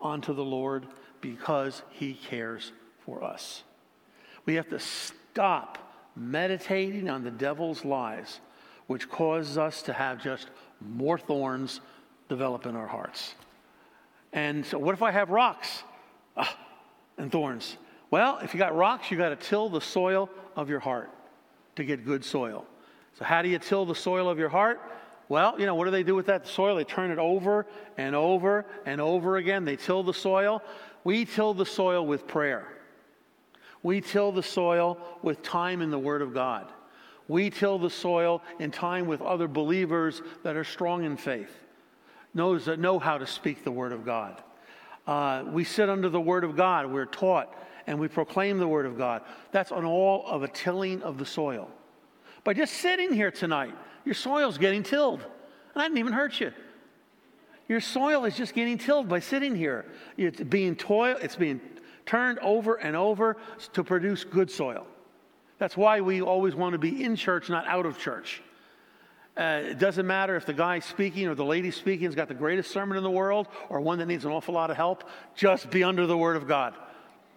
onto 0.00 0.34
the 0.34 0.44
Lord 0.44 0.86
because 1.22 1.82
He 1.88 2.12
cares 2.12 2.72
for 3.06 3.24
us. 3.24 3.62
We 4.44 4.56
have 4.56 4.68
to 4.68 4.78
stop 4.78 5.78
meditating 6.14 7.08
on 7.08 7.24
the 7.24 7.30
devil's 7.30 7.84
lies, 7.86 8.40
which 8.86 9.08
causes 9.08 9.56
us 9.56 9.80
to 9.82 9.94
have 9.94 10.22
just 10.22 10.48
more 10.80 11.16
thorns 11.16 11.80
develop 12.28 12.66
in 12.66 12.76
our 12.76 12.86
hearts. 12.86 13.34
And 14.32 14.66
so, 14.66 14.78
what 14.78 14.94
if 14.94 15.02
I 15.02 15.10
have 15.10 15.30
rocks 15.30 15.84
ah, 16.36 16.58
and 17.16 17.30
thorns? 17.30 17.76
Well, 18.10 18.38
if 18.42 18.52
you 18.52 18.58
got 18.58 18.76
rocks, 18.76 19.10
you 19.10 19.16
got 19.16 19.30
to 19.30 19.36
till 19.36 19.68
the 19.68 19.80
soil 19.80 20.28
of 20.56 20.68
your 20.68 20.80
heart 20.80 21.10
to 21.76 21.84
get 21.84 22.04
good 22.04 22.24
soil. 22.24 22.66
So, 23.18 23.24
how 23.24 23.42
do 23.42 23.48
you 23.48 23.58
till 23.58 23.86
the 23.86 23.94
soil 23.94 24.28
of 24.28 24.38
your 24.38 24.48
heart? 24.48 24.80
Well, 25.28 25.58
you 25.58 25.66
know, 25.66 25.74
what 25.74 25.86
do 25.86 25.90
they 25.90 26.02
do 26.02 26.14
with 26.14 26.26
that 26.26 26.46
soil? 26.46 26.76
They 26.76 26.84
turn 26.84 27.10
it 27.10 27.18
over 27.18 27.66
and 27.96 28.14
over 28.14 28.66
and 28.84 29.00
over 29.00 29.36
again. 29.36 29.64
They 29.64 29.76
till 29.76 30.02
the 30.02 30.12
soil. 30.12 30.62
We 31.04 31.24
till 31.24 31.54
the 31.54 31.66
soil 31.66 32.06
with 32.06 32.26
prayer. 32.26 32.66
We 33.82 34.00
till 34.00 34.32
the 34.32 34.42
soil 34.42 34.98
with 35.22 35.42
time 35.42 35.82
in 35.82 35.90
the 35.90 35.98
Word 35.98 36.22
of 36.22 36.32
God. 36.32 36.70
We 37.28 37.50
till 37.50 37.78
the 37.78 37.90
soil 37.90 38.42
in 38.58 38.70
time 38.70 39.06
with 39.06 39.20
other 39.22 39.48
believers 39.48 40.22
that 40.42 40.56
are 40.56 40.64
strong 40.64 41.04
in 41.04 41.16
faith, 41.16 41.52
knows 42.34 42.64
that 42.66 42.78
know 42.78 42.98
how 42.98 43.18
to 43.18 43.26
speak 43.26 43.64
the 43.64 43.70
Word 43.70 43.92
of 43.92 44.04
God. 44.04 44.42
Uh, 45.06 45.44
we 45.50 45.64
sit 45.64 45.88
under 45.88 46.08
the 46.08 46.20
Word 46.20 46.44
of 46.44 46.56
God. 46.56 46.90
We're 46.90 47.06
taught 47.06 47.54
and 47.86 47.98
we 47.98 48.08
proclaim 48.08 48.58
the 48.58 48.68
Word 48.68 48.86
of 48.86 48.96
God. 48.96 49.22
That's 49.50 49.72
on 49.72 49.84
all 49.84 50.24
of 50.26 50.42
a 50.42 50.48
tilling 50.48 51.02
of 51.02 51.18
the 51.18 51.26
soil. 51.26 51.68
By 52.44 52.54
just 52.54 52.74
sitting 52.74 53.12
here 53.12 53.30
tonight, 53.30 53.74
your 54.04 54.14
soil's 54.14 54.58
getting 54.58 54.82
tilled. 54.82 55.20
And 55.74 55.82
I 55.82 55.86
didn't 55.86 55.98
even 55.98 56.12
hurt 56.12 56.40
you. 56.40 56.52
Your 57.72 57.80
soil 57.80 58.26
is 58.26 58.36
just 58.36 58.52
getting 58.52 58.76
tilled 58.76 59.08
by 59.08 59.20
sitting 59.20 59.56
here. 59.56 59.86
It's 60.18 60.42
being 60.42 60.76
toil, 60.76 61.16
it's 61.22 61.36
being 61.36 61.58
turned 62.04 62.38
over 62.40 62.74
and 62.74 62.94
over 62.94 63.38
to 63.72 63.82
produce 63.82 64.24
good 64.24 64.50
soil. 64.50 64.86
That's 65.56 65.74
why 65.74 66.02
we 66.02 66.20
always 66.20 66.54
want 66.54 66.74
to 66.74 66.78
be 66.78 67.02
in 67.02 67.16
church, 67.16 67.48
not 67.48 67.66
out 67.66 67.86
of 67.86 67.98
church. 67.98 68.42
Uh, 69.38 69.62
it 69.70 69.78
doesn't 69.78 70.06
matter 70.06 70.36
if 70.36 70.44
the 70.44 70.52
guy 70.52 70.80
speaking 70.80 71.26
or 71.28 71.34
the 71.34 71.46
lady 71.46 71.70
speaking 71.70 72.04
has 72.04 72.14
got 72.14 72.28
the 72.28 72.34
greatest 72.34 72.70
sermon 72.70 72.98
in 72.98 73.02
the 73.02 73.10
world 73.10 73.48
or 73.70 73.80
one 73.80 73.98
that 74.00 74.06
needs 74.06 74.26
an 74.26 74.32
awful 74.32 74.52
lot 74.52 74.70
of 74.70 74.76
help. 74.76 75.04
Just 75.34 75.70
be 75.70 75.82
under 75.82 76.06
the 76.06 76.18
Word 76.18 76.36
of 76.36 76.46
God. 76.46 76.74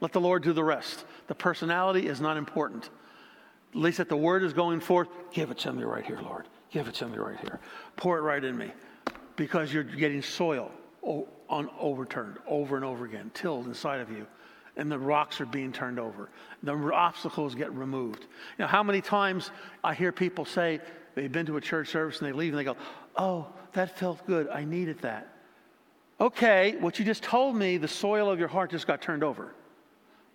Let 0.01 0.11
the 0.11 0.19
Lord 0.19 0.43
do 0.43 0.51
the 0.51 0.65
rest. 0.65 1.05
The 1.27 1.35
personality 1.35 2.07
is 2.07 2.19
not 2.19 2.35
important. 2.35 2.89
At 3.73 3.79
least 3.79 3.99
that 3.99 4.09
the 4.09 4.17
Word 4.17 4.43
is 4.43 4.51
going 4.51 4.81
forth, 4.81 5.07
give 5.31 5.49
it 5.49 5.59
to 5.59 5.71
me 5.71 5.83
right 5.83 6.03
here, 6.03 6.19
Lord. 6.21 6.43
Give 6.71 6.89
it 6.89 6.95
to 6.95 7.07
me 7.07 7.17
right 7.19 7.39
here. 7.39 7.61
Pour 7.95 8.17
it 8.17 8.21
right 8.21 8.43
in 8.43 8.57
me. 8.57 8.73
Because 9.35 9.73
you're 9.73 9.83
getting 9.83 10.21
soil 10.21 10.71
on 11.49 11.69
overturned 11.79 12.37
over 12.47 12.75
and 12.75 12.85
over 12.85 13.05
again, 13.05 13.31
tilled 13.33 13.67
inside 13.67 13.99
of 13.99 14.09
you 14.09 14.25
and 14.77 14.91
the 14.91 14.99
rocks 14.99 15.39
are 15.41 15.45
being 15.45 15.71
turned 15.71 15.99
over. 15.99 16.29
The 16.63 16.73
obstacles 16.73 17.55
get 17.55 17.71
removed. 17.73 18.21
You 18.21 18.63
know, 18.63 18.67
how 18.67 18.83
many 18.83 19.01
times 19.01 19.51
I 19.83 19.93
hear 19.93 20.11
people 20.11 20.45
say 20.45 20.79
they've 21.15 21.31
been 21.31 21.45
to 21.45 21.57
a 21.57 21.61
church 21.61 21.89
service 21.89 22.19
and 22.19 22.27
they 22.27 22.33
leave 22.33 22.53
and 22.53 22.59
they 22.59 22.63
go, 22.63 22.75
Oh, 23.17 23.47
that 23.73 23.97
felt 23.97 24.25
good. 24.27 24.49
I 24.49 24.65
needed 24.65 24.99
that. 24.99 25.29
Okay, 26.19 26.75
what 26.79 26.99
you 26.99 27.05
just 27.05 27.23
told 27.23 27.55
me, 27.55 27.77
the 27.77 27.87
soil 27.87 28.29
of 28.29 28.39
your 28.39 28.47
heart 28.47 28.71
just 28.71 28.87
got 28.87 29.01
turned 29.01 29.23
over. 29.23 29.53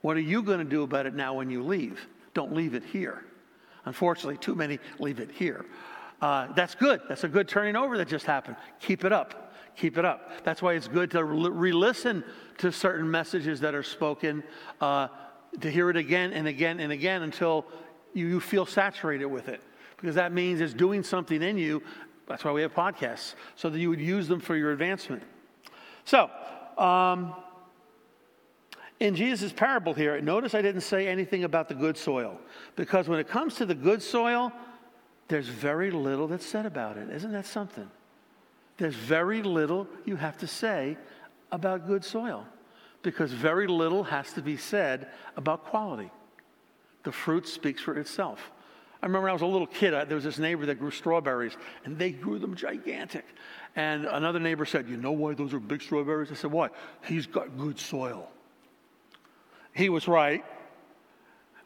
What 0.03 0.17
are 0.17 0.21
you 0.21 0.43
going 0.43 0.59
to 0.59 0.65
do 0.65 0.83
about 0.83 1.07
it 1.07 1.15
now 1.15 1.35
when 1.35 1.51
you 1.51 1.63
leave? 1.63 2.07
Don't 2.33 2.55
leave 2.55 2.75
it 2.75 2.85
here. 2.85 3.25
Unfortunately, 3.85 4.37
too 4.37 4.55
many 4.55 4.79
leave 4.99 5.21
it 5.21 5.31
here. 5.31 5.65
Uh, 6.21 6.49
that's 6.55 6.75
good. 6.75 7.01
That's 7.09 7.25
a 7.25 7.29
good 7.29 7.49
turning 7.49 7.77
over 7.77 7.97
that 7.99 8.09
just 8.09 8.27
happened. 8.27 8.57
Keep 8.81 9.05
it 9.05 9.13
up 9.13 9.51
keep 9.77 9.99
it 9.99 10.05
up. 10.05 10.31
That's 10.45 10.63
why 10.63 10.75
it's 10.75 10.89
good 10.89 11.11
to 11.13 11.25
re 11.25 11.73
listen 11.73 12.25
to 12.59 12.71
certain 12.71 13.11
messages 13.11 13.61
that 13.61 13.75
are 13.75 13.83
spoken, 13.83 14.43
uh, 14.81 15.09
to 15.61 15.71
hear 15.71 15.91
it 15.91 15.97
again 15.97 16.33
and 16.33 16.47
again 16.47 16.81
and 16.81 16.93
again 16.93 17.23
until 17.23 17.67
you, 18.13 18.27
you 18.27 18.41
feel 18.41 18.67
saturated 18.67 19.27
with 19.27 19.49
it. 19.49 19.63
Because 19.97 20.15
that 20.15 20.33
means 20.33 20.61
it's 20.61 20.75
doing 20.75 21.03
something 21.03 21.43
in 21.43 21.59
you. 21.59 21.83
That's 22.27 22.45
why 22.45 22.53
we 22.53 22.63
have 22.63 22.75
podcasts, 22.75 23.35
so 23.57 23.71
that 23.71 23.79
you 23.79 23.91
would 23.91 24.01
use 24.01 24.29
them 24.29 24.41
for 24.41 24.55
your 24.55 24.73
advancement. 24.73 25.23
So, 26.05 26.31
um, 26.79 27.35
in 29.01 29.15
Jesus' 29.15 29.53
parable 29.53 29.95
here, 29.95 30.21
notice 30.21 30.55
I 30.55 30.63
didn't 30.63 30.83
say 30.83 31.09
anything 31.09 31.45
about 31.45 31.69
the 31.69 31.75
good 31.75 31.97
soil. 31.97 32.39
Because 32.77 33.09
when 33.09 33.19
it 33.19 33.29
comes 33.29 33.55
to 33.57 33.67
the 33.67 33.75
good 33.75 34.03
soil, 34.03 34.53
there's 35.31 35.49
very 35.49 35.91
little 35.91 36.29
that's 36.29 36.45
said 36.45 36.67
about 36.67 36.99
it. 36.99 37.09
Isn't 37.09 37.33
that 37.33 37.47
something? 37.47 37.91
there's 38.81 38.95
very 38.95 39.43
little 39.43 39.87
you 40.07 40.17
have 40.17 40.39
to 40.39 40.47
say 40.47 40.97
about 41.53 41.87
good 41.87 42.03
soil 42.03 42.47
because 43.03 43.31
very 43.31 43.67
little 43.67 44.03
has 44.03 44.33
to 44.33 44.43
be 44.43 44.57
said 44.57 45.09
about 45.37 45.67
quality. 45.67 46.11
The 47.05 47.13
fruit 47.13 47.47
speaks 47.47 47.83
for 47.83 47.99
itself. 47.99 48.51
I 49.03 49.07
remember 49.07 49.25
when 49.25 49.31
I 49.31 49.33
was 49.35 49.43
a 49.43 49.47
little 49.47 49.67
kid, 49.67 49.93
there 50.09 50.15
was 50.15 50.25
this 50.25 50.39
neighbor 50.39 50.67
that 50.67 50.79
grew 50.79 50.91
strawberries, 50.91 51.57
and 51.85 51.99
they 51.99 52.11
grew 52.11 52.39
them 52.39 52.55
gigantic. 52.55 53.25
And 53.77 54.05
another 54.07 54.41
neighbor 54.41 54.65
said, 54.67 54.89
You 54.89 54.97
know 54.97 55.13
why 55.13 55.35
those 55.35 55.55
are 55.55 55.61
big 55.61 55.81
strawberries? 55.81 56.31
I 56.31 56.35
said, 56.35 56.51
Why? 56.51 56.69
He's 57.05 57.27
got 57.27 57.57
good 57.57 57.79
soil. 57.79 58.31
He 59.75 59.89
was 59.89 60.09
right. 60.09 60.45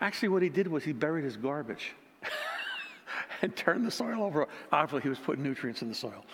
Actually, 0.00 0.28
what 0.28 0.42
he 0.42 0.48
did 0.48 0.68
was 0.68 0.84
he 0.84 0.92
buried 0.92 1.24
his 1.24 1.36
garbage 1.36 1.94
and 3.45 3.55
turned 3.55 3.84
the 3.84 3.90
soil 3.90 4.22
over. 4.22 4.49
Obviously, 4.72 5.03
he 5.03 5.09
was 5.11 5.18
putting 5.18 5.45
nutrients 5.45 5.82
in 5.82 5.88
the 5.88 5.95
soil. 5.95 6.24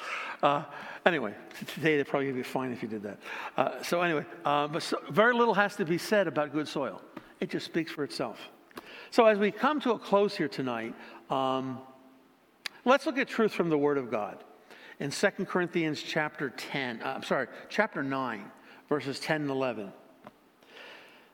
Uh, 0.45 0.63
anyway, 1.05 1.35
today 1.75 1.97
they'd 1.97 2.07
probably 2.07 2.31
be 2.31 2.45
fine 2.45 2.73
if 2.73 2.83
you 2.83 2.89
did 2.89 3.03
that. 3.03 3.19
Uh, 3.57 3.83
so 3.83 4.01
anyway, 4.01 4.25
uh, 4.45 4.69
but 4.69 4.81
so, 4.81 4.97
very 5.11 5.35
little 5.35 5.53
has 5.53 5.75
to 5.75 5.85
be 5.85 5.99
said 5.99 6.29
about 6.29 6.53
good 6.53 6.69
soil. 6.69 7.03
It 7.41 7.51
just 7.51 7.67
speaks 7.67 7.91
for 7.91 8.05
itself. 8.05 8.39
So 9.11 9.27
as 9.27 9.39
we 9.39 9.51
come 9.51 9.81
to 9.81 9.91
a 9.91 9.99
close 9.99 10.37
here 10.37 10.47
tonight, 10.47 10.95
um, 11.31 11.81
let's 12.85 13.07
look 13.07 13.19
at 13.19 13.27
truth 13.27 13.53
from 13.53 13.71
the 13.71 13.79
Word 13.79 13.99
of 13.99 14.09
God. 14.09 14.45
In 15.01 15.11
2 15.11 15.31
Corinthians 15.47 16.01
chapter 16.01 16.51
10, 16.51 17.03
uh, 17.03 17.15
I'm 17.17 17.25
sorry, 17.25 17.49
chapter 17.69 18.05
9, 18.05 18.45
verses 18.89 19.19
10 19.19 19.43
and 19.43 19.51
11. 19.51 19.93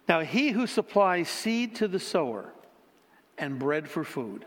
Now, 0.08 0.20
he 0.20 0.52
who 0.52 0.66
supplies 0.66 1.28
seed 1.28 1.74
to 1.76 1.88
the 1.88 2.00
sower 2.00 2.54
and 3.36 3.58
bread 3.58 3.86
for 3.88 4.04
food 4.04 4.46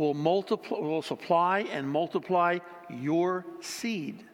will, 0.00 0.14
multiply, 0.14 0.78
will 0.78 1.02
supply 1.02 1.60
and 1.70 1.88
multiply 1.88 2.58
your 2.88 3.44
seed 3.60 4.24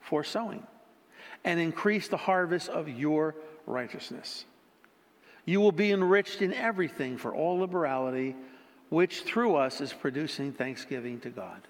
for 0.00 0.22
sowing 0.22 0.62
and 1.44 1.58
increase 1.58 2.08
the 2.08 2.16
harvest 2.16 2.68
of 2.68 2.88
your 2.88 3.34
righteousness. 3.66 4.44
You 5.46 5.60
will 5.60 5.72
be 5.72 5.92
enriched 5.92 6.42
in 6.42 6.52
everything 6.52 7.16
for 7.16 7.34
all 7.34 7.58
liberality, 7.58 8.36
which 8.90 9.22
through 9.22 9.56
us 9.56 9.80
is 9.80 9.92
producing 9.92 10.52
thanksgiving 10.52 11.20
to 11.20 11.30
God. 11.30 11.62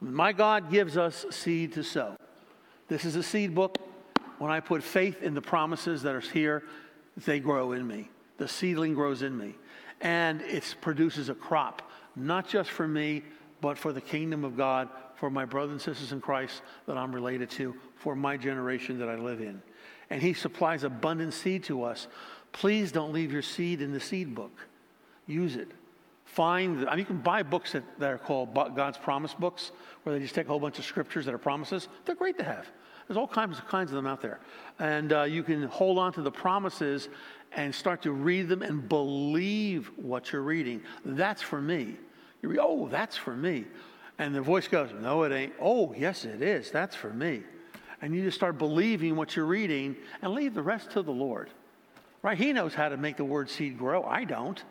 My 0.00 0.32
God 0.32 0.70
gives 0.70 0.96
us 0.96 1.24
seed 1.30 1.74
to 1.74 1.84
sow. 1.84 2.16
This 2.88 3.04
is 3.04 3.16
a 3.16 3.22
seed 3.22 3.54
book. 3.54 3.78
When 4.38 4.50
I 4.50 4.60
put 4.60 4.82
faith 4.82 5.22
in 5.22 5.34
the 5.34 5.42
promises 5.42 6.02
that 6.02 6.14
are 6.14 6.20
here, 6.20 6.64
they 7.26 7.38
grow 7.38 7.72
in 7.72 7.86
me. 7.86 8.08
The 8.38 8.48
seedling 8.48 8.94
grows 8.94 9.22
in 9.22 9.38
me. 9.38 9.54
And 10.00 10.40
it 10.42 10.74
produces 10.80 11.28
a 11.28 11.34
crop 11.34 11.91
not 12.16 12.48
just 12.48 12.70
for 12.70 12.86
me, 12.86 13.22
but 13.60 13.78
for 13.78 13.92
the 13.92 14.00
kingdom 14.00 14.44
of 14.44 14.56
God, 14.56 14.88
for 15.16 15.30
my 15.30 15.44
brothers 15.44 15.72
and 15.72 15.80
sisters 15.80 16.12
in 16.12 16.20
Christ 16.20 16.62
that 16.86 16.98
I'm 16.98 17.14
related 17.14 17.48
to, 17.50 17.74
for 17.96 18.16
my 18.16 18.36
generation 18.36 18.98
that 18.98 19.08
I 19.08 19.14
live 19.14 19.40
in. 19.40 19.62
And 20.10 20.20
He 20.20 20.34
supplies 20.34 20.84
abundant 20.84 21.32
seed 21.32 21.64
to 21.64 21.84
us. 21.84 22.08
Please 22.50 22.92
don't 22.92 23.12
leave 23.12 23.32
your 23.32 23.42
seed 23.42 23.80
in 23.80 23.92
the 23.92 24.00
seed 24.00 24.34
book. 24.34 24.66
Use 25.26 25.56
it. 25.56 25.68
Find, 26.24 26.88
I 26.88 26.90
mean, 26.92 27.00
you 27.00 27.04
can 27.04 27.18
buy 27.18 27.42
books 27.42 27.72
that, 27.72 27.84
that 27.98 28.10
are 28.10 28.18
called 28.18 28.54
God's 28.54 28.98
promise 28.98 29.34
books, 29.34 29.70
where 30.02 30.14
they 30.14 30.20
just 30.22 30.34
take 30.34 30.46
a 30.46 30.48
whole 30.48 30.60
bunch 30.60 30.78
of 30.78 30.84
scriptures 30.84 31.26
that 31.26 31.34
are 31.34 31.38
promises. 31.38 31.88
They're 32.04 32.14
great 32.14 32.38
to 32.38 32.44
have. 32.44 32.66
There's 33.06 33.16
all 33.16 33.28
kinds 33.28 33.58
of 33.58 33.66
kinds 33.68 33.90
of 33.90 33.96
them 33.96 34.06
out 34.06 34.22
there. 34.22 34.40
And 34.78 35.12
uh, 35.12 35.22
you 35.24 35.42
can 35.42 35.64
hold 35.64 35.98
on 35.98 36.12
to 36.14 36.22
the 36.22 36.30
promises 36.30 37.08
and 37.54 37.74
start 37.74 38.02
to 38.02 38.12
read 38.12 38.48
them 38.48 38.62
and 38.62 38.88
believe 38.88 39.90
what 39.96 40.32
you're 40.32 40.42
reading. 40.42 40.82
That's 41.04 41.42
for 41.42 41.60
me. 41.60 41.96
You 42.40 42.48
read, 42.48 42.58
oh, 42.60 42.88
that's 42.88 43.16
for 43.16 43.36
me. 43.36 43.64
And 44.18 44.34
the 44.34 44.42
voice 44.42 44.68
goes, 44.68 44.90
no, 45.00 45.22
it 45.22 45.32
ain't. 45.32 45.52
Oh, 45.60 45.94
yes, 45.96 46.24
it 46.24 46.42
is. 46.42 46.70
That's 46.70 46.96
for 46.96 47.10
me. 47.10 47.42
And 48.00 48.14
you 48.14 48.22
just 48.22 48.36
start 48.36 48.58
believing 48.58 49.16
what 49.16 49.36
you're 49.36 49.46
reading 49.46 49.96
and 50.22 50.32
leave 50.32 50.54
the 50.54 50.62
rest 50.62 50.90
to 50.92 51.02
the 51.02 51.12
Lord. 51.12 51.50
Right? 52.22 52.36
He 52.36 52.52
knows 52.52 52.74
how 52.74 52.88
to 52.88 52.96
make 52.96 53.16
the 53.16 53.24
word 53.24 53.48
seed 53.48 53.78
grow. 53.78 54.04
I 54.04 54.24
don't. 54.24 54.62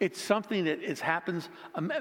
It's 0.00 0.20
something 0.20 0.64
that 0.64 0.80
it 0.80 1.00
happens. 1.00 1.48
Um, 1.74 1.92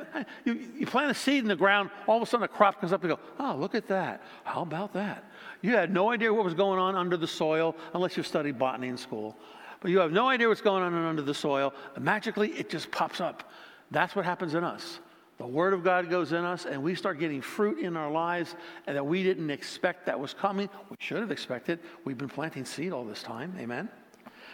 you, 0.45 0.69
you 0.77 0.85
plant 0.85 1.09
a 1.09 1.15
seed 1.15 1.41
in 1.41 1.47
the 1.47 1.55
ground, 1.55 1.89
all 2.05 2.17
of 2.17 2.23
a 2.23 2.25
sudden 2.27 2.43
a 2.43 2.47
crop 2.47 2.79
comes 2.79 2.93
up 2.93 3.03
and 3.03 3.11
go, 3.11 3.19
oh, 3.39 3.55
look 3.55 3.73
at 3.73 3.87
that. 3.87 4.21
How 4.43 4.61
about 4.61 4.93
that? 4.93 5.23
You 5.61 5.71
had 5.71 5.91
no 5.91 6.11
idea 6.11 6.31
what 6.31 6.45
was 6.45 6.53
going 6.53 6.79
on 6.79 6.95
under 6.95 7.17
the 7.17 7.27
soil 7.27 7.75
unless 7.93 8.15
you 8.15 8.21
studied 8.21 8.59
botany 8.59 8.87
in 8.87 8.97
school 8.97 9.35
but 9.81 9.91
you 9.91 9.99
have 9.99 10.11
no 10.11 10.27
idea 10.29 10.47
what's 10.47 10.61
going 10.61 10.83
on 10.83 10.93
under 10.93 11.21
the 11.21 11.33
soil. 11.33 11.73
And 11.95 12.03
magically, 12.03 12.51
it 12.51 12.69
just 12.69 12.91
pops 12.91 13.21
up. 13.21 13.51
That's 13.91 14.15
what 14.15 14.25
happens 14.25 14.53
in 14.53 14.63
us. 14.63 14.99
The 15.37 15.45
Word 15.45 15.73
of 15.73 15.83
God 15.83 16.09
goes 16.09 16.31
in 16.31 16.43
us, 16.43 16.65
and 16.65 16.81
we 16.81 16.95
start 16.95 17.19
getting 17.19 17.41
fruit 17.41 17.77
in 17.77 17.95
our 17.95 18.09
lives 18.09 18.55
and 18.87 18.95
that 18.95 19.05
we 19.05 19.21
didn't 19.21 19.51
expect 19.51 20.07
that 20.07 20.19
was 20.19 20.33
coming. 20.33 20.67
We 20.89 20.97
should 20.99 21.19
have 21.19 21.29
expected. 21.29 21.79
We've 22.05 22.17
been 22.17 22.29
planting 22.29 22.65
seed 22.65 22.91
all 22.91 23.05
this 23.05 23.21
time. 23.21 23.55
Amen. 23.59 23.87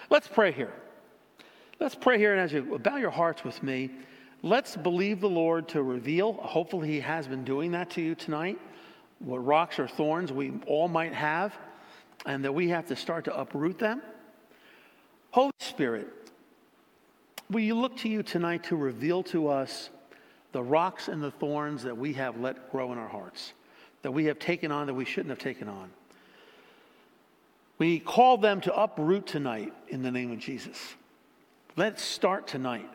Let's 0.09 0.28
pray 0.28 0.51
here. 0.51 0.74
Let's 1.80 1.95
pray 1.95 2.17
here, 2.17 2.34
and 2.34 2.41
as 2.41 2.51
you 2.51 2.80
bow 2.80 2.97
your 2.97 3.11
hearts 3.11 3.45
with 3.45 3.63
me, 3.63 3.91
let's 4.41 4.76
believe 4.76 5.21
the 5.21 5.30
Lord 5.30 5.69
to 5.69 5.82
reveal. 5.84 6.34
Hopefully, 6.34 6.89
He 6.89 6.99
has 6.99 7.28
been 7.28 7.45
doing 7.45 7.71
that 7.71 7.89
to 7.91 8.01
you 8.01 8.13
tonight. 8.13 8.59
What 9.19 9.45
rocks 9.45 9.80
or 9.80 9.88
thorns 9.88 10.34
we 10.34 10.51
all 10.67 10.89
might 10.89 11.13
have, 11.13 11.57
and 12.26 12.43
that 12.43 12.53
we 12.53 12.67
have 12.69 12.88
to 12.88 12.95
start 12.97 13.24
to 13.26 13.38
uproot 13.38 13.80
them 13.80 14.01
Holy 15.34 15.51
Spirit, 15.59 16.07
we 17.49 17.73
look 17.73 17.97
to 17.97 18.09
you 18.09 18.23
tonight 18.23 18.63
to 18.65 18.75
reveal 18.75 19.21
to 19.23 19.49
us 19.49 19.89
the 20.53 20.63
rocks 20.63 21.07
and 21.07 21.21
the 21.21 21.31
thorns 21.31 21.84
that 21.84 21.97
we 21.97 22.13
have 22.13 22.39
let 22.39 22.71
grow 22.71 22.91
in 22.91 22.97
our 22.97 23.07
hearts? 23.07 23.53
that 24.03 24.11
we 24.11 24.25
have 24.25 24.38
taken 24.38 24.71
on 24.71 24.88
that 24.88 24.93
we 24.93 25.05
shouldn't 25.05 25.29
have 25.29 25.39
taken 25.39 25.67
on. 25.67 25.89
We 27.79 27.99
call 27.99 28.38
them 28.38 28.61
to 28.61 28.75
uproot 28.75 29.25
tonight 29.25 29.73
in 29.88 30.03
the 30.03 30.11
name 30.11 30.31
of 30.31 30.39
Jesus. 30.39 30.77
Let's 31.75 32.03
start 32.03 32.45
tonight. 32.45 32.89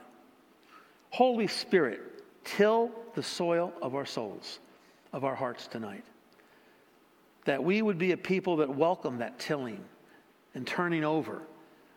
Holy 1.11 1.49
Spirit, 1.49 2.01
till 2.45 2.91
the 3.15 3.23
soil 3.23 3.73
of 3.83 3.95
our 3.95 4.07
souls, 4.07 4.61
of 5.13 5.25
our 5.25 5.35
hearts 5.35 5.67
tonight. 5.67 6.05
That 7.47 7.65
we 7.65 7.83
would 7.83 7.99
be 7.99 8.13
a 8.13 8.17
people 8.17 8.59
that 8.59 8.69
welcome 8.69 9.19
that 9.19 9.39
tilling 9.39 9.83
and 10.55 10.67
turning 10.67 11.05
over. 11.05 11.43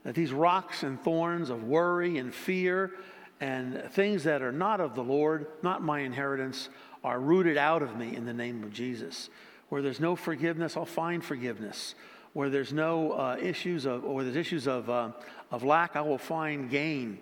That 0.04 0.16
these 0.16 0.32
rocks 0.32 0.84
and 0.84 1.02
thorns 1.02 1.50
of 1.50 1.64
worry 1.64 2.18
and 2.18 2.34
fear 2.34 2.92
and 3.40 3.84
things 3.92 4.24
that 4.24 4.42
are 4.42 4.52
not 4.52 4.80
of 4.80 4.96
the 4.96 5.04
Lord, 5.04 5.48
not 5.64 5.84
my 5.84 6.00
inheritance, 6.00 6.70
are 7.04 7.20
rooted 7.20 7.58
out 7.58 7.82
of 7.82 7.98
me 7.98 8.16
in 8.16 8.26
the 8.26 8.34
name 8.34 8.64
of 8.64 8.72
Jesus. 8.72 9.30
Where 9.70 9.82
there's 9.82 10.00
no 10.00 10.16
forgiveness, 10.16 10.78
I'll 10.78 10.86
find 10.86 11.24
forgiveness. 11.24 11.96
Where 12.34 12.50
there's 12.50 12.72
no 12.72 13.14
uh, 13.14 13.38
issues 13.42 13.86
of, 13.86 14.06
or 14.06 14.24
there's 14.24 14.36
issues 14.36 14.68
of, 14.68 14.90
uh, 14.90 15.10
of 15.50 15.64
lack, 15.64 15.96
I 15.96 16.02
will 16.02 16.20
find 16.20 16.70
gain. 16.70 17.20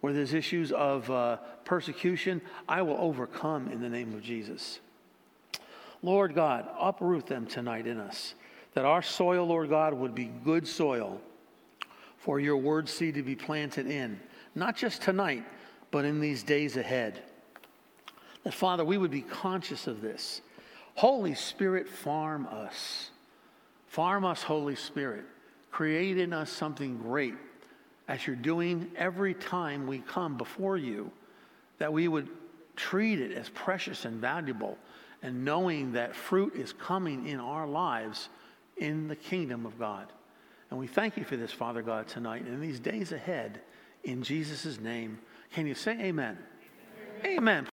Where 0.00 0.12
there's 0.12 0.32
issues 0.32 0.72
of 0.72 1.10
uh, 1.10 1.36
persecution, 1.64 2.40
I 2.68 2.82
will 2.82 2.96
overcome 2.98 3.68
in 3.68 3.80
the 3.80 3.88
name 3.88 4.14
of 4.14 4.22
Jesus. 4.22 4.80
Lord 6.02 6.34
God, 6.34 6.68
uproot 6.78 7.26
them 7.26 7.46
tonight 7.46 7.86
in 7.86 7.98
us. 7.98 8.34
That 8.74 8.84
our 8.84 9.02
soil, 9.02 9.46
Lord 9.46 9.68
God, 9.68 9.92
would 9.94 10.14
be 10.14 10.30
good 10.44 10.66
soil 10.66 11.20
for 12.28 12.38
your 12.38 12.58
word 12.58 12.86
seed 12.86 13.14
to 13.14 13.22
be 13.22 13.34
planted 13.34 13.86
in. 13.86 14.20
Not 14.54 14.76
just 14.76 15.00
tonight, 15.00 15.46
but 15.90 16.04
in 16.04 16.20
these 16.20 16.42
days 16.42 16.76
ahead. 16.76 17.22
That, 18.44 18.52
Father, 18.52 18.84
we 18.84 18.98
would 18.98 19.10
be 19.10 19.22
conscious 19.22 19.86
of 19.86 20.02
this. 20.02 20.42
Holy 20.94 21.34
Spirit, 21.34 21.88
farm 21.88 22.46
us. 22.46 23.12
Farm 23.86 24.26
us, 24.26 24.42
Holy 24.42 24.76
Spirit. 24.76 25.24
Create 25.70 26.18
in 26.18 26.34
us 26.34 26.50
something 26.50 26.98
great 26.98 27.32
as 28.08 28.26
you're 28.26 28.36
doing 28.36 28.90
every 28.94 29.32
time 29.32 29.86
we 29.86 30.00
come 30.00 30.36
before 30.36 30.76
you, 30.76 31.10
that 31.78 31.90
we 31.90 32.08
would 32.08 32.28
treat 32.76 33.20
it 33.20 33.32
as 33.32 33.48
precious 33.48 34.04
and 34.04 34.20
valuable, 34.20 34.76
and 35.22 35.46
knowing 35.46 35.92
that 35.92 36.14
fruit 36.14 36.54
is 36.54 36.74
coming 36.74 37.26
in 37.26 37.40
our 37.40 37.66
lives 37.66 38.28
in 38.76 39.08
the 39.08 39.16
kingdom 39.16 39.64
of 39.64 39.78
God. 39.78 40.12
And 40.70 40.78
we 40.78 40.86
thank 40.86 41.16
you 41.16 41.24
for 41.24 41.36
this, 41.36 41.52
Father 41.52 41.82
God, 41.82 42.08
tonight 42.08 42.42
and 42.42 42.54
in 42.54 42.60
these 42.60 42.80
days 42.80 43.12
ahead. 43.12 43.60
In 44.04 44.22
Jesus' 44.22 44.78
name, 44.80 45.18
can 45.52 45.66
you 45.66 45.74
say 45.74 45.92
amen? 45.92 46.38
Amen. 47.24 47.38
amen. 47.38 47.68